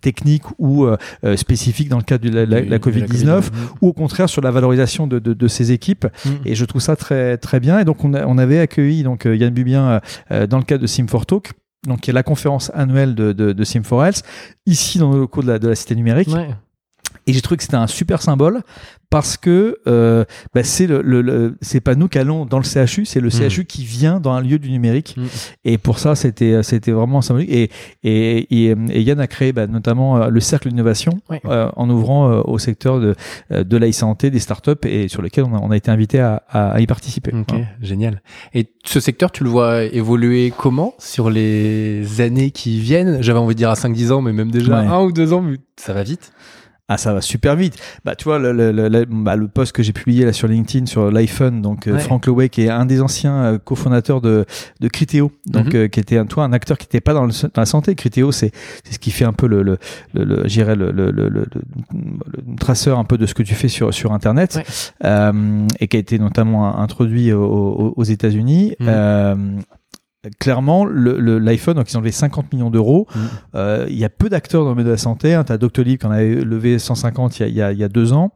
technique 0.00 0.44
ou 0.58 0.84
euh, 0.84 0.96
euh, 1.24 1.36
spécifique 1.36 1.88
dans 1.88 1.98
le 1.98 2.02
cadre 2.02 2.28
de 2.28 2.30
la, 2.30 2.44
la, 2.44 2.78
Covid-19 2.78 3.44
ou 3.80 3.88
au 3.88 3.92
contraire 3.92 4.28
sur 4.28 4.42
la 4.42 4.50
valorisation 4.50 5.06
de, 5.06 5.18
de, 5.18 5.32
de 5.32 5.48
ces 5.48 5.72
équipes. 5.72 6.06
Mm. 6.24 6.30
et 6.44 6.54
je 6.54 6.64
trouve 6.64 6.82
ça 6.82 6.96
très 6.96 7.36
très 7.38 7.60
bien. 7.60 7.78
Et 7.78 7.84
donc 7.84 8.04
on, 8.04 8.14
on 8.14 8.38
avait 8.38 8.58
accueilli 8.58 9.02
donc 9.02 9.26
euh, 9.26 9.36
Yann 9.36 9.52
Bubien 9.52 10.00
dans 10.30 10.58
le 10.58 10.64
cadre 10.64 10.82
de 10.82 10.86
Sim4Talk 10.86 11.52
donc 11.86 12.00
qui 12.00 12.10
est 12.10 12.12
la 12.14 12.22
conférence 12.22 12.70
annuelle 12.74 13.14
de, 13.14 13.32
de, 13.32 13.52
de 13.52 13.64
Sim4Health 13.64 14.22
ici 14.66 14.98
dans 14.98 15.12
le 15.12 15.20
locaux 15.20 15.42
de 15.42 15.46
la, 15.46 15.58
de 15.58 15.68
la 15.68 15.74
cité 15.74 15.94
numérique 15.94 16.30
Et 17.26 17.32
j'ai 17.32 17.40
trouvé 17.40 17.56
que 17.56 17.62
c'était 17.64 17.76
un 17.76 17.86
super 17.88 18.22
symbole 18.22 18.62
parce 19.10 19.36
que 19.36 19.78
euh, 19.86 20.24
bah, 20.54 20.62
c'est 20.64 20.86
le, 20.86 21.00
le, 21.02 21.56
c'est 21.60 21.80
pas 21.80 21.94
nous 21.94 22.08
qui 22.08 22.18
allons 22.18 22.44
dans 22.44 22.58
le 22.58 22.64
CHU, 22.64 23.04
c'est 23.04 23.20
le 23.20 23.28
Mm. 23.28 23.48
CHU 23.50 23.64
qui 23.64 23.84
vient 23.84 24.20
dans 24.20 24.32
un 24.32 24.40
lieu 24.40 24.58
du 24.58 24.70
numérique. 24.70 25.14
Mm. 25.16 25.24
Et 25.64 25.78
pour 25.78 25.98
ça, 25.98 26.14
c'était 26.14 26.62
c'était 26.62 26.92
vraiment 26.92 27.22
symbolique. 27.22 27.50
Et 27.50 27.70
et, 28.04 28.68
et, 28.68 28.74
et 28.90 29.02
Yann 29.02 29.18
a 29.20 29.26
créé 29.26 29.52
bah, 29.52 29.66
notamment 29.66 30.16
euh, 30.22 30.28
le 30.28 30.40
cercle 30.40 30.68
d'innovation 30.68 31.20
euh, 31.46 31.68
en 31.76 31.88
ouvrant 31.90 32.30
euh, 32.30 32.42
au 32.44 32.58
secteur 32.58 33.00
de 33.00 33.14
euh, 33.52 33.64
de 33.64 33.76
l'e-santé, 33.76 34.30
des 34.30 34.38
startups 34.40 34.72
et 34.84 35.08
sur 35.08 35.22
lesquels 35.22 35.44
on 35.44 35.54
a, 35.54 35.58
on 35.60 35.70
a 35.70 35.76
été 35.76 35.90
invité 35.90 36.20
à, 36.20 36.42
à, 36.48 36.70
à 36.72 36.80
y 36.80 36.86
participer. 36.86 37.32
Ok, 37.32 37.54
génial. 37.80 38.22
Et 38.54 38.68
ce 38.84 39.00
secteur, 39.00 39.30
tu 39.32 39.42
le 39.44 39.50
vois 39.50 39.82
évoluer 39.84 40.52
comment 40.56 40.94
sur 40.98 41.30
les 41.30 42.20
années 42.20 42.50
qui 42.50 42.78
viennent? 42.80 43.22
J'avais 43.22 43.38
envie 43.38 43.54
de 43.54 43.58
dire 43.58 43.70
à 43.70 43.74
5-10 43.74 44.12
ans, 44.12 44.20
mais 44.22 44.32
même 44.32 44.50
déjà 44.50 44.80
Ouais. 44.80 44.86
un 44.86 45.00
ou 45.02 45.12
deux 45.12 45.32
ans, 45.32 45.40
mais 45.42 45.56
ça 45.76 45.92
va 45.92 46.02
vite. 46.02 46.32
Ah, 46.88 46.98
ça 46.98 47.12
va 47.12 47.20
super 47.20 47.56
vite. 47.56 47.74
Bah, 48.04 48.14
tu 48.14 48.24
vois, 48.24 48.38
le, 48.38 48.52
le, 48.52 48.70
le, 48.70 48.88
le- 48.88 49.06
bah, 49.06 49.34
le 49.34 49.48
post 49.48 49.72
que 49.72 49.82
j'ai 49.82 49.92
publié 49.92 50.24
là 50.24 50.32
sur 50.32 50.46
LinkedIn 50.46 50.86
sur 50.86 51.10
l'iPhone, 51.10 51.60
donc 51.60 51.88
euh, 51.88 51.94
Ouais. 51.94 51.98
Frank 51.98 52.24
Lowe, 52.26 52.48
qui 52.48 52.62
est 52.62 52.68
un 52.70 52.86
des 52.86 53.00
anciens 53.00 53.34
euh, 53.42 53.58
cofondateurs 53.58 54.20
de, 54.20 54.44
de 54.78 54.88
Criteo, 54.88 55.32
donc 55.46 55.66
Mhm. 55.74 55.80
euh, 55.80 55.88
qui 55.88 55.98
était 55.98 56.16
un, 56.16 56.26
toi, 56.26 56.44
un 56.44 56.52
acteur 56.52 56.78
qui 56.78 56.84
n'était 56.86 57.00
pas 57.00 57.12
dans, 57.12 57.24
le, 57.24 57.32
dans 57.32 57.60
la 57.60 57.66
santé. 57.66 57.96
Criteo, 57.96 58.30
c'est 58.30 58.52
c'est 58.84 58.92
ce 58.94 58.98
qui 59.00 59.10
fait 59.10 59.24
un 59.24 59.32
peu 59.32 59.48
le, 59.48 59.62
le, 59.64 59.78
le, 60.14 60.44
dirais 60.44 60.76
le, 60.76 60.92
le, 60.92 61.10
le, 61.10 61.28
le, 61.28 61.40
le- 61.40 61.62
le 61.92 62.56
traceur 62.60 63.00
un 63.00 63.04
peu 63.04 63.18
de 63.18 63.26
ce 63.26 63.34
que 63.34 63.42
tu 63.42 63.54
fais 63.56 63.68
sur, 63.68 63.92
sur 63.92 64.12
Internet, 64.12 64.54
Ouais. 64.56 64.64
euh, 65.04 65.66
et 65.80 65.88
qui 65.88 65.96
a 65.96 66.00
été 66.00 66.20
notamment 66.20 66.78
introduit 66.78 67.32
aux, 67.32 67.92
aux, 67.96 68.04
États-Unis. 68.04 68.76
Mhm. 68.78 68.86
Euh, 68.88 69.34
Clairement, 70.38 70.84
le- 70.84 71.18
le- 71.18 71.38
l'iPhone, 71.38 71.74
donc 71.74 71.90
ils 71.90 71.96
ont 71.96 72.00
levé 72.00 72.12
50 72.12 72.52
millions 72.52 72.70
d'euros. 72.70 73.06
Mhm. 73.14 73.20
Euh, 73.54 73.86
Il 73.88 73.96
y 73.98 74.04
a 74.04 74.08
peu 74.08 74.28
d'acteurs 74.28 74.62
dans 74.64 74.70
le 74.70 74.74
milieu 74.76 74.86
de 74.86 74.90
la 74.92 74.96
santé. 74.96 75.34
Hein. 75.34 75.44
Tu 75.44 75.52
as 75.52 75.58
Doctolib 75.58 75.98
qui 76.00 76.06
en 76.06 76.10
avait 76.10 76.34
levé 76.36 76.78
150 76.78 77.38
il 77.40 77.42
y 77.42 77.44
a, 77.44 77.48
y 77.48 77.62
a, 77.62 77.72
y 77.72 77.84
a 77.84 77.88
deux 77.88 78.12
ans. 78.12 78.32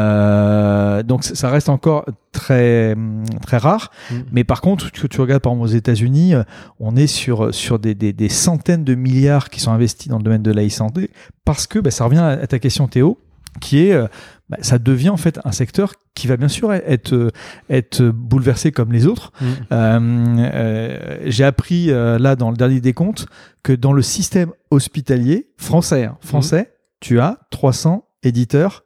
Euh, 0.00 1.02
donc 1.02 1.24
ça 1.24 1.48
reste 1.50 1.68
encore 1.68 2.04
très 2.32 2.94
très 3.42 3.56
rare. 3.58 3.90
Mhm. 4.10 4.24
Mais 4.32 4.44
par 4.44 4.60
contre, 4.60 4.90
tu, 4.90 5.08
tu 5.08 5.20
regardes 5.20 5.42
par 5.42 5.52
exemple 5.52 5.68
aux 5.68 5.72
États-Unis, 5.74 6.34
euh, 6.34 6.42
on 6.80 6.96
est 6.96 7.06
sur 7.06 7.54
sur 7.54 7.78
des, 7.78 7.94
des, 7.94 8.12
des 8.12 8.28
centaines 8.28 8.84
de 8.84 8.94
milliards 8.94 9.50
qui 9.50 9.60
sont 9.60 9.72
investis 9.72 10.08
dans 10.08 10.18
le 10.18 10.22
domaine 10.24 10.42
de 10.42 10.50
l'e-santé 10.52 11.10
parce 11.44 11.66
que 11.66 11.78
bah, 11.78 11.90
ça 11.90 12.04
revient 12.04 12.18
à, 12.18 12.28
à 12.30 12.46
ta 12.46 12.58
question 12.58 12.88
Théo, 12.88 13.18
qui 13.60 13.86
est 13.86 13.92
euh, 13.92 14.06
bah, 14.48 14.58
ça 14.60 14.78
devient 14.78 15.08
en 15.08 15.16
fait 15.16 15.40
un 15.44 15.50
secteur 15.50 15.94
qui 16.14 16.28
va 16.28 16.36
bien 16.36 16.48
sûr 16.48 16.72
être 16.72 17.12
euh, 17.12 17.30
être 17.68 18.04
bouleversé 18.04 18.70
comme 18.70 18.92
les 18.92 19.06
autres. 19.06 19.32
Mhm. 19.40 19.48
Euh, 19.72 20.00
euh, 20.38 21.18
j'ai 21.24 21.44
appris 21.44 21.90
euh, 21.90 22.18
là 22.18 22.36
dans 22.36 22.50
le 22.50 22.56
dernier 22.56 22.80
décompte 22.80 23.26
que 23.64 23.72
dans 23.72 23.92
le 23.92 24.02
système 24.02 24.52
hospitalier 24.70 25.48
français, 25.56 26.04
hein, 26.04 26.16
français, 26.20 26.74
tu 27.00 27.18
as 27.18 27.38
300 27.50 28.08
éditeurs 28.22 28.84
mm, 28.84 28.85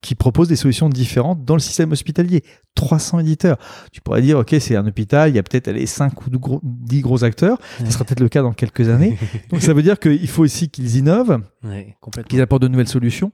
qui 0.00 0.14
proposent 0.14 0.48
des 0.48 0.56
solutions 0.56 0.88
différentes 0.88 1.44
dans 1.44 1.54
le 1.54 1.60
système 1.60 1.92
hospitalier. 1.92 2.42
300 2.74 3.20
éditeurs. 3.20 3.58
Tu 3.92 4.00
pourrais 4.00 4.22
dire, 4.22 4.38
ok, 4.38 4.54
c'est 4.60 4.76
un 4.76 4.86
hôpital, 4.86 5.30
il 5.30 5.36
y 5.36 5.38
a 5.38 5.42
peut-être 5.42 5.68
les 5.70 5.86
5 5.86 6.12
ou 6.26 6.60
10 6.62 7.00
gros 7.00 7.24
acteurs. 7.24 7.58
Ce 7.84 7.90
sera 7.90 8.04
peut-être 8.04 8.20
le 8.20 8.28
cas 8.28 8.42
dans 8.42 8.52
quelques 8.52 8.88
années. 8.88 9.18
Donc 9.50 9.62
ça 9.62 9.72
veut 9.72 9.82
dire 9.82 9.98
qu'il 9.98 10.28
faut 10.28 10.42
aussi 10.42 10.68
qu'ils 10.68 10.96
innovent, 10.96 11.40
Ouais, 11.64 11.96
qu'ils 12.28 12.40
apportent 12.40 12.62
de 12.62 12.68
nouvelles 12.68 12.88
solutions, 12.88 13.32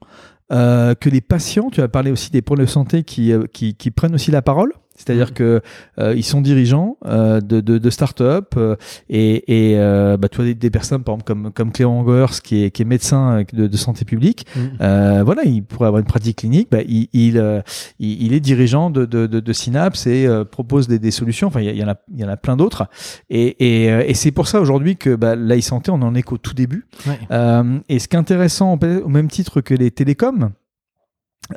euh, 0.51 0.95
que 0.95 1.09
les 1.09 1.21
patients, 1.21 1.69
tu 1.69 1.81
as 1.81 1.87
parlé 1.87 2.11
aussi 2.11 2.31
des 2.31 2.41
problèmes 2.41 2.65
de 2.65 2.71
santé 2.71 3.03
qui, 3.03 3.31
euh, 3.31 3.45
qui, 3.51 3.75
qui 3.75 3.91
prennent 3.91 4.15
aussi 4.15 4.31
la 4.31 4.41
parole. 4.41 4.73
C'est-à-dire 4.95 5.27
Mhm. 5.27 5.33
que 5.33 5.61
euh, 5.99 6.13
ils 6.15 6.23
sont 6.23 6.41
dirigeants 6.41 6.97
euh, 7.05 7.41
de, 7.41 7.59
de, 7.61 7.77
de 7.77 7.89
start-up 7.89 8.53
euh, 8.57 8.75
et, 9.09 9.71
et 9.71 9.77
euh, 9.77 10.17
bah, 10.17 10.29
tu 10.29 10.37
vois 10.37 10.45
des, 10.45 10.55
des 10.55 10.69
personnes 10.69 11.03
par 11.03 11.15
exemple 11.15 11.25
comme 11.27 11.51
comme 11.51 11.71
Clément 11.71 11.99
Angers 11.99 12.39
qui 12.43 12.63
est 12.63 12.71
qui 12.71 12.81
est 12.81 12.85
médecin 12.85 13.43
de, 13.53 13.67
de 13.67 13.77
santé 13.77 14.05
publique. 14.05 14.45
Euh, 14.81 15.21
voilà, 15.25 15.43
il 15.43 15.63
pourrait 15.63 15.87
avoir 15.87 15.99
une 15.99 16.07
pratique 16.07 16.37
clinique. 16.37 16.69
Bah, 16.71 16.79
il, 16.87 17.07
il, 17.13 17.37
euh, 17.37 17.61
il, 17.99 18.33
est 18.33 18.39
dirigeant 18.39 18.89
de, 18.89 19.05
de, 19.05 19.27
de, 19.27 19.39
de 19.39 19.53
Synapse 19.53 20.07
et 20.07 20.25
euh, 20.25 20.43
propose 20.45 20.87
des, 20.87 20.99
des 20.99 21.11
solutions. 21.11 21.47
Enfin, 21.47 21.61
il 21.61 21.75
y, 21.75 21.83
en 21.83 21.89
a 21.89 21.95
il 22.13 22.19
y 22.19 22.23
en 22.23 22.29
a 22.29 22.37
plein 22.37 22.55
d'autres. 22.55 22.87
Et, 23.29 23.83
et, 23.83 23.91
euh, 23.91 24.03
et 24.07 24.13
c'est 24.13 24.31
pour 24.31 24.47
ça 24.47 24.59
aujourd'hui 24.61 24.95
que 24.95 25.15
bah, 25.15 25.35
l'e-santé, 25.35 25.91
on 25.91 26.01
en 26.01 26.15
est 26.15 26.23
qu'au 26.23 26.37
tout 26.37 26.53
début. 26.53 26.87
Ouais. 27.07 27.19
Euh, 27.31 27.79
et 27.89 27.99
ce 27.99 28.07
qui 28.07 28.15
est 28.15 28.19
intéressant, 28.19 28.77
au 28.81 29.09
même 29.09 29.27
titre 29.29 29.61
que 29.61 29.73
les 29.73 29.91
télécoms, 29.91 30.51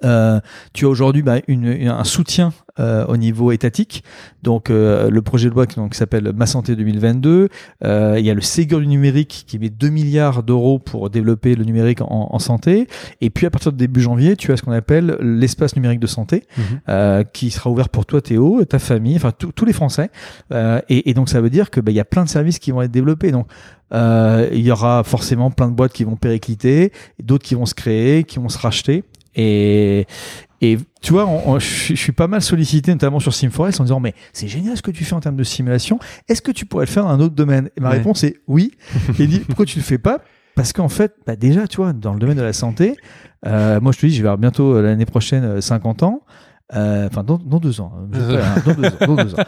euh, 0.04 0.40
tu 0.74 0.84
as 0.84 0.88
aujourd'hui 0.88 1.22
bah, 1.22 1.36
une, 1.48 1.64
une- 1.66 1.88
un 1.88 2.04
soutien 2.04 2.52
euh, 2.78 3.04
au 3.06 3.16
niveau 3.16 3.50
étatique. 3.52 4.04
Donc 4.42 4.70
euh, 4.70 5.10
le 5.10 5.22
projet 5.22 5.48
de 5.48 5.54
loi 5.54 5.66
qui, 5.66 5.76
donc, 5.76 5.94
s'appelle 5.94 6.32
Ma 6.34 6.46
Santé 6.46 6.76
2022. 6.76 7.48
Euh, 7.84 8.16
il 8.18 8.24
y 8.24 8.30
a 8.30 8.34
le 8.34 8.40
Ségur 8.40 8.80
du 8.80 8.86
numérique 8.86 9.44
qui 9.46 9.58
met 9.58 9.70
2 9.70 9.88
milliards 9.88 10.42
d'euros 10.42 10.78
pour 10.78 11.10
développer 11.10 11.54
le 11.54 11.64
numérique 11.64 12.02
en, 12.02 12.28
en 12.30 12.38
santé. 12.38 12.86
Et 13.20 13.30
puis 13.30 13.46
à 13.46 13.50
partir 13.50 13.72
de 13.72 13.76
début 13.78 14.00
janvier, 14.00 14.36
tu 14.36 14.52
as 14.52 14.56
ce 14.58 14.62
qu'on 14.62 14.72
appelle 14.72 15.16
l'espace 15.20 15.74
numérique 15.74 16.00
de 16.00 16.06
santé 16.06 16.44
euh, 16.88 17.24
qui 17.24 17.50
sera 17.50 17.70
ouvert 17.70 17.88
pour 17.88 18.04
toi 18.06 18.20
Théo, 18.20 18.64
ta 18.64 18.78
famille, 18.78 19.16
enfin 19.16 19.32
tous 19.32 19.64
les 19.64 19.72
Français. 19.72 20.10
Euh, 20.52 20.80
et, 20.88 21.10
et 21.10 21.14
donc 21.14 21.28
ça 21.30 21.40
veut 21.40 21.50
dire 21.50 21.70
que 21.70 21.80
bah, 21.80 21.90
il 21.90 21.96
y 21.96 22.00
a 22.00 22.04
plein 22.04 22.24
de 22.24 22.28
services 22.28 22.58
qui 22.58 22.70
vont 22.70 22.82
être 22.82 22.90
développés. 22.92 23.32
Donc 23.32 23.48
euh, 23.94 24.48
il 24.52 24.60
y 24.60 24.70
aura 24.70 25.02
forcément 25.02 25.50
plein 25.50 25.68
de 25.68 25.74
boîtes 25.74 25.92
qui 25.94 26.04
vont 26.04 26.16
péricliter, 26.16 26.92
d'autres 27.22 27.44
qui 27.44 27.54
vont 27.54 27.66
se 27.66 27.74
créer, 27.74 28.24
qui 28.24 28.38
vont 28.38 28.50
se 28.50 28.58
racheter. 28.58 29.02
Et, 29.38 30.06
et 30.60 30.76
tu 31.00 31.12
vois, 31.12 31.28
je 31.58 31.94
suis- 31.94 32.12
pas 32.12 32.26
mal 32.26 32.42
sollicité, 32.42 32.90
notamment 32.92 33.20
sur 33.20 33.32
SimForest, 33.32 33.80
en 33.80 33.84
disant 33.84 34.00
mais 34.00 34.14
c'est 34.32 34.48
génial 34.48 34.76
ce 34.76 34.82
que 34.82 34.90
tu 34.90 35.04
fais 35.04 35.14
en 35.14 35.20
termes 35.20 35.36
de 35.36 35.44
simulation. 35.44 35.98
Est-ce 36.28 36.42
que 36.42 36.50
tu 36.50 36.66
pourrais 36.66 36.86
le 36.86 36.90
faire 36.90 37.04
dans 37.04 37.10
un 37.10 37.20
autre 37.20 37.34
domaine? 37.36 37.70
Et 37.76 37.80
ma 37.80 37.90
Ouais. 37.90 37.98
réponse 37.98 38.24
est 38.24 38.38
oui. 38.48 38.72
Et 39.18 39.22
il 39.22 39.28
dit 39.28 39.38
pourquoi 39.40 39.64
tu 39.64 39.78
le 39.78 39.84
fais 39.84 39.98
pas? 39.98 40.18
Parce 40.56 40.72
qu'en 40.72 40.88
fait, 40.88 41.14
bah 41.24 41.36
déjà, 41.36 41.68
tu 41.68 41.76
vois, 41.76 41.92
dans 41.92 42.12
le 42.12 42.18
domaine 42.18 42.36
de 42.36 42.42
la 42.42 42.52
santé, 42.52 42.96
euh, 43.46 43.80
moi 43.80 43.92
je 43.92 43.98
te 44.00 44.06
dis, 44.06 44.12
je 44.16 44.22
vais 44.22 44.28
avoir 44.28 44.38
bientôt 44.38 44.74
euh, 44.74 44.82
l'année 44.82 45.06
prochaine 45.06 45.44
euh, 45.44 45.60
50 45.60 46.02
ans. 46.02 46.22
Euh, 46.74 47.06
Enfin, 47.10 47.24
dans, 47.24 47.38
dans 47.38 47.58
deux 47.60 47.80
ans. 47.80 47.92
hein, 47.96 48.08
pas, 48.12 48.18
hein, 48.18 48.62
dans 48.66 48.74
deux 48.74 49.34
ans. 49.34 49.38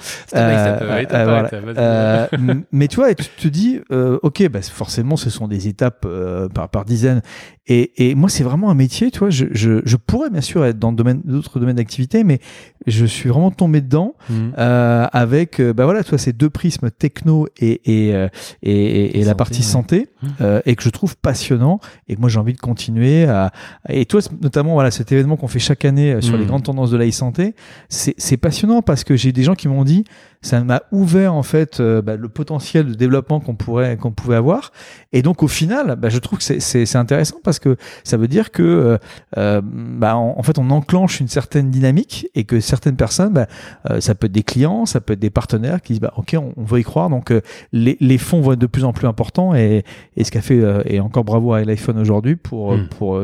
Mais 2.73 2.89
tu 2.89 2.97
vois, 2.97 3.15
tu 3.15 3.25
te 3.29 3.49
dis, 3.49 3.81
euh, 3.93 4.19
ok, 4.23 4.49
bah, 4.49 4.63
forcément, 4.63 5.17
ce 5.17 5.29
sont 5.31 5.47
des 5.49 5.69
étapes 5.69 6.05
euh, 6.07 6.49
par, 6.49 6.69
par 6.71 6.85
dizaines. 6.85 7.21
Et, 7.67 8.11
et 8.11 8.15
moi, 8.15 8.29
c'est 8.29 8.43
vraiment 8.43 8.71
un 8.71 8.75
métier, 8.75 9.11
tu 9.11 9.21
vois. 9.21 9.31
Je, 9.31 9.47
je, 9.53 9.81
je 9.85 9.97
pourrais 9.97 10.31
bien 10.31 10.41
sûr 10.41 10.65
être 10.65 10.79
dans 10.79 10.93
domaine- 10.93 11.21
d'autres 11.25 11.61
domaines 11.61 11.77
d'activité, 11.77 12.25
mais 12.25 12.41
je 12.87 13.05
suis 13.05 13.29
vraiment 13.29 13.51
tombé 13.53 13.81
dedans 13.81 14.15
euh, 14.59 15.07
avec, 15.13 15.61
bah 15.61 15.85
voilà, 15.85 16.03
tu 16.03 16.11
vois, 16.11 16.19
ces 16.19 16.33
deux 16.33 16.51
prismes 16.51 16.91
techno 16.91 17.47
et, 17.61 17.81
et, 18.11 18.27
et, 18.63 19.21
et- 19.21 19.25
la 19.25 19.35
partie 19.35 19.63
santé, 19.63 20.09
Mhm. 20.23 20.31
euh, 20.41 20.61
et 20.67 20.75
que 20.75 20.83
je 20.83 20.89
trouve 20.91 21.17
passionnant, 21.17 21.79
et 22.09 22.17
que 22.17 22.21
moi 22.21 22.29
j'ai 22.29 22.39
envie 22.41 22.53
de 22.55 22.59
continuer 22.61 23.25
à. 23.25 23.53
Et 23.89 24.05
toi, 24.07 24.21
notamment, 24.43 24.73
voilà, 24.75 24.91
cet 24.91 25.13
événement 25.13 25.37
qu'on 25.37 25.49
fait 25.49 25.59
chaque 25.61 25.85
année 25.85 26.21
sur 26.21 26.37
les 26.37 26.43
Mhm. 26.43 26.49
grandes 26.49 26.63
tendances 26.65 26.91
de 26.91 26.97
la 26.97 27.05
e-santé, 27.11 27.55
c'est 27.89 28.15
c'est 28.19 28.37
passionnant 28.37 28.83
parce 28.83 29.05
que 29.05 29.17
j'ai 29.17 29.33
des 29.33 29.43
gens 29.43 29.55
qui 29.55 29.69
m'ont 29.69 29.85
dit, 29.85 30.05
ça 30.43 30.63
m'a 30.65 30.83
ouvert 30.93 31.35
en 31.35 31.43
fait 31.43 31.81
euh, 31.81 32.01
bah, 32.03 32.17
le 32.17 32.29
potentiel 32.29 32.87
de 32.87 32.95
développement 32.95 33.41
qu'on 33.41 33.55
pourrait 33.55 33.97
qu'on 33.99 34.11
pouvait 34.13 34.37
avoir, 34.37 34.73
et 35.13 35.23
donc 35.23 35.43
au 35.43 35.49
final, 35.49 35.97
bah, 35.97 36.09
je 36.09 36.19
trouve 36.19 36.39
que 36.39 36.45
c'est- 36.45 36.97
intéressant 36.97 37.37
parce 37.45 37.59
que 37.59 37.77
ça 38.05 38.17
veut 38.17 38.29
dire 38.29 38.51
que 38.51 38.63
euh, 38.63 38.99
euh, 39.37 39.61
bah, 39.65 40.17
en, 40.17 40.35
en 40.39 40.43
fait 40.43 40.59
on 40.59 40.71
enclenche 40.71 41.21
une 41.21 41.29
certaine 41.29 41.71
dynamique 41.71 42.29
et 42.35 42.45
que 42.45 42.61
certaines 42.61 42.97
personnes, 42.97 43.47
euh, 43.91 44.01
ça 44.01 44.15
peut 44.15 44.27
être 44.27 44.33
des 44.33 44.43
clients, 44.43 44.87
ça 44.87 45.01
peut 45.01 45.13
être 45.13 45.21
des 45.21 45.31
partenaires 45.31 45.83
qui 45.83 45.93
disent 45.95 46.01
bah 46.01 46.13
ok 46.17 46.37
on, 46.39 46.53
on 46.57 46.65
veut 46.65 46.81
y 46.81 46.85
croire 46.85 47.11
donc 47.11 47.33
les, 47.73 47.97
les 48.01 48.19
fonds 48.19 48.41
vont 48.41 48.53
être 48.53 48.59
de 48.59 48.67
plus 48.67 48.85
en 48.85 48.93
plus 48.93 49.07
importants 49.07 49.55
et, 49.55 49.85
et 50.17 50.25
ce 50.25 50.31
qu'a 50.31 50.41
fait 50.41 50.61
et 50.87 51.01
encore 51.01 51.25
bravo 51.25 51.53
à 51.53 51.63
l'iPhone 51.65 51.99
aujourd'hui 51.99 52.37
pour 52.37 52.73
Mm. 52.73 52.89
pour 52.89 53.21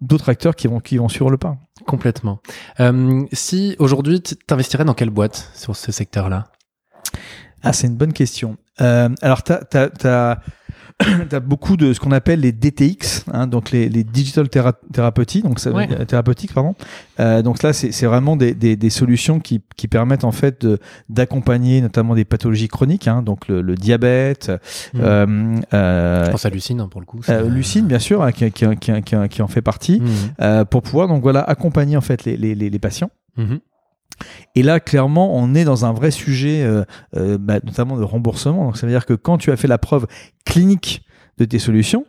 d'autres 0.00 0.28
acteurs 0.28 0.56
qui 0.56 0.66
vont 0.68 0.80
qui 0.80 0.96
vont 0.98 1.08
suivre 1.08 1.30
le 1.30 1.36
pas. 1.36 1.56
Complètement. 1.86 2.40
Euh, 2.80 3.24
si 3.32 3.76
aujourd'hui, 3.78 4.22
tu 4.22 4.36
t'investirais 4.36 4.84
dans 4.84 4.94
quelle 4.94 5.10
boîte 5.10 5.50
sur 5.54 5.76
ce 5.76 5.92
secteur-là? 5.92 6.48
Ah, 7.62 7.72
c'est 7.72 7.86
une 7.86 7.96
bonne 7.96 8.12
question. 8.12 8.56
Euh, 8.80 9.08
alors, 9.22 9.42
tu 9.42 9.52
as, 9.52 10.40
beaucoup 11.44 11.76
de 11.76 11.92
ce 11.92 11.98
qu'on 12.00 12.12
appelle 12.12 12.40
les 12.40 12.52
DTX, 12.52 13.24
hein, 13.32 13.46
donc 13.48 13.70
les, 13.72 13.88
les 13.88 14.04
Digital 14.04 14.46
Thera- 14.46 14.74
Therapeutic, 14.92 15.42
donc 15.44 15.58
ça, 15.58 15.70
Ouais. 15.72 15.88
thérapeutiques, 16.06 16.54
pardon. 16.54 16.74
Euh, 17.20 17.42
donc 17.42 17.62
là, 17.62 17.72
c'est 17.72 17.90
c'est 17.92 18.06
vraiment 18.06 18.36
des, 18.36 18.54
des, 18.54 18.76
des 18.76 18.90
solutions 18.90 19.40
qui, 19.40 19.60
qui 19.76 19.88
permettent 19.88 20.24
en 20.24 20.32
fait 20.32 20.64
de- 20.64 20.78
d'accompagner 21.08 21.80
notamment 21.80 22.14
des 22.14 22.24
pathologies 22.24 22.68
chroniques, 22.68 23.08
hein, 23.08 23.22
donc 23.22 23.48
le, 23.48 23.60
le 23.60 23.74
diabète, 23.74 24.52
Mhm. 24.94 25.00
euh, 25.02 25.56
euh, 25.74 26.24
Je 26.26 26.30
pense 26.30 26.46
à 26.46 26.50
Lucine 26.50 26.80
hein, 26.80 26.88
pour 26.88 27.00
le 27.00 27.06
coup. 27.06 27.20
euh, 27.28 27.48
Lucine, 27.48 27.86
bien 27.86 27.98
sûr, 27.98 28.22
hein, 28.22 28.30
qui, 28.32 28.50
qui, 28.52 28.64
qui, 28.80 28.92
qui, 29.02 29.16
qui 29.28 29.42
en 29.42 29.48
fait 29.48 29.62
partie, 29.62 30.00
Mhm. 30.00 30.08
euh, 30.42 30.64
pour 30.64 30.82
pouvoir 30.82 31.08
donc 31.08 31.22
voilà 31.22 31.40
accompagner 31.42 31.96
en 31.96 32.00
fait 32.02 32.24
les, 32.24 32.36
les, 32.36 32.54
les, 32.54 32.70
les 32.70 32.78
patients. 32.78 33.10
Mhm. 33.36 33.58
Et 34.54 34.62
là, 34.62 34.80
clairement, 34.80 35.36
on 35.36 35.54
est 35.54 35.64
dans 35.64 35.84
un 35.84 35.92
vrai 35.92 36.10
sujet, 36.10 36.62
euh, 36.62 36.84
euh, 37.16 37.38
bah, 37.38 37.60
notamment 37.64 37.96
de 37.96 38.04
remboursement. 38.04 38.64
Donc, 38.64 38.76
ça 38.76 38.86
veut 38.86 38.92
dire 38.92 39.06
que 39.06 39.14
quand 39.14 39.38
tu 39.38 39.50
as 39.52 39.56
fait 39.56 39.68
la 39.68 39.78
preuve 39.78 40.06
clinique 40.44 41.04
de 41.38 41.44
tes 41.44 41.58
solutions. 41.58 42.06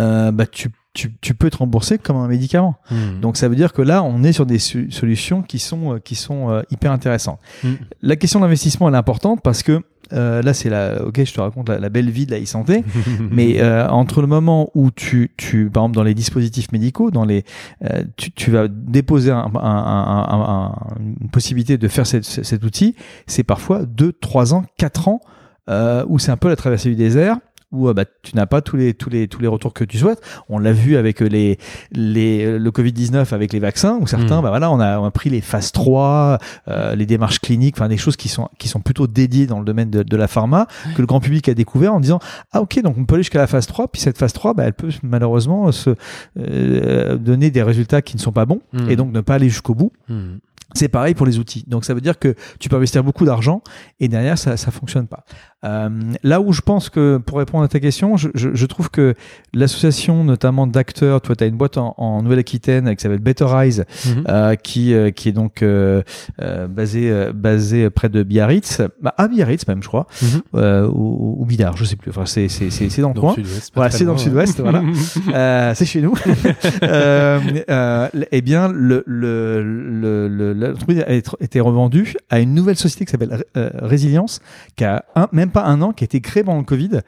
Euh, 0.00 0.32
bah, 0.32 0.46
tu 0.46 0.70
tu, 0.92 1.14
tu, 1.20 1.34
peux 1.34 1.50
te 1.50 1.58
rembourser 1.58 1.98
comme 1.98 2.16
un 2.16 2.26
médicament. 2.26 2.74
Hmm. 2.90 3.20
Donc 3.20 3.36
ça 3.36 3.48
veut 3.48 3.54
dire 3.54 3.72
que 3.72 3.80
là, 3.80 4.02
on 4.02 4.24
est 4.24 4.32
sur 4.32 4.44
des 4.44 4.58
solutions 4.58 5.40
qui 5.40 5.60
sont, 5.60 6.00
qui 6.04 6.16
sont 6.16 6.64
hyper 6.72 6.90
intéressantes. 6.90 7.38
Hmm. 7.62 7.74
La 8.02 8.16
question 8.16 8.40
d'investissement, 8.40 8.88
elle 8.88 8.96
est 8.96 8.98
importante 8.98 9.40
parce 9.40 9.62
que 9.62 9.84
euh, 10.12 10.42
là, 10.42 10.54
c'est 10.54 10.68
la, 10.68 11.04
ok, 11.04 11.24
je 11.24 11.32
te 11.32 11.40
raconte 11.40 11.68
la, 11.68 11.78
la 11.78 11.88
belle 11.88 12.10
vie 12.10 12.26
de 12.26 12.32
la 12.32 12.40
e-santé, 12.40 12.84
mais 13.30 13.60
euh, 13.60 13.88
entre 13.88 14.20
le 14.20 14.26
moment 14.26 14.70
où 14.74 14.90
tu, 14.90 15.30
tu, 15.36 15.70
par 15.70 15.84
exemple, 15.84 15.96
dans 15.96 16.02
les 16.02 16.14
dispositifs 16.14 16.72
médicaux, 16.72 17.10
dans 17.10 17.24
les, 17.24 17.44
euh, 17.84 18.02
tu, 18.16 18.32
tu, 18.32 18.50
vas 18.50 18.68
déposer 18.68 19.30
un, 19.30 19.50
un, 19.54 19.58
un, 19.60 20.74
une 20.98 21.30
possibilité 21.30 21.78
de 21.78 21.88
faire 21.88 22.06
cet, 22.06 22.24
cet 22.24 22.64
outil, 22.64 22.96
c'est 23.26 23.44
parfois 23.44 23.84
2, 23.84 24.12
3 24.12 24.54
ans, 24.54 24.64
4 24.78 25.08
ans, 25.08 25.20
euh, 25.68 26.04
où 26.08 26.18
c'est 26.18 26.32
un 26.32 26.36
peu 26.36 26.48
la 26.48 26.56
traversée 26.56 26.88
du 26.88 26.96
désert 26.96 27.38
où 27.72 27.88
euh, 27.88 27.94
bah, 27.94 28.04
tu 28.22 28.34
n'as 28.36 28.46
pas 28.46 28.60
tous 28.62 28.76
les 28.76 28.94
tous 28.94 29.10
les 29.10 29.28
tous 29.28 29.40
les 29.40 29.46
retours 29.48 29.72
que 29.72 29.84
tu 29.84 29.98
souhaites. 29.98 30.20
On 30.48 30.58
l'a 30.58 30.72
vu 30.72 30.96
avec 30.96 31.20
les 31.20 31.58
les 31.92 32.58
le 32.58 32.70
Covid 32.70 32.92
19 32.92 33.32
avec 33.32 33.52
les 33.52 33.58
vaccins 33.60 33.98
où 34.00 34.06
certains 34.06 34.40
Mm. 34.40 34.42
bah 34.42 34.48
voilà 34.50 34.70
on 34.70 34.80
a, 34.80 34.98
on 34.98 35.04
a 35.04 35.10
pris 35.10 35.30
les 35.30 35.40
phases 35.40 35.72
3, 35.72 36.38
euh, 36.68 36.94
les 36.94 37.06
démarches 37.06 37.40
cliniques, 37.40 37.76
enfin 37.78 37.88
des 37.88 37.96
choses 37.96 38.16
qui 38.16 38.28
sont 38.28 38.48
qui 38.58 38.68
sont 38.68 38.80
plutôt 38.80 39.06
dédiées 39.06 39.46
dans 39.46 39.58
le 39.58 39.64
domaine 39.64 39.90
de, 39.90 40.02
de 40.02 40.16
la 40.16 40.28
pharma 40.28 40.66
que 40.94 41.00
le 41.00 41.06
grand 41.06 41.20
public 41.20 41.48
a 41.48 41.54
découvert 41.54 41.94
en 41.94 42.00
disant 42.00 42.18
ah 42.52 42.60
ok 42.60 42.82
donc 42.82 42.96
on 42.98 43.04
peut 43.04 43.14
aller 43.14 43.22
jusqu'à 43.22 43.38
la 43.40 43.46
phase 43.46 43.66
3 43.66 43.88
puis 43.88 44.00
cette 44.00 44.18
phase 44.18 44.32
3 44.32 44.54
bah, 44.54 44.64
elle 44.64 44.72
peut 44.74 44.90
malheureusement 45.02 45.70
se 45.72 45.94
euh, 46.38 47.16
donner 47.16 47.50
des 47.50 47.62
résultats 47.62 48.02
qui 48.02 48.16
ne 48.16 48.20
sont 48.20 48.32
pas 48.32 48.46
bons 48.46 48.60
Mm. 48.72 48.90
et 48.90 48.96
donc 48.96 49.12
ne 49.12 49.20
pas 49.20 49.34
aller 49.34 49.48
jusqu'au 49.48 49.74
bout. 49.74 49.92
Hmm. 50.08 50.36
C'est 50.74 50.88
pareil 50.88 51.14
pour 51.14 51.26
les 51.26 51.38
outils. 51.40 51.64
Donc 51.66 51.84
ça 51.84 51.94
veut 51.94 52.00
dire 52.00 52.18
que 52.18 52.36
tu 52.60 52.68
peux 52.68 52.76
investir 52.76 53.02
beaucoup 53.02 53.24
d'argent 53.24 53.62
et 53.98 54.06
derrière 54.06 54.38
ça 54.38 54.56
ça 54.56 54.70
fonctionne 54.70 55.08
pas. 55.08 55.24
Euh, 55.62 55.90
là 56.22 56.40
où 56.40 56.52
je 56.52 56.62
pense 56.62 56.88
que 56.88 57.18
pour 57.18 57.36
répondre 57.38 57.64
à 57.64 57.68
ta 57.68 57.80
question, 57.80 58.16
je, 58.16 58.30
je, 58.34 58.48
je 58.54 58.66
trouve 58.66 58.90
que 58.90 59.14
l'association 59.52 60.24
notamment 60.24 60.66
d'acteurs, 60.66 61.20
toi 61.20 61.36
tu 61.36 61.44
as 61.44 61.48
une 61.48 61.56
boîte 61.56 61.76
en, 61.76 61.94
en 61.98 62.22
Nouvelle-Aquitaine 62.22 62.96
qui 62.96 63.02
s'appelle 63.02 63.18
Better 63.18 63.46
Eyes, 63.54 63.82
Mhm. 64.06 64.24
euh, 64.28 64.54
qui 64.54 64.94
euh, 64.94 65.10
qui 65.10 65.28
est 65.28 65.32
donc 65.32 65.62
euh, 65.62 66.02
euh, 66.40 66.66
basée 66.66 67.10
euh, 67.10 67.32
basée 67.34 67.90
près 67.90 68.08
de 68.08 68.22
Biarritz, 68.22 68.80
bah, 69.02 69.14
à 69.18 69.28
Biarritz 69.28 69.66
même 69.68 69.82
je 69.82 69.88
crois, 69.88 70.06
euh, 70.54 70.86
ou, 70.88 71.36
ou 71.38 71.44
Bidart, 71.44 71.76
je 71.76 71.84
sais 71.84 71.96
plus. 71.96 72.10
Enfin 72.10 72.24
c'est 72.24 72.48
c'est 72.48 72.70
c'est 72.70 73.02
dans 73.02 73.08
le 73.08 73.14
Dans 73.14 73.20
coin. 73.20 73.34
le 73.36 73.44
sud-ouest, 73.44 73.74
pas 73.74 73.80
Voilà, 73.80 73.90
c'est 73.90 74.04
dans 74.06 74.12
le 74.12 74.18
sud-ouest, 74.18 74.60
voilà. 74.60 74.82
Euh, 75.34 75.72
c'est 75.74 75.84
chez 75.84 76.00
nous. 76.00 76.14
euh, 76.82 77.38
euh, 77.68 78.08
eh 78.32 78.40
bien, 78.40 78.68
le, 78.72 79.02
le, 79.06 79.62
le, 79.62 80.28
le- 80.28 80.52
l'entreprise 80.54 81.00
a 81.06 81.12
été- 81.12 81.30
été 81.40 81.60
revendue 81.60 82.14
à 82.30 82.40
une 82.40 82.54
nouvelle 82.54 82.76
société 82.76 83.04
qui 83.04 83.10
s'appelle 83.12 83.42
euh, 83.56 83.70
Résilience, 83.82 84.40
qui 84.76 84.84
a 84.84 85.04
un, 85.14 85.28
même 85.32 85.49
pas 85.50 85.64
un 85.64 85.82
an, 85.82 85.92
qui 85.92 86.04
a 86.04 86.06
été 86.06 86.20
créée 86.20 86.42
pendant 86.44 86.58
le 86.58 86.64
Covid 86.64 87.00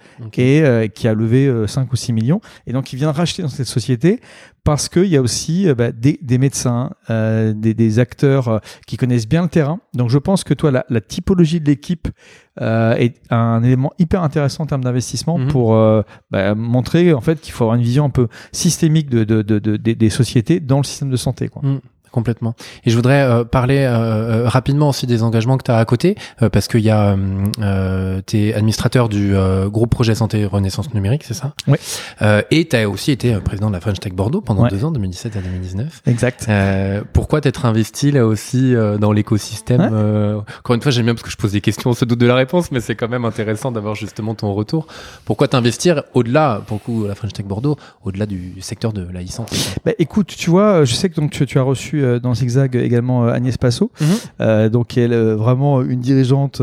et 0.42 0.62
euh, 0.62 0.86
qui 0.88 1.08
a 1.08 1.14
levé 1.14 1.46
euh, 1.46 1.66
5 1.66 1.92
ou 1.92 1.96
6 1.96 2.12
millions. 2.12 2.40
Et 2.66 2.72
donc, 2.72 2.92
il 2.92 2.96
vient 2.96 3.10
de 3.10 3.16
racheter 3.16 3.42
dans 3.42 3.48
cette 3.48 3.66
société 3.66 4.20
parce 4.64 4.88
qu'il 4.88 5.06
y 5.06 5.16
a 5.16 5.22
aussi 5.22 5.68
euh, 5.68 5.74
bah, 5.74 5.90
des, 5.92 6.18
des 6.22 6.38
médecins, 6.38 6.90
euh, 7.10 7.52
des, 7.54 7.74
des 7.74 7.98
acteurs 7.98 8.60
qui 8.86 8.96
connaissent 8.96 9.26
bien 9.28 9.42
le 9.42 9.48
terrain. 9.48 9.80
Donc, 9.94 10.10
je 10.10 10.18
pense 10.18 10.44
que 10.44 10.54
toi, 10.54 10.70
la, 10.70 10.84
la 10.88 11.00
typologie 11.00 11.60
de 11.60 11.66
l'équipe 11.66 12.08
est 12.60 13.14
un 13.30 13.62
élément 13.62 13.92
hyper 13.98 14.22
intéressant 14.22 14.64
en 14.64 14.66
termes 14.66 14.84
d'investissement 14.84 15.38
Mhm. 15.38 15.48
pour 15.48 15.74
bah, 16.30 16.54
montrer 16.54 17.14
en 17.14 17.20
fait 17.22 17.40
qu'il 17.40 17.52
faut 17.52 17.64
avoir 17.64 17.76
une 17.76 17.82
vision 17.82 18.04
un 18.04 18.10
peu 18.10 18.28
systémique 18.52 19.08
de, 19.08 19.24
de, 19.24 19.40
de, 19.42 19.58
de- 19.58 19.76
des- 19.78 19.94
des 19.94 20.10
sociétés 20.10 20.60
dans 20.60 20.76
le 20.78 20.84
système 20.84 21.08
de 21.10 21.16
santé. 21.16 21.48
Quoi. 21.48 21.62
Complètement. 22.12 22.54
Et 22.84 22.90
je 22.90 22.96
voudrais 22.96 23.22
euh, 23.22 23.42
parler 23.44 23.78
euh, 23.78 24.44
euh, 24.44 24.48
rapidement 24.48 24.90
aussi 24.90 25.06
des 25.06 25.22
engagements 25.24 25.56
que 25.56 25.64
tu 25.64 25.70
as 25.70 25.78
à 25.78 25.84
côté, 25.84 26.14
euh, 26.42 26.48
parce 26.50 26.68
qu'il 26.68 26.80
y 26.82 26.90
a, 26.90 27.10
euh, 27.12 27.16
euh, 27.60 28.20
t'es 28.24 28.54
administrateur 28.54 29.08
du 29.08 29.34
euh, 29.34 29.68
groupe 29.68 29.90
Projet 29.90 30.14
Santé 30.14 30.44
Renaissance 30.46 30.92
Numérique, 30.94 31.24
c'est 31.24 31.34
ça? 31.34 31.54
Oui. 31.66 31.78
Euh, 32.20 32.42
et 32.50 32.68
tu 32.68 32.76
as 32.76 32.88
aussi 32.88 33.10
été 33.10 33.34
président 33.36 33.68
de 33.68 33.72
la 33.72 33.80
French 33.80 33.98
Tech 33.98 34.12
Bordeaux 34.12 34.40
pendant 34.42 34.62
Ouais. 34.64 34.68
deux 34.70 34.84
ans, 34.84 34.90
2017 34.92 35.36
à 35.36 35.40
2019. 35.40 36.02
Exact. 36.06 36.46
Euh, 36.48 37.02
pourquoi 37.12 37.40
t'être 37.40 37.64
investi 37.66 38.12
là 38.12 38.26
aussi 38.26 38.74
euh, 38.74 38.98
dans 38.98 39.10
l'écosystème 39.12 39.80
euh, 39.92 40.38
Encore 40.60 40.76
une 40.76 40.82
fois, 40.82 40.92
j'aime 40.92 41.06
bien 41.06 41.14
parce 41.14 41.22
que 41.24 41.30
je 41.30 41.36
pose 41.36 41.52
des 41.52 41.60
questions, 41.62 41.90
on 41.90 41.94
se 41.94 42.04
doute 42.04 42.18
de 42.20 42.26
la 42.26 42.34
réponse, 42.36 42.70
mais 42.70 42.80
c'est 42.80 42.94
quand 42.94 43.08
même 43.08 43.24
intéressant 43.24 43.72
d'avoir 43.72 43.94
justement 43.94 44.34
ton 44.34 44.52
retour. 44.52 44.86
Pourquoi 45.24 45.48
t'investir 45.48 46.02
au-delà, 46.14 46.62
pour 46.66 46.76
le 46.76 46.84
coup, 46.84 47.06
la 47.08 47.14
French 47.14 47.32
Tech 47.32 47.46
Bordeaux, 47.46 47.76
au-delà 48.04 48.26
du 48.26 48.60
secteur 48.60 48.92
de 48.92 49.08
la 49.12 49.22
e-santé? 49.22 49.56
Bah, 49.84 49.92
écoute, 49.98 50.34
tu 50.36 50.50
vois, 50.50 50.84
je 50.84 50.94
sais 50.94 51.08
que 51.08 51.14
donc 51.16 51.30
tu, 51.30 51.46
tu 51.46 51.58
as 51.58 51.62
reçu 51.62 52.01
euh, 52.02 52.18
dans 52.18 52.34
Zigzag 52.34 52.76
également 52.76 53.26
euh, 53.26 53.32
Agnès 53.32 53.56
Passot, 53.56 53.90
Mhm. 54.00 54.06
euh, 54.40 54.68
donc 54.68 54.96
elle 54.98 55.12
est 55.12 55.34
vraiment 55.34 55.82
une 55.82 56.00
dirigeante 56.00 56.60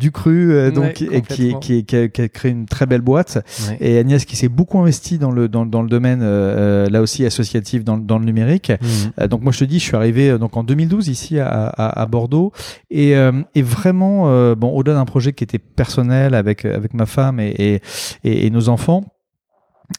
du 0.00 0.10
cru, 0.10 0.52
euh, 0.52 0.72
donc 0.72 0.82
Ouais, 0.82 0.90
et 0.90 0.94
qui, 0.94 1.06
complètement. 1.06 1.60
qui, 1.60 1.84
qui, 1.84 1.96
a, 1.96 2.08
qui 2.08 2.20
a 2.22 2.28
créé 2.28 2.50
une 2.50 2.66
très 2.66 2.86
belle 2.86 3.02
boîte. 3.02 3.38
Ouais. 3.68 3.76
Et 3.80 3.98
Agnès 3.98 4.24
qui 4.24 4.34
s'est 4.34 4.48
beaucoup 4.48 4.80
investie 4.80 5.16
dans 5.16 5.30
le 5.30 5.46
dans, 5.48 5.64
dans 5.64 5.80
le 5.80 5.88
domaine 5.88 6.22
euh, 6.24 6.88
là 6.90 7.00
aussi 7.02 7.24
associatif 7.24 7.84
dans, 7.84 7.94
le- 7.94 8.02
dans 8.02 8.18
le 8.18 8.24
numérique. 8.24 8.70
Mhm. 8.70 9.12
Euh, 9.20 9.28
donc 9.28 9.42
moi 9.42 9.52
je 9.52 9.60
te 9.60 9.64
dis, 9.64 9.78
je 9.78 9.84
suis 9.84 9.94
arrivé 9.96 10.36
donc 10.40 10.56
en 10.56 10.64
2012 10.64 11.06
ici 11.06 11.38
à, 11.38 11.46
à, 11.68 12.02
à 12.02 12.06
Bordeaux 12.06 12.50
et, 12.90 13.12
et 13.54 13.62
vraiment 13.62 14.24
bon 14.56 14.70
au-delà 14.70 14.96
d'un 14.96 15.04
projet 15.04 15.32
qui 15.32 15.44
était 15.44 15.60
personnel 15.60 16.34
avec 16.34 16.64
avec 16.64 16.92
ma 16.92 17.06
femme 17.06 17.38
et 17.38 17.54
et, 17.56 17.80
et, 18.24 18.46
et 18.46 18.50
nos 18.50 18.68
enfants. 18.68 19.04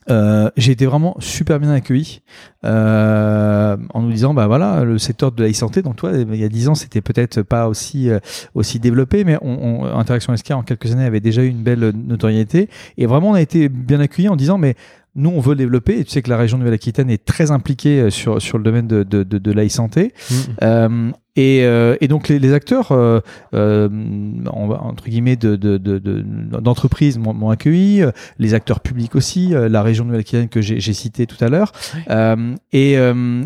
Euh, 0.09 0.49
j'ai 0.57 0.73
été 0.73 0.85
vraiment 0.85 1.15
super 1.19 1.59
bien 1.59 1.71
accueilli 1.71 2.21
euh, 2.65 3.77
en 3.93 4.01
nous 4.01 4.11
disant 4.11 4.33
bah 4.33 4.47
voilà 4.47 4.83
le 4.83 4.97
secteur 4.97 5.31
de 5.31 5.41
la 5.41 5.49
e-santé 5.49 5.81
donc 5.81 5.95
toi 5.95 6.11
il 6.13 6.35
y 6.35 6.43
a 6.43 6.49
10 6.49 6.69
ans 6.69 6.75
c'était 6.75 6.99
peut-être 7.01 7.41
pas 7.41 7.67
aussi 7.69 8.09
euh, 8.09 8.19
aussi 8.53 8.79
développé 8.79 9.23
mais 9.23 9.37
on, 9.41 9.83
on, 9.83 9.85
Interaction 9.85 10.35
SK 10.35 10.51
en 10.51 10.63
quelques 10.63 10.91
années 10.91 11.05
avait 11.05 11.21
déjà 11.21 11.41
eu 11.41 11.47
une 11.47 11.63
belle 11.63 11.93
notoriété 11.95 12.69
et 12.97 13.05
vraiment 13.05 13.29
on 13.29 13.33
a 13.33 13.41
été 13.41 13.69
bien 13.69 14.01
accueillis 14.01 14.29
en 14.29 14.35
disant 14.35 14.57
mais 14.57 14.75
nous, 15.17 15.31
on 15.31 15.39
veut 15.39 15.53
le 15.53 15.57
développer. 15.57 15.99
Et 15.99 16.03
tu 16.03 16.11
sais 16.11 16.21
que 16.21 16.29
la 16.29 16.37
région 16.37 16.59
Nouvelle-Aquitaine 16.59 17.09
est 17.09 17.25
très 17.25 17.49
impliquée 17.51 18.01
euh, 18.01 18.09
sur, 18.11 18.41
sur 18.41 18.59
le 18.59 18.63
domaine 18.63 18.87
de, 18.87 19.03
de, 19.03 19.23
de, 19.23 19.39
de 19.39 19.51
l'e-santé. 19.51 20.13
Mhm. 20.29 20.37
Euh, 20.61 21.11
et, 21.37 21.63
euh, 21.63 21.95
et 22.01 22.07
donc 22.09 22.27
les, 22.27 22.39
les 22.39 22.51
acteurs, 22.53 22.91
euh, 22.91 23.21
euh, 23.53 23.87
entre 24.47 25.05
guillemets, 25.05 25.35
de, 25.37 25.55
de, 25.55 25.77
de, 25.77 25.99
de- 25.99 26.21
d'entreprises 26.59 27.17
m'ont, 27.17 27.49
accueilli, 27.49 28.03
les 28.39 28.53
acteurs 28.53 28.79
publics 28.81 29.15
aussi, 29.15 29.53
la 29.53 29.81
région 29.83 30.03
de 30.03 30.07
Nouvelle-Aquitaine 30.09 30.49
que 30.49 30.61
j'ai, 30.61 30.79
j'ai 30.79 30.93
cité 30.93 31.25
tout 31.27 31.41
à 31.43 31.47
l'heure. 31.47 31.71
Et, 32.73 32.93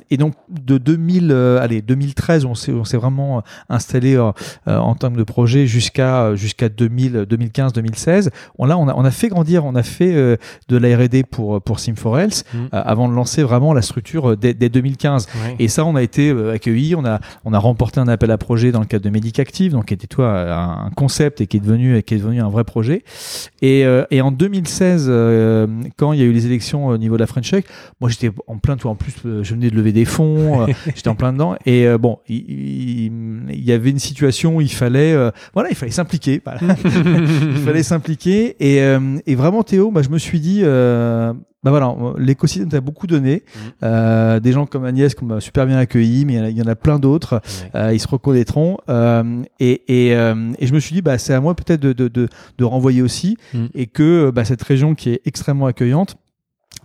et 0.09 0.17
donc 0.17 0.33
de 0.49 0.77
2000, 0.77 1.29
euh, 1.31 1.61
allez, 1.61 1.81
2013, 1.81 2.45
on 2.45 2.55
s'est, 2.55 2.71
vraiment 2.97 3.43
installé 3.69 4.15
euh, 4.15 4.31
en 4.67 4.95
termes 4.95 5.15
de 5.17 5.23
projet 5.23 5.65
jusqu'à 5.67 6.35
jusqu'à 6.35 6.69
2000, 6.69 7.25
2015, 7.29 7.73
2016. 7.73 8.31
On, 8.57 8.65
là, 8.65 8.77
on 8.77 8.87
a, 8.87 8.93
on 8.95 9.03
a 9.03 9.11
fait 9.11 9.27
grandir, 9.29 9.65
on 9.65 9.75
a 9.75 9.83
fait 9.83 10.13
euh, 10.15 10.37
de 10.69 10.77
la 10.77 10.95
R&D 10.97 11.23
pour 11.23 11.61
pour 11.61 11.77
Sim4Health 11.77 12.43
Mhm. 12.53 12.69
euh, 12.73 12.81
avant 12.85 13.07
de 13.09 13.13
lancer 13.13 13.43
vraiment 13.43 13.73
la 13.73 13.81
structure 13.81 14.35
dès, 14.37 14.53
dès 14.53 14.69
2015. 14.69 15.27
Ouais. 15.35 15.55
Et 15.59 15.67
ça, 15.67 15.85
on 15.85 15.95
a 15.95 16.01
été 16.01 16.31
accueillis, 16.53 16.95
on 16.95 17.05
a, 17.05 17.19
on 17.45 17.53
a 17.53 17.59
un 17.95 18.07
appel 18.07 18.31
à 18.31 18.37
projet 18.37 18.71
dans 18.71 18.79
le 18.79 18.85
cadre 18.85 19.03
de 19.05 19.09
Medicactive, 19.09 19.71
donc 19.73 19.85
qui 19.85 19.93
était 19.93 20.07
toi 20.07 20.53
un, 20.53 20.89
concept 20.91 21.41
et 21.41 21.47
qui 21.47 21.57
est 21.57 21.59
devenu, 21.59 22.01
qui 22.03 22.13
est 22.13 22.17
devenu 22.17 22.41
un 22.41 22.49
vrai 22.49 22.63
projet. 22.63 23.03
Et, 23.61 23.85
euh, 23.85 24.03
et 24.11 24.21
en 24.21 24.31
2016, 24.31 25.07
euh, 25.09 25.67
quand 25.97 26.13
il 26.13 26.19
y 26.19 26.23
a 26.23 26.25
eu 26.25 26.31
les 26.31 26.45
élections 26.45 26.87
au 26.87 26.97
niveau 26.97 27.15
de 27.15 27.19
la 27.21 27.27
French 27.27 27.49
Tech, 27.51 27.63
moi 27.99 28.09
j'étais 28.09 28.31
en 28.47 28.57
plein 28.57 28.77
tout. 28.77 28.87
En 28.87 28.95
plus, 28.95 29.13
euh, 29.25 29.43
je 29.43 29.53
venais 29.53 29.69
de 29.69 29.75
lever 29.75 29.91
des 29.91 30.05
fonds, 30.05 30.61
euh, 30.63 30.67
j'étais 30.95 31.09
en 31.09 31.15
plein 31.15 31.33
dedans. 31.33 31.55
Et 31.65 31.87
euh, 31.87 31.97
bon, 31.97 32.19
il, 32.27 32.37
il- 32.49 33.11
il 33.53 33.63
y 33.63 33.71
avait 33.71 33.89
une 33.89 33.99
situation 33.99 34.57
où 34.57 34.61
il 34.61 34.71
fallait, 34.71 35.13
euh, 35.13 35.31
voilà, 35.53 35.69
il 35.69 35.75
fallait 35.75 35.91
s'impliquer. 35.91 36.41
Voilà. 36.43 36.59
il 36.85 37.57
fallait 37.63 37.83
s'impliquer. 37.83 38.55
Et, 38.59 38.81
euh, 38.81 39.17
et 39.25 39.35
vraiment, 39.35 39.63
Théo, 39.63 39.91
bah, 39.91 40.01
je 40.01 40.09
me 40.09 40.17
suis 40.17 40.39
dit, 40.39 40.61
euh, 40.63 41.33
bah 41.63 41.69
voilà, 41.69 41.95
l'écosystème 42.17 42.69
t'a 42.69 42.81
beaucoup 42.81 43.05
donné. 43.05 43.43
Mhm. 43.43 43.71
Euh, 43.83 44.39
des 44.39 44.51
gens 44.51 44.65
comme 44.65 44.83
Agnès 44.83 45.13
qui 45.13 45.25
m'ont 45.25 45.39
super 45.39 45.67
bien 45.67 45.77
accueilli, 45.77 46.25
mais 46.25 46.33
il 46.33 46.37
y 46.37 46.39
en 46.39 46.43
a, 46.45 46.49
il 46.49 46.57
y 46.57 46.61
en 46.61 46.67
a 46.67 46.75
plein 46.75 46.97
d'autres. 46.97 47.41
Euh, 47.75 47.93
ils 47.93 47.99
se 47.99 48.07
reconnaîtront. 48.07 48.77
Euh, 48.89 49.43
et, 49.59 50.07
et, 50.07 50.15
euh, 50.15 50.51
et 50.57 50.65
je 50.65 50.73
me 50.73 50.79
suis 50.79 50.95
dit, 50.95 51.01
bah, 51.01 51.19
c'est 51.19 51.33
à 51.33 51.39
moi 51.39 51.55
peut-être 51.55 51.79
de, 51.79 51.93
de, 51.93 52.07
de, 52.07 52.27
de 52.57 52.63
renvoyer 52.63 53.03
aussi. 53.03 53.37
Mm. 53.53 53.65
Et 53.75 53.85
que 53.85 54.31
bah, 54.31 54.43
cette 54.43 54.63
région 54.63 54.95
qui 54.95 55.11
est 55.11 55.21
extrêmement 55.25 55.67
accueillante, 55.67 56.15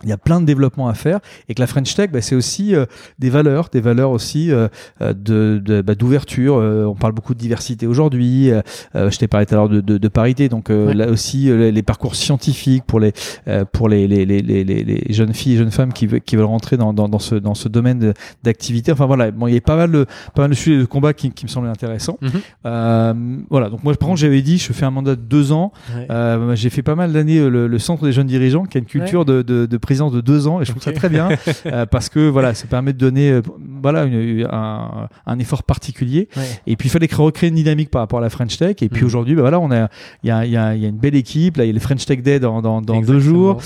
il 0.03 0.09
y 0.09 0.11
a 0.11 0.17
plein 0.17 0.39
de 0.41 0.45
développement 0.45 0.87
à 0.89 0.93
faire 0.93 1.19
et 1.49 1.55
que 1.55 1.59
la 1.59 1.65
French 1.65 1.95
Tech, 1.95 2.11
bah, 2.11 2.21
c'est 2.21 2.35
aussi 2.35 2.75
euh, 2.75 2.85
des 3.17 3.31
valeurs, 3.31 3.69
des 3.71 3.81
valeurs 3.81 4.11
aussi 4.11 4.51
euh, 4.51 4.67
euh, 5.01 5.13
de 5.13 5.59
de- 5.63 5.81
bah, 5.81 5.95
d'ouverture. 5.95 6.57
Euh, 6.57 6.85
on 6.85 6.93
parle 6.93 7.13
beaucoup 7.13 7.33
de 7.33 7.39
diversité 7.39 7.87
aujourd'hui. 7.87 8.51
Euh, 8.51 8.61
euh, 8.95 9.09
je 9.09 9.17
t'ai 9.17 9.27
parlé 9.27 9.47
tout 9.47 9.55
à 9.55 9.57
l'heure 9.57 9.69
de, 9.69 9.81
de, 9.81 9.97
de 9.97 10.07
parité, 10.07 10.49
donc 10.49 10.69
euh, 10.69 10.87
Ouais. 10.87 10.93
là 10.93 11.07
aussi 11.09 11.45
les, 11.49 11.81
parcours 11.81 12.15
scientifiques 12.15 12.83
pour 12.85 12.99
les 12.99 13.11
euh, 13.47 13.65
pour 13.65 13.89
les 13.89 14.07
les, 14.07 14.23
les, 14.25 14.41
les, 14.43 15.03
jeunes 15.13 15.33
filles 15.33 15.53
et 15.55 15.57
jeunes 15.57 15.71
femmes 15.71 15.91
qui, 15.93 16.05
veulent- 16.05 16.21
qui 16.21 16.35
veulent 16.35 16.45
rentrer 16.45 16.77
dans, 16.77 16.93
dans, 16.93 17.09
dans 17.09 17.17
ce 17.19 17.33
dans 17.33 17.55
ce 17.55 17.67
domaine 17.67 18.13
d'activité. 18.43 18.91
Enfin 18.91 19.07
voilà, 19.07 19.31
bon, 19.31 19.47
il 19.47 19.55
y 19.55 19.57
a 19.57 19.61
pas 19.61 19.77
mal 19.77 19.91
de 19.91 20.05
pas 20.35 20.43
mal 20.43 20.51
de 20.51 20.55
sujets 20.55 20.77
de 20.79 20.85
combat 20.85 21.13
qui, 21.13 21.31
qui 21.31 21.45
me 21.45 21.49
semblaient 21.49 21.71
intéressants. 21.71 22.19
Mhm. 22.21 22.31
Euh, 22.67 23.13
voilà, 23.49 23.69
donc 23.69 23.83
moi 23.83 23.95
par 23.95 24.09
contre 24.09 24.19
j'avais 24.19 24.43
dit, 24.43 24.59
je 24.59 24.71
fais 24.73 24.85
un 24.85 24.91
mandat 24.91 25.15
de 25.15 25.21
deux 25.21 25.51
ans. 25.51 25.71
Ouais. 25.95 26.55
J'ai 26.55 26.69
fait 26.69 26.83
pas 26.83 26.95
mal 26.95 27.11
d'années 27.13 27.39
le, 27.49 27.67
le 27.67 27.79
centre 27.79 28.03
des 28.03 28.11
jeunes 28.11 28.27
dirigeants, 28.27 28.65
qui 28.65 28.77
a 28.77 28.79
une 28.79 28.85
culture 28.85 29.25
de, 29.25 29.41
de, 29.41 29.65
de 29.65 29.76
de 29.77 29.81
présidence 29.81 30.11
de 30.11 30.21
deux 30.21 30.47
ans 30.47 30.61
et 30.61 30.65
je 30.65 30.71
trouve 30.71 30.83
ça 30.83 30.91
très 30.91 31.09
bien 31.09 31.29
parce 31.91 32.09
que 32.09 32.27
voilà, 32.29 32.53
ça 32.53 32.67
permet 32.67 32.93
de 32.93 32.97
donner 32.97 33.41
voilà 33.81 34.03
un, 34.03 35.07
un, 35.25 35.39
effort 35.39 35.63
particulier. 35.63 36.27
Et 36.65 36.75
puis 36.75 36.89
il 36.89 36.91
fallait 36.91 37.07
recréer 37.11 37.49
une 37.49 37.55
dynamique 37.55 37.89
par 37.89 38.01
rapport 38.01 38.19
à 38.19 38.21
la 38.21 38.29
French 38.29 38.57
Tech. 38.57 38.75
Et 38.81 38.89
puis 38.89 39.03
mm. 39.03 39.05
aujourd'hui, 39.05 39.35
bah, 39.35 39.41
voilà, 39.41 39.59
on 39.59 39.71
a 39.71 39.89
il 40.23 40.29
y 40.29 40.31
a, 40.31 40.45
y, 40.45 40.57
a, 40.57 40.75
y 40.75 40.85
a, 40.85 40.89
une 40.89 40.97
belle 40.97 41.15
équipe. 41.15 41.57
Là, 41.57 41.65
il 41.65 41.67
y 41.67 41.69
a 41.69 41.73
le 41.73 41.79
French 41.79 42.05
Tech 42.05 42.21
Day 42.21 42.39
dans, 42.39 42.61
dans, 42.61 42.81
dans 42.81 43.01
deux 43.01 43.19
jours. 43.19 43.61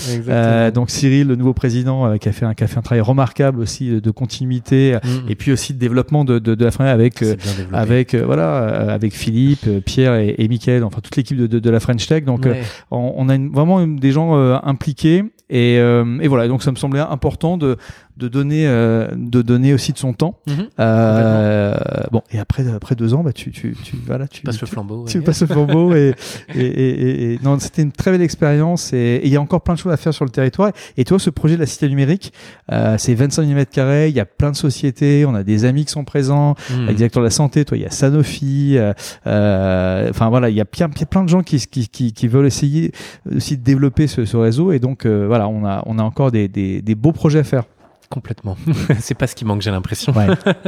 donc 0.74 0.90
Cyril, 0.90 1.28
le 1.28 1.36
nouveau 1.36 1.54
président, 1.54 2.16
qui 2.18 2.28
a 2.28 2.32
fait 2.32 2.44
un 2.44 2.54
qui 2.54 2.64
a 2.64 2.66
fait 2.66 2.78
un 2.78 2.82
travail 2.82 3.00
remarquable 3.00 3.60
aussi 3.60 4.00
de 4.00 4.10
continuité 4.10 4.96
mm. 5.02 5.30
et 5.30 5.34
puis 5.34 5.52
aussi 5.52 5.72
de 5.72 5.78
développement 5.78 6.24
de, 6.24 6.38
de, 6.38 6.54
de 6.54 6.64
la 6.64 6.70
French 6.70 6.88
avec 6.88 7.24
avec 7.72 8.14
voilà 8.14 8.92
avec 8.92 9.14
Philippe, 9.14 9.66
Pierre 9.84 10.14
et, 10.14 10.34
et 10.38 10.48
Mickaël, 10.48 10.84
enfin 10.84 11.00
toute 11.00 11.16
l'équipe 11.16 11.36
de, 11.36 11.46
de, 11.46 11.58
de, 11.58 11.70
la 11.70 11.80
French 11.80 12.06
Tech. 12.06 12.24
Donc 12.24 12.46
on, 12.90 13.14
on, 13.16 13.28
a 13.28 13.38
vraiment 13.38 13.86
des 13.86 14.12
gens 14.12 14.34
impliqués 14.62 15.24
et, 15.52 15.74
et 15.76 16.28
voilà. 16.28 16.48
Donc 16.48 16.62
ça 16.62 16.70
me 16.70 16.76
semblait 16.76 17.00
important 17.00 17.56
de 17.56 17.76
de 18.16 18.28
donner 18.28 18.66
euh, 18.66 19.08
de 19.16 19.42
donner 19.42 19.72
aussi 19.72 19.92
de 19.92 19.98
son 19.98 20.12
temps. 20.12 20.38
Mhm. 20.46 20.68
euh, 20.78 21.74
bon 22.10 22.22
et 22.30 22.38
après 22.38 22.66
après 22.68 22.94
deux 22.94 23.14
ans 23.14 23.22
bah 23.22 23.32
tu 23.32 23.50
tu 23.50 23.74
tu 23.82 23.96
voilà 24.06 24.28
tu 24.28 24.42
passes 24.42 24.60
le 24.60 24.66
flambeau. 24.66 25.06
Tu, 25.08 25.22
passes 25.22 25.40
le 25.40 25.46
flambeau 25.46 25.94
et, 25.94 26.14
et, 26.54 26.60
et, 26.60 27.32
et, 27.32 27.38
non 27.42 27.58
c'était 27.58 27.82
une 27.82 27.92
très 27.92 28.10
belle 28.10 28.22
expérience 28.22 28.92
et 28.92 29.20
il 29.24 29.30
y 29.30 29.36
a 29.36 29.40
encore 29.40 29.62
plein 29.62 29.74
de 29.74 29.78
choses 29.78 29.92
à 29.92 29.96
faire 29.96 30.12
sur 30.12 30.24
le 30.24 30.30
territoire. 30.30 30.72
Et 30.96 31.04
toi 31.04 31.18
ce 31.18 31.30
projet 31.30 31.54
de 31.54 31.60
la 31.60 31.66
cité 31.66 31.88
numérique 31.88 32.32
euh, 32.70 32.96
c'est 32.98 33.14
25 33.14 33.44
000 33.44 33.54
mètres 33.54 33.72
carrés, 33.72 34.08
il 34.08 34.14
y 34.14 34.20
a 34.20 34.26
plein 34.26 34.50
de 34.50 34.56
sociétés, 34.56 35.24
on 35.26 35.34
a 35.34 35.42
des 35.42 35.64
amis 35.64 35.84
qui 35.84 35.92
sont 35.92 36.04
présents, 36.04 36.54
mmh. 36.70 36.92
directeur 36.92 37.22
de 37.22 37.26
la 37.26 37.30
santé, 37.30 37.64
toi 37.64 37.76
il 37.76 37.82
y 37.82 37.86
a 37.86 37.90
Sanofi, 37.90 38.76
euh, 38.76 38.92
euh, 39.26 40.10
enfin 40.10 40.28
voilà 40.28 40.50
il 40.50 40.56
y 40.56 40.60
a 40.60 40.64
plein, 40.64 40.88
plein 40.88 41.24
de 41.24 41.28
gens 41.28 41.42
qui, 41.42 41.58
qui, 41.66 41.88
qui, 41.88 42.12
qui, 42.12 42.28
veulent 42.28 42.46
essayer 42.46 42.92
aussi 43.34 43.56
de 43.56 43.62
développer 43.62 44.06
ce, 44.06 44.24
ce 44.24 44.36
réseau 44.36 44.72
et 44.72 44.78
donc 44.78 45.06
euh, 45.06 45.26
voilà 45.42 45.48
on 45.48 45.64
a 45.64 45.82
on 45.86 45.98
a 45.98 46.02
encore 46.02 46.30
des, 46.30 46.48
des, 46.48 46.82
des 46.82 46.94
beaux 46.94 47.12
projets 47.12 47.40
à 47.40 47.44
faire. 47.44 47.64
Complètement. 48.12 48.58
c'est 49.00 49.14
pas 49.14 49.26
ce 49.26 49.34
qui 49.34 49.46
manque, 49.46 49.62
j'ai 49.62 49.70
l'impression. 49.70 50.12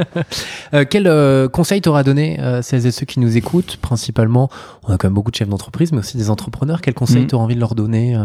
euh, 0.73 0.83
quel 0.89 1.05
euh, 1.05 1.47
conseil 1.47 1.79
t'auras 1.79 2.01
donné 2.01 2.39
euh, 2.39 2.63
celles 2.63 2.87
et 2.87 2.91
ceux 2.91 3.05
qui 3.05 3.19
nous 3.19 3.37
écoutent 3.37 3.77
Principalement, 3.77 4.49
on 4.83 4.91
a 4.91 4.97
quand 4.97 5.07
même 5.07 5.13
beaucoup 5.13 5.29
de 5.29 5.35
chefs 5.35 5.47
d'entreprise, 5.47 5.91
mais 5.91 5.99
aussi 5.99 6.17
des 6.17 6.31
entrepreneurs. 6.31 6.81
Quel 6.81 6.95
conseil 6.95 7.25
mm. 7.25 7.27
t'auras 7.27 7.43
envie 7.43 7.53
de 7.53 7.59
leur 7.59 7.75
donner 7.75 8.17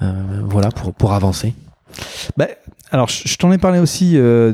voilà, 0.00 0.70
pour, 0.70 0.94
pour 0.94 1.12
avancer? 1.12 1.52
Bah, 2.38 2.46
Alors, 2.90 3.08
je, 3.08 3.28
je 3.28 3.36
t'en 3.36 3.52
ai 3.52 3.58
parlé 3.58 3.78
aussi 3.78 4.12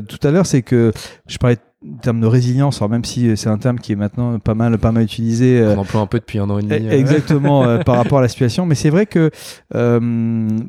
tout 0.09 0.27
à 0.27 0.31
l'heure, 0.31 0.45
c'est 0.45 0.63
que 0.63 0.91
je 1.27 1.37
parlais 1.37 1.55
en 1.55 1.72
termes 2.01 2.21
de 2.21 2.27
résilience, 2.27 2.77
alors 2.77 2.89
même 2.89 3.03
si 3.03 3.35
c'est 3.35 3.49
un 3.49 3.57
terme 3.57 3.79
qui 3.79 3.91
est 3.91 3.95
maintenant 3.95 4.39
pas 4.39 4.53
mal, 4.53 4.77
pas 4.77 4.91
mal 4.91 5.03
utilisé. 5.03 5.59
Euh, 5.59 5.75
On 5.75 5.81
emploie 5.81 6.01
un 6.01 6.07
peu 6.07 6.19
depuis 6.19 6.39
un 6.39 6.49
an 6.49 6.59
et 6.59 6.63
demi. 6.63 6.87
Euh. 6.87 6.91
Exactement, 6.91 7.63
euh, 7.63 7.79
par 7.79 7.95
rapport 7.97 8.19
à 8.19 8.21
la 8.21 8.27
situation. 8.27 8.65
Mais 8.65 8.75
c'est 8.75 8.89
vrai 8.89 9.05
que 9.05 9.31
euh, 9.75 9.99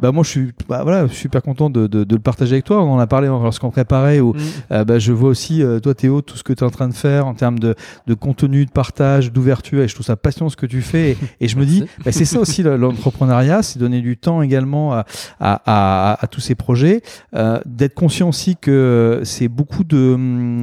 bah 0.01 0.13
moi, 0.13 0.25
je 0.25 0.29
suis 0.29 0.53
bah, 0.69 0.83
voilà, 0.83 1.09
super 1.09 1.43
content 1.43 1.71
de, 1.71 1.87
de, 1.87 2.05
de, 2.05 2.15
le 2.15 2.21
partager 2.21 2.55
avec 2.55 2.65
toi. 2.65 2.83
On 2.83 2.95
en 2.95 2.99
a 2.99 3.07
parlé 3.07 3.29
lorsqu'on 3.29 3.71
préparait. 3.71 4.21
Où, 4.21 4.35
mm. 4.35 4.85
bah, 4.85 4.99
je 4.99 5.13
vois 5.13 5.31
aussi, 5.31 5.63
toi 5.83 5.95
Théo, 5.95 6.21
tout 6.21 6.37
ce 6.37 6.43
que 6.43 6.53
tu 6.53 6.65
es 6.65 6.67
en 6.67 6.71
train 6.71 6.89
de 6.89 6.95
faire 6.95 7.27
en 7.27 7.35
termes 7.35 7.59
de, 7.59 7.75
de 8.07 8.15
contenu, 8.15 8.67
de 8.67 8.71
partage, 8.71 9.33
d'ouverture. 9.33 9.83
Et 9.83 9.89
je 9.89 9.95
trouve 9.95 10.07
ça 10.07 10.17
passionnant 10.17 10.51
ce 10.51 10.57
que 10.57 10.67
tu 10.67 10.83
fais. 10.83 11.13
Et, 11.13 11.17
et 11.43 11.49
je 11.49 11.57
me 11.57 11.65
dis, 11.65 11.85
bah, 12.05 12.13
c'est 12.13 12.25
ça 12.25 12.41
aussi 12.41 12.63
l'entrepreneuriat, 12.63 13.63
c'est 13.63 13.79
donner 13.79 14.01
du 14.01 14.17
temps 14.17 14.43
également 14.43 14.93
à, 14.93 15.05
à, 15.41 15.63
à, 15.65 16.25
à 16.25 16.27
tous 16.27 16.41
ces 16.41 16.55
projets. 16.55 17.03
D'être 17.33 17.95
conscient 17.95 18.29
aussi 18.29 18.57
que 18.57 19.21
c'est 19.25 19.49
beaucoup 19.49 19.85
de... 19.85 20.15
Hum, 20.15 20.63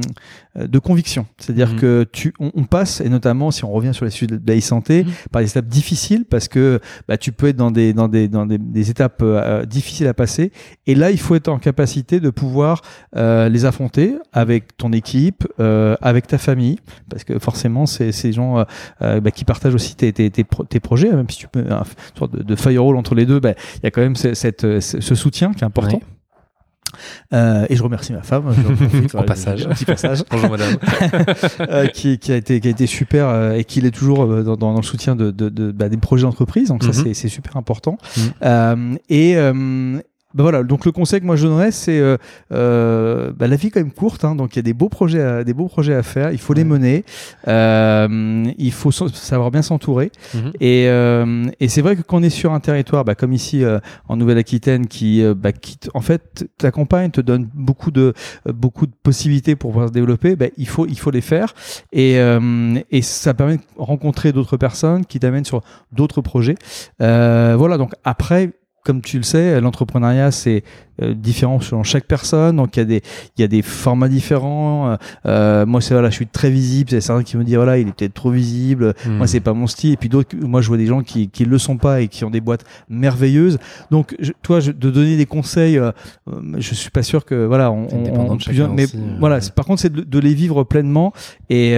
de 0.56 0.78
conviction. 0.78 1.26
C'est-à-dire 1.38 1.70
mhm. 1.70 1.80
que 1.80 2.06
tu, 2.12 2.34
on, 2.38 2.64
passe, 2.64 3.00
et 3.00 3.08
notamment 3.08 3.50
si 3.50 3.64
on 3.64 3.72
revient 3.72 3.94
sur 3.94 4.04
les 4.04 4.10
sujets 4.10 4.26
de 4.26 4.40
la 4.46 4.60
santé, 4.60 5.04
mhm. 5.04 5.12
par 5.30 5.42
des 5.42 5.48
étapes 5.48 5.66
difficiles 5.66 6.24
parce 6.24 6.48
que 6.48 6.80
bah, 7.08 7.16
tu 7.16 7.32
peux 7.32 7.48
être 7.48 7.56
dans 7.56 7.70
des, 7.70 7.92
dans 7.92 8.08
des, 8.08 8.28
dans 8.28 8.46
des, 8.46 8.58
des 8.58 8.90
étapes 8.90 9.20
euh, 9.22 9.64
difficiles 9.64 10.06
à 10.06 10.14
passer. 10.14 10.52
Et 10.86 10.94
là, 10.94 11.10
il 11.10 11.18
faut 11.18 11.34
être 11.34 11.48
en 11.48 11.58
capacité 11.58 12.20
de 12.20 12.30
pouvoir 12.30 12.82
euh, 13.16 13.48
les 13.48 13.64
affronter 13.64 14.16
avec 14.32 14.76
ton 14.76 14.92
équipe, 14.92 15.46
euh, 15.60 15.96
avec 16.00 16.26
ta 16.26 16.38
famille, 16.38 16.78
parce 17.08 17.24
que 17.24 17.38
forcément, 17.38 17.86
c'est 17.86 18.12
ces 18.12 18.32
gens 18.32 18.64
bah, 19.00 19.30
qui 19.30 19.44
partagent 19.44 19.74
aussi 19.74 19.96
tes, 19.96 20.12
tes, 20.12 20.30
tes, 20.30 20.44
tes, 20.44 20.80
projets, 20.80 21.10
même 21.10 21.28
si 21.28 21.38
tu 21.38 21.48
peux 21.48 21.60
une 21.60 21.84
sorte 22.18 22.36
de, 22.36 22.42
de 22.42 22.56
firewall 22.56 22.96
entre 22.96 23.14
les 23.14 23.26
deux, 23.26 23.40
bah, 23.40 23.52
il 23.76 23.84
y 23.84 23.86
a 23.86 23.90
quand 23.90 24.00
même 24.00 24.16
cette, 24.16 24.80
ce 24.80 25.14
soutien 25.14 25.52
qui 25.52 25.64
est 25.64 25.66
important. 25.66 26.00
Euh, 27.32 27.66
et 27.68 27.76
je 27.76 27.82
remercie 27.82 28.12
ma 28.12 28.22
femme. 28.22 28.54
en 29.14 29.22
passage. 29.22 29.68
petit 29.68 29.84
passage. 29.84 30.22
Bonjour 30.30 30.50
madame. 30.50 30.76
euh, 31.60 31.86
qui, 31.86 32.18
qui, 32.18 32.32
a 32.32 32.36
été, 32.36 32.60
qui 32.60 32.68
a 32.68 32.70
été 32.70 32.86
super 32.86 33.28
euh, 33.28 33.52
et 33.54 33.64
qui 33.64 33.80
l'est 33.80 33.90
toujours 33.90 34.22
euh, 34.22 34.42
dans, 34.42 34.56
dans, 34.56 34.76
le 34.76 34.82
soutien 34.82 35.16
de, 35.16 35.30
de, 35.30 35.48
de 35.48 35.72
bah, 35.72 35.88
des 35.88 35.96
projets 35.96 36.24
d'entreprise. 36.24 36.68
Donc 36.68 36.84
ça, 36.84 36.90
mhm. 36.90 37.14
c'est 37.14 37.28
super 37.28 37.56
important. 37.56 37.98
Mm 38.40 38.96
et, 39.08 39.36
ben 40.34 40.42
voilà, 40.42 40.62
donc 40.62 40.84
le 40.86 40.92
conseil 40.92 41.20
que 41.20 41.26
moi 41.26 41.36
je 41.36 41.46
donnerais, 41.46 41.72
c'est 41.72 41.98
euh, 41.98 42.16
euh, 42.52 43.32
bah 43.36 43.46
la 43.48 43.56
vie 43.56 43.66
est 43.66 43.70
quand 43.70 43.80
même 43.80 43.92
courte, 43.92 44.24
hein, 44.24 44.34
donc 44.34 44.54
il 44.54 44.56
y 44.56 44.60
a 44.60 44.62
des 44.62 44.72
beaux 44.72 44.88
projets, 44.88 45.20
à, 45.20 45.44
des 45.44 45.52
beaux 45.52 45.68
projets 45.68 45.94
à 45.94 46.02
faire. 46.02 46.32
Il 46.32 46.38
faut 46.38 46.54
les 46.54 46.64
mener, 46.64 47.04
euh, 47.48 48.44
il 48.56 48.72
faut 48.72 48.90
savoir 48.92 49.50
bien 49.50 49.62
s'entourer. 49.62 50.10
Mhm. 50.34 50.52
Et, 50.60 50.88
euh, 50.88 51.44
et 51.60 51.68
c'est 51.68 51.82
vrai 51.82 51.96
que 51.96 52.02
quand 52.02 52.18
on 52.18 52.22
est 52.22 52.30
sur 52.30 52.52
un 52.52 52.60
territoire, 52.60 53.04
bah, 53.04 53.14
comme 53.14 53.32
ici 53.32 53.62
euh, 53.62 53.78
en 54.08 54.16
Nouvelle-Aquitaine, 54.16 54.86
qui, 54.86 55.22
bah, 55.36 55.52
qui 55.52 55.78
en 55.92 56.00
fait 56.00 56.46
t'accompagne, 56.56 57.10
te 57.10 57.20
donne 57.20 57.48
beaucoup 57.54 57.90
de 57.90 58.14
beaucoup 58.46 58.86
de 58.86 58.92
possibilités 59.02 59.54
pour 59.54 59.72
pouvoir 59.72 59.88
se 59.88 59.92
développer, 59.92 60.36
il 60.56 60.68
faut 60.68 60.86
il 60.86 60.98
faut 60.98 61.10
les 61.10 61.20
faire. 61.20 61.54
Et, 61.92 62.18
et 62.90 63.02
ça 63.02 63.34
permet 63.34 63.56
de 63.56 63.62
rencontrer 63.76 64.32
d'autres 64.32 64.56
personnes 64.56 65.04
qui 65.04 65.20
t'amènent 65.20 65.44
sur 65.44 65.62
d'autres 65.92 66.20
projets. 66.20 66.54
voilà, 66.98 67.76
donc 67.76 67.92
après 68.04 68.50
comme 68.84 69.00
tu 69.00 69.16
le 69.16 69.22
sais, 69.22 69.60
l'entrepreneuriat, 69.60 70.30
c'est 70.30 70.64
euh, 71.00 71.14
différent 71.14 71.58
selon 71.60 71.82
chaque 71.84 72.04
personne. 72.04 72.56
Donc 72.56 72.76
il 72.76 72.80
y 72.80 72.82
a 72.82 72.84
des 72.84 73.02
il 73.38 73.40
y 73.40 73.44
a 73.44 73.48
des 73.48 73.62
formats 73.62 74.08
différents. 74.08 74.90
Euh, 74.90 74.96
euh 75.24 75.66
moi 75.66 75.80
c'est 75.80 75.94
voilà, 75.94 76.10
je 76.10 76.16
suis 76.16 76.26
très 76.26 76.50
visible. 76.50 76.90
C'est 76.90 77.00
certains 77.00 77.22
qui 77.22 77.36
me 77.36 77.44
disent 77.44 77.54
voilà, 77.54 77.78
il 77.78 77.88
est 77.88 77.92
peut-être 77.92 78.12
trop 78.12 78.30
visible. 78.30 78.94
Hmm. 79.06 79.12
Moi 79.12 79.26
c'est 79.26 79.40
pas 79.40 79.54
mon 79.54 79.66
style. 79.66 79.92
Et 79.92 79.96
puis 79.96 80.08
d'autres, 80.08 80.36
moi 80.36 80.60
je 80.60 80.68
vois 80.68 80.76
des 80.76 80.86
gens 80.86 81.02
qui 81.02 81.28
qui 81.28 81.44
le 81.46 81.56
sont 81.58 81.78
pas 81.78 82.02
et 82.02 82.08
qui 82.08 82.24
ont 82.24 82.30
des 82.30 82.42
boîtes 82.42 82.64
merveilleuses. 82.90 83.58
Donc 83.90 84.16
toi, 84.42 84.60
je, 84.60 84.70
de 84.70 84.90
donner 84.90 85.16
des 85.16 85.24
conseils, 85.24 85.78
euh, 85.78 85.92
je 86.58 86.74
suis 86.74 86.90
pas 86.90 87.02
sûr 87.02 87.24
que 87.24 87.46
voilà, 87.46 87.70
on, 87.70 87.86
on, 87.90 88.38
mais 88.74 88.86
voilà. 89.18 89.38
Par 89.54 89.64
contre, 89.64 89.80
c'est 89.80 89.92
de, 89.92 90.18
les 90.18 90.34
vivre 90.34 90.62
pleinement. 90.64 91.12
Et 91.48 91.72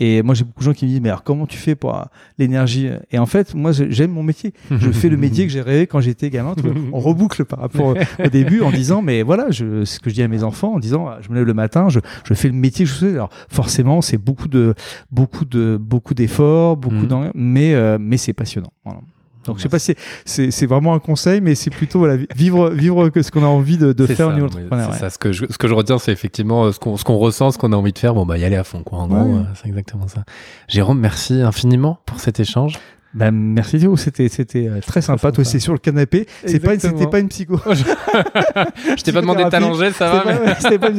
et 0.00 0.22
moi 0.22 0.34
j'ai 0.34 0.44
beaucoup 0.44 0.60
de 0.60 0.64
gens 0.64 0.72
qui 0.72 0.86
me 0.86 0.90
disent 0.90 1.00
mais 1.00 1.10
alors 1.10 1.22
comment 1.22 1.46
tu 1.46 1.58
fais 1.58 1.74
pour 1.74 2.06
l'énergie? 2.38 2.88
Et 3.12 3.18
en 3.18 3.26
fait, 3.26 3.54
moi 3.54 3.70
j'aime 3.72 4.10
mon 4.10 4.22
métier. 4.22 4.52
Je 4.70 4.90
fais 4.90 5.08
le 5.08 5.16
métier 5.16 5.46
que 5.46 5.52
j'ai 5.52 5.60
rêvé 5.60 5.86
quand 5.86 6.00
j'étais 6.00 6.21
gamin. 6.30 6.54
On 6.92 7.00
reboucle 7.00 7.44
par 7.44 7.60
rapport 7.60 7.94
au 8.24 8.28
début 8.28 8.62
en 8.62 8.70
disant 8.70 9.02
mais 9.02 9.22
voilà 9.22 9.50
je, 9.50 9.84
ce 9.84 10.00
que 10.00 10.10
je 10.10 10.14
dis 10.14 10.22
à 10.22 10.28
mes 10.28 10.42
enfants 10.42 10.74
en 10.74 10.78
disant 10.78 11.08
je 11.20 11.30
me 11.30 11.34
lève 11.34 11.44
le 11.44 11.54
matin 11.54 11.88
je, 11.88 12.00
je 12.24 12.34
fais 12.34 12.48
le 12.48 12.54
métier 12.54 12.84
que 12.84 12.90
je 12.90 12.96
fais 12.96 13.10
alors 13.12 13.30
forcément 13.48 14.00
c'est 14.00 14.18
beaucoup 14.18 14.48
de 14.48 14.74
beaucoup 15.10 15.44
de 15.44 15.78
beaucoup 15.80 16.14
d'efforts 16.14 16.76
beaucoup 16.76 17.06
mmh. 17.06 17.30
mais 17.34 17.74
euh, 17.74 17.98
mais 18.00 18.16
c'est 18.16 18.32
passionnant 18.32 18.72
voilà. 18.84 19.00
Donc 19.44 19.58
je 19.58 19.62
sais 19.62 19.68
pas 19.68 19.78
si 19.78 19.94
c'est 20.24 20.66
vraiment 20.66 20.94
un 20.94 20.98
conseil, 20.98 21.40
mais 21.40 21.54
c'est 21.54 21.70
plutôt 21.70 21.98
voilà, 21.98 22.16
vivre 22.34 22.70
vivre 22.70 23.08
que 23.08 23.22
ce 23.22 23.30
qu'on 23.30 23.42
a 23.42 23.48
envie 23.48 23.76
de, 23.76 23.92
de 23.92 24.06
faire 24.06 24.28
au 24.28 24.32
niveau 24.32 24.46
ouais, 24.46 24.92
ça. 24.92 25.10
Ce 25.10 25.18
que 25.18 25.32
je 25.32 25.46
ce 25.50 25.58
que 25.58 25.66
je 25.66 25.74
retiens, 25.74 25.98
c'est 25.98 26.12
effectivement 26.12 26.64
euh, 26.66 26.72
ce 26.72 26.78
qu'on 26.78 26.96
ce 26.96 27.04
qu'on 27.04 27.16
ressent, 27.16 27.50
ce 27.50 27.58
qu'on 27.58 27.72
a 27.72 27.76
envie 27.76 27.92
de 27.92 27.98
faire. 27.98 28.14
Bon 28.14 28.24
bah 28.24 28.38
y 28.38 28.44
aller 28.44 28.56
à 28.56 28.64
fond 28.64 28.82
quoi. 28.82 28.98
En 28.98 29.08
gros, 29.08 29.38
euh, 29.38 29.42
c'est 29.54 29.68
exactement 29.68 30.06
ça. 30.06 30.24
Jérôme, 30.68 31.00
merci 31.00 31.42
infiniment 31.42 31.98
pour 32.06 32.20
cet 32.20 32.38
échange. 32.38 32.78
Ben, 33.14 33.30
merci 33.30 33.78
Théo, 33.78 33.96
c'était 33.96 34.28
c'était 34.28 34.68
euh, 34.68 34.80
très 34.80 35.02
sympa. 35.02 35.32
Toi, 35.32 35.44
c'est 35.44 35.58
sur 35.58 35.74
le 35.74 35.78
canapé. 35.78 36.26
C'est 36.46 36.60
pas 36.60 36.78
c'était 36.78 37.06
pas 37.06 37.18
une 37.18 37.28
psycho. 37.28 37.60
je 37.66 39.02
t'ai 39.02 39.12
pas 39.12 39.20
demandé 39.20 39.44
de 39.44 39.50
t'allonger, 39.50 39.92
ça 39.92 40.10
va. 40.10 40.24
mais, 40.70 40.78
pas, 40.78 40.90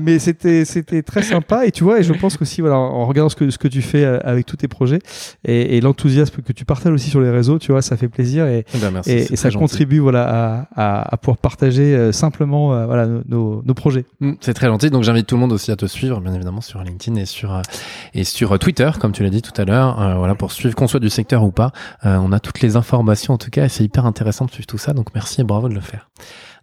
mais 0.00 0.18
c'était 0.20 0.64
c'était 0.64 1.02
très 1.02 1.22
sympa. 1.22 1.66
Et 1.66 1.72
tu 1.72 1.82
vois, 1.82 1.98
et 1.98 2.04
je 2.04 2.12
pense 2.12 2.36
qu'aussi 2.36 2.60
voilà, 2.60 2.76
en 2.76 3.06
regardant 3.06 3.28
ce 3.28 3.34
que 3.34 3.50
ce 3.50 3.58
que 3.58 3.66
tu 3.66 3.82
fais 3.82 4.04
euh, 4.04 4.18
avec 4.22 4.46
tous 4.46 4.56
tes 4.56 4.68
projets 4.68 5.00
et, 5.44 5.76
et 5.76 5.80
l'enthousiasme 5.80 6.42
que 6.42 6.52
tu 6.52 6.64
partages 6.64 6.92
aussi 6.92 7.10
sur 7.10 7.20
les 7.20 7.30
réseaux, 7.30 7.58
tu 7.58 7.72
vois, 7.72 7.82
ça 7.82 7.96
fait 7.96 8.08
plaisir 8.08 8.46
et 8.46 8.64
eh 8.72 8.78
ben, 8.78 8.92
merci, 8.92 9.10
et, 9.10 9.36
ça 9.36 9.50
contribue 9.50 9.98
voilà 9.98 10.28
à, 10.28 10.68
à, 10.76 11.14
à, 11.14 11.16
pouvoir 11.16 11.38
partager 11.38 11.94
euh, 11.94 12.12
simplement 12.12 12.86
voilà 12.86 13.08
nos, 13.26 13.62
nos 13.64 13.74
projets. 13.74 14.04
Mm, 14.20 14.34
c'est 14.40 14.54
très 14.54 14.68
gentil. 14.68 14.90
Donc 14.90 15.02
j'invite 15.02 15.26
tout 15.26 15.34
le 15.34 15.40
monde 15.40 15.52
aussi 15.52 15.72
à 15.72 15.76
te 15.76 15.86
suivre, 15.86 16.20
bien 16.20 16.34
évidemment, 16.34 16.60
sur 16.60 16.82
LinkedIn 16.84 17.16
et 17.16 17.26
sur 17.26 17.60
et 18.14 18.22
sur 18.22 18.56
Twitter, 18.60 18.90
comme 19.00 19.10
tu 19.10 19.24
l'as 19.24 19.30
dit 19.30 19.42
tout 19.42 19.60
à 19.60 19.64
l'heure. 19.64 19.96
voilà 20.18 20.36
pour 20.36 20.52
suivre 20.52 20.76
qu'on 20.76 20.86
soit 20.86 21.00
du 21.00 21.10
secteur 21.10 21.47
pas. 21.50 21.72
Euh, 22.04 22.16
on 22.16 22.32
a 22.32 22.40
toutes 22.40 22.60
les 22.60 22.76
informations 22.76 23.34
en 23.34 23.38
tout 23.38 23.50
cas 23.50 23.64
et 23.64 23.68
c'est 23.68 23.84
hyper 23.84 24.06
intéressant 24.06 24.46
de 24.46 24.50
suivre 24.50 24.66
tout 24.66 24.78
ça. 24.78 24.92
Donc 24.92 25.08
merci 25.14 25.40
et 25.40 25.44
bravo 25.44 25.68
de 25.68 25.74
le 25.74 25.80
faire. 25.80 26.08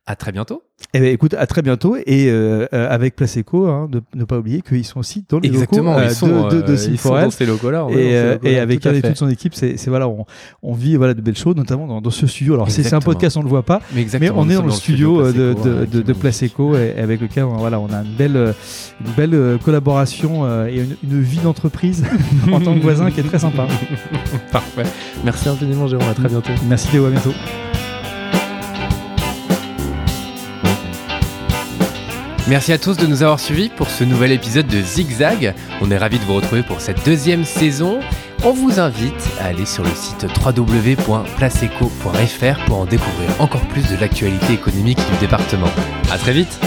À 0.07 0.15
très 0.15 0.31
bientôt. 0.31 0.61
Eh 0.93 0.99
bien, 0.99 1.09
écoute, 1.09 1.33
à 1.33 1.47
très 1.47 1.63
bientôt. 1.63 1.95
Et 2.05 2.29
euh, 2.29 2.67
euh 2.73 2.87
avec 2.87 3.15
Placeco, 3.15 3.67
hein, 3.67 3.89
de 3.91 4.03
ne 4.13 4.23
pas 4.23 4.37
oublier 4.37 4.61
qu'ils 4.61 4.85
sont 4.85 4.99
aussi 4.99 5.25
dans 5.27 5.39
les 5.39 5.49
Exactement, 5.49 5.93
locaux 5.93 6.05
ils 6.05 6.15
sont, 6.15 6.47
de, 6.47 6.57
de, 6.57 6.61
de 6.61 6.73
euh, 6.73 6.87
ils 6.91 6.99
sont 6.99 7.15
dans 7.15 7.31
ces 7.31 7.47
locaux-là. 7.47 7.87
Et, 7.89 8.15
euh, 8.15 8.37
et 8.43 8.59
avec 8.59 8.85
elle 8.85 8.97
et 8.97 9.01
toute 9.01 9.17
son 9.17 9.29
équipe, 9.29 9.55
c'est 9.55 9.83
voilà, 9.87 10.07
on, 10.07 10.25
on, 10.61 10.73
vit 10.73 10.95
voilà 10.95 11.15
de 11.15 11.21
belles 11.21 11.35
choses, 11.35 11.55
notamment 11.55 11.87
dans, 11.87 12.01
dans 12.01 12.09
ce 12.11 12.27
studio. 12.27 12.53
Alors 12.53 12.69
c'est 12.69 12.93
un 12.93 12.99
podcast, 12.99 13.35
on 13.37 13.39
ne 13.39 13.45
le 13.45 13.49
voit 13.49 13.63
pas, 13.63 13.81
mais, 13.95 14.05
mais 14.19 14.29
on 14.29 14.47
est 14.47 14.53
dans 14.53 14.65
le 14.65 14.71
studio, 14.71 15.23
de, 15.31 15.53
de, 15.53 15.85
de, 15.85 16.01
de 16.03 16.13
Placeco 16.13 16.75
et, 16.75 16.93
avec 16.99 17.19
lequel 17.19 17.45
voilà, 17.45 17.79
on 17.79 17.87
a 17.91 18.01
une 18.03 18.15
belle, 18.15 18.53
une 19.03 19.11
belle 19.13 19.57
collaboration 19.63 20.67
et 20.67 20.75
une, 20.75 20.97
une 21.03 21.21
vie 21.21 21.39
d'entreprise 21.39 22.05
en 22.51 22.59
tant 22.59 22.75
que 22.75 22.81
voisin 22.81 23.09
qui 23.09 23.21
est 23.21 23.23
très 23.23 23.39
sympa. 23.39 23.67
Parfait. 24.51 24.83
Merci 25.23 25.49
infiniment, 25.49 25.87
Jérôme. 25.87 26.09
À 26.09 26.13
très 26.13 26.29
bientôt. 26.29 26.51
Merci 26.69 26.89
Théo. 26.89 27.05
À 27.07 27.09
bientôt. 27.09 27.33
Merci 32.47 32.73
à 32.73 32.77
tous 32.77 32.95
de 32.95 33.07
nous 33.07 33.23
avoir 33.23 33.39
suivis 33.39 33.69
pour 33.69 33.89
ce 33.89 34.03
nouvel 34.03 34.31
épisode 34.31 34.67
de 34.67 34.79
Zigzag. 34.79 35.55
On 35.81 35.89
est 35.89 35.97
ravis 35.97 36.19
de 36.19 36.23
vous 36.25 36.35
retrouver 36.35 36.61
pour 36.61 36.79
cette 36.79 37.03
deuxième 37.03 37.43
saison. 37.43 38.01
On 38.43 38.51
vous 38.51 38.79
invite 38.79 39.27
à 39.41 39.45
aller 39.45 39.65
sur 39.65 39.83
le 39.83 39.89
site 39.89 40.27
www.placeeco.fr 40.45 42.65
pour 42.65 42.77
en 42.77 42.85
découvrir 42.85 43.29
encore 43.39 43.65
plus 43.69 43.89
de 43.89 43.95
l'actualité 43.99 44.53
économique 44.53 44.99
du 45.13 45.17
département. 45.19 45.71
À 46.11 46.19
très 46.19 46.33
vite 46.33 46.59